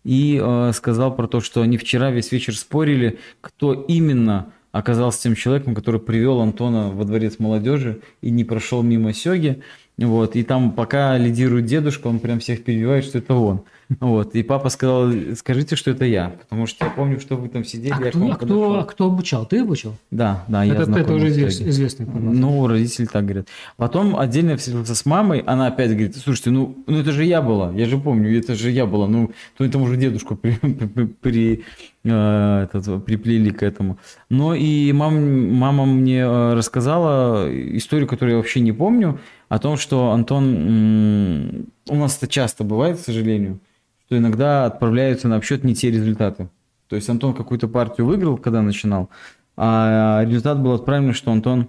[0.04, 5.34] И э, сказал про то, что они вчера весь вечер спорили, кто именно оказался тем
[5.34, 9.62] человеком, который привел Антона во дворец молодежи и не прошел мимо Сёги.
[9.96, 13.64] Вот, и там пока лидирует дедушка, он прям всех перебивает, что это он.
[14.00, 17.64] Вот, и папа сказал, скажите, что это я, потому что я помню, что вы там
[17.64, 17.94] сидели.
[17.98, 18.74] А я к кто, а кто, подошел».
[18.74, 19.46] а кто обучал?
[19.46, 19.94] Ты обучал?
[20.10, 22.40] Да, да, я это, это уже извест- известный информация.
[22.40, 23.48] Ну, родители так говорят.
[23.76, 27.72] Потом отдельно встретился с мамой, она опять говорит, слушайте, ну, ну это же я была,
[27.72, 31.64] я же помню, это же я была, ну, то этому уже дедушку при, при- при-
[32.04, 33.96] э, этот, приплели к этому.
[34.28, 39.18] Но и мам, мама мне э, рассказала историю, которую я вообще не помню,
[39.48, 43.60] о том, что Антон, у нас это часто бывает, к сожалению,
[44.08, 46.48] что иногда отправляются на обсчет не те результаты.
[46.86, 49.10] То есть Антон какую-то партию выиграл, когда начинал,
[49.54, 51.68] а результат был отправлен, что Антон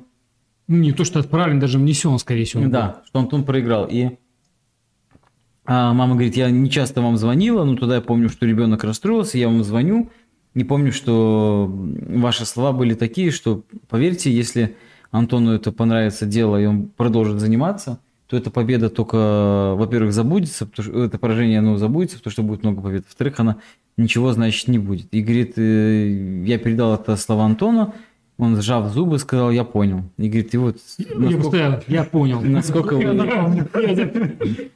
[0.67, 2.65] Ну, Не то, что отправлен, даже внесен, скорее всего.
[2.67, 3.87] да, что Антон проиграл.
[3.91, 4.11] И
[5.65, 9.37] а, мама говорит, я не часто вам звонила, но тогда я помню, что ребенок расстроился,
[9.37, 10.09] я вам звоню.
[10.53, 14.77] Не помню, что ваши слова были такие, что, поверьте, если
[15.11, 20.87] Антону это понравится дело, и он продолжит заниматься, то эта победа только, во-первых, забудется, потому
[20.87, 23.05] что это поражение, оно забудется, потому что будет много побед.
[23.05, 23.57] Во-вторых, она
[23.97, 25.07] ничего значит не будет.
[25.11, 27.95] И говорит, э, я передал это слова Антону,
[28.37, 30.03] он, сжав зубы, сказал, я понял.
[30.17, 30.77] И говорит, и вот...
[30.99, 32.41] Насколько- поставил, я понял.
[32.41, 34.69] Насколько вы-.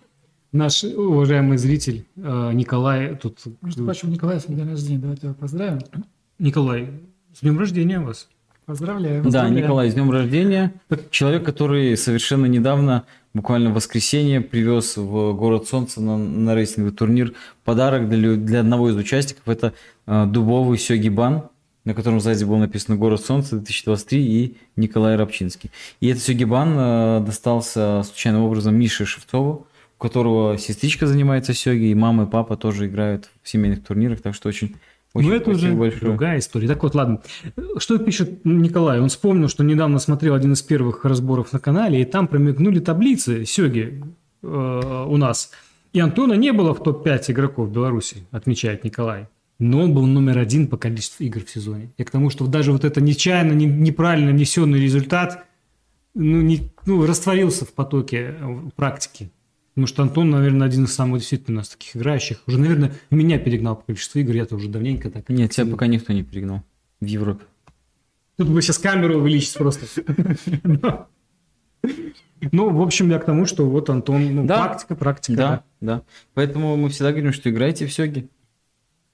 [0.52, 3.40] Наш уважаемый зритель э, Николай тут...
[3.62, 5.00] Между прочим, Николай с день рождения.
[5.00, 5.80] Давайте его поздравим.
[6.40, 6.90] Николай,
[7.34, 8.28] с днем рождения вас.
[8.66, 9.24] Поздравляю.
[9.30, 9.48] Да.
[9.50, 10.74] Николай, с днем рождения.
[11.12, 17.34] Человек, который совершенно недавно, буквально в воскресенье, привез в город Солнца на, на рейсинговый турнир
[17.64, 19.48] подарок для, для одного из участников.
[19.48, 19.74] Это
[20.06, 21.50] э, дубовый сёгибан,
[21.86, 25.72] на котором сзади было написано «Город Солнца 2023» и Николай Рабчинский.
[26.00, 31.96] И этот сёгибан э, достался случайным образом Мише Шевцову, у которого сестричка занимается сёги, и
[31.96, 34.76] мама и папа тоже играют в семейных турнирах, так что очень,
[35.14, 36.02] очень Ну, это уже большое.
[36.02, 36.68] другая история.
[36.68, 37.22] Так вот, ладно.
[37.78, 39.00] Что пишет Николай?
[39.00, 43.46] Он вспомнил, что недавно смотрел один из первых разборов на канале, и там промелькнули таблицы
[43.46, 44.04] Сёги
[44.42, 45.52] э, у нас.
[45.94, 49.28] И Антона не было в топ-5 игроков Беларуси, отмечает Николай.
[49.60, 51.92] Но он был номер один по количеству игр в сезоне.
[51.98, 55.46] И к тому, что даже вот это нечаянно, не- неправильно внесенный результат
[56.16, 58.36] ну, не, ну, растворился в потоке
[58.76, 59.30] практики.
[59.74, 62.44] Потому что Антон, наверное, один из самых действительно у нас таких играющих.
[62.46, 64.34] Уже, наверное, меня перегнал по количеству игр.
[64.34, 65.28] Я-то уже давненько так.
[65.30, 66.62] Нет, тебя пока никто не перегнал
[67.02, 67.44] в Европе.
[68.38, 69.86] Тут бы сейчас камеру увеличить просто.
[72.52, 74.66] Ну, в общем, я к тому, что вот Антон, ну, Да.
[74.66, 75.38] практика, практика.
[75.38, 76.02] Да, да.
[76.34, 78.28] Поэтому мы всегда говорим, что играйте в сёги.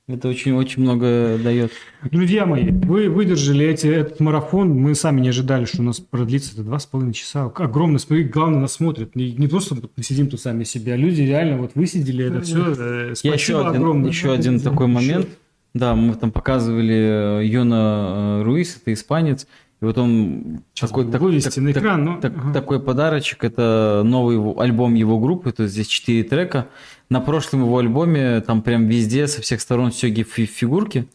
[0.09, 1.71] Это очень-очень много дает.
[2.09, 4.69] Друзья мои, вы выдержали эти, этот марафон.
[4.69, 7.45] Мы сами не ожидали, что у нас продлится это два с половиной часа.
[7.45, 9.15] Огромно, смотри, главное, нас смотрят.
[9.15, 12.73] Не, не просто мы сидим тут сами себя, а люди реально вот высидели это все.
[12.73, 14.09] Спасибо Я еще один, огромное.
[14.09, 15.29] Еще один такой момент.
[15.75, 19.45] Да, мы там показывали э, Йона э, Руис, это испанец.
[19.81, 22.19] И вот он Сейчас такой, так, вывести так, экран, но...
[22.19, 22.53] так, ага.
[22.53, 23.43] такой подарочек.
[23.45, 26.67] Это новый его, альбом его группы, то есть здесь четыре трека.
[27.09, 31.07] На прошлом его альбоме там прям везде со всех сторон сёги фигурки.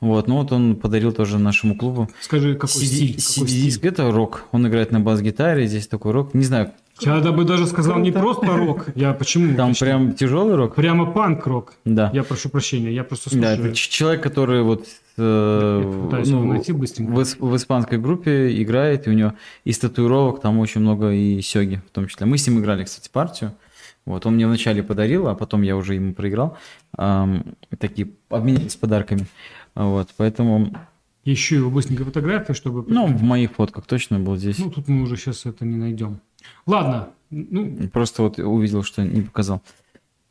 [0.00, 2.08] Вот, ну вот он подарил тоже нашему клубу.
[2.20, 3.16] Скажи, какой CD, стиль?
[3.16, 4.44] Какой CD-диск, это рок.
[4.52, 6.34] Он играет на бас-гитаре, здесь такой рок.
[6.34, 8.86] Не знаю, я бы даже сказал не просто рок.
[8.94, 9.56] Я почему?
[9.56, 9.86] Там почему?
[9.86, 10.74] прям тяжелый рок?
[10.74, 11.74] Прямо панк-рок.
[11.84, 12.10] Да.
[12.14, 13.42] Я прошу прощения, я просто слушаю.
[13.42, 14.86] Да, это человек, который вот
[15.16, 17.10] э, ну, найти быстренько.
[17.12, 21.82] В, в испанской группе играет, и у него из татуировок там очень много и сёги
[21.86, 22.26] в том числе.
[22.26, 23.52] Мы с ним играли, кстати, партию.
[24.04, 26.56] Вот, он мне вначале подарил, а потом я уже ему проиграл.
[26.96, 29.26] Эм, такие обменялись подарками.
[29.74, 30.72] Вот, поэтому...
[31.24, 32.84] Еще его быстренько фотографию, чтобы...
[32.86, 34.58] Ну, в моих фотках точно был здесь.
[34.58, 36.20] Ну, тут мы уже сейчас это не найдем.
[36.66, 37.08] Ладно.
[37.30, 37.88] Ну...
[37.92, 39.60] Просто вот увидел, что не показал.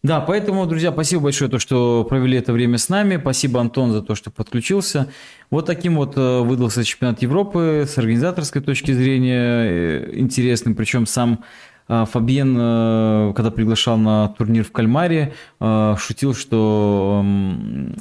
[0.06, 3.18] Да, поэтому, друзья, спасибо большое, то, что провели это время с нами.
[3.18, 5.12] Спасибо, Антон, за то, что подключился.
[5.50, 10.76] Вот таким вот э, выдался чемпионат Европы с организаторской точки зрения э, интересным.
[10.76, 11.44] Причем сам
[11.88, 17.24] Фабиен, э, когда приглашал на турнир в Кальмаре, э, шутил, что,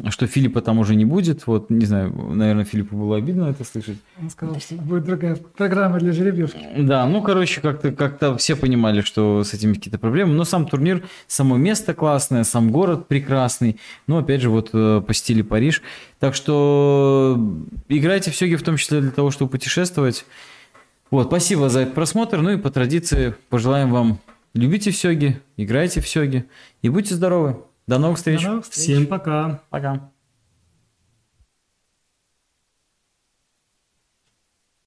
[0.08, 1.46] что Филиппа там уже не будет.
[1.46, 3.98] Вот, не знаю, наверное, Филиппу было обидно это слышать.
[4.20, 6.66] Он сказал, что будет другая программа для жеребьевки.
[6.78, 10.32] Да, ну, короче, как-то как все понимали, что с этим какие-то проблемы.
[10.32, 13.78] Но сам турнир, само место классное, сам город прекрасный.
[14.06, 15.82] Ну, опять же, вот э, по стиле Париж.
[16.20, 17.38] Так что
[17.88, 20.24] играйте в Сёги в том числе для того, чтобы путешествовать.
[21.14, 22.40] Вот, спасибо за этот просмотр.
[22.40, 24.18] Ну и по традиции пожелаем вам
[24.52, 26.44] любите сёги, играйте в сёги
[26.82, 27.62] и будьте здоровы.
[27.86, 28.42] До новых встреч.
[28.42, 28.96] До новых встреч.
[28.96, 29.60] Всем пока.
[29.70, 30.10] Пока.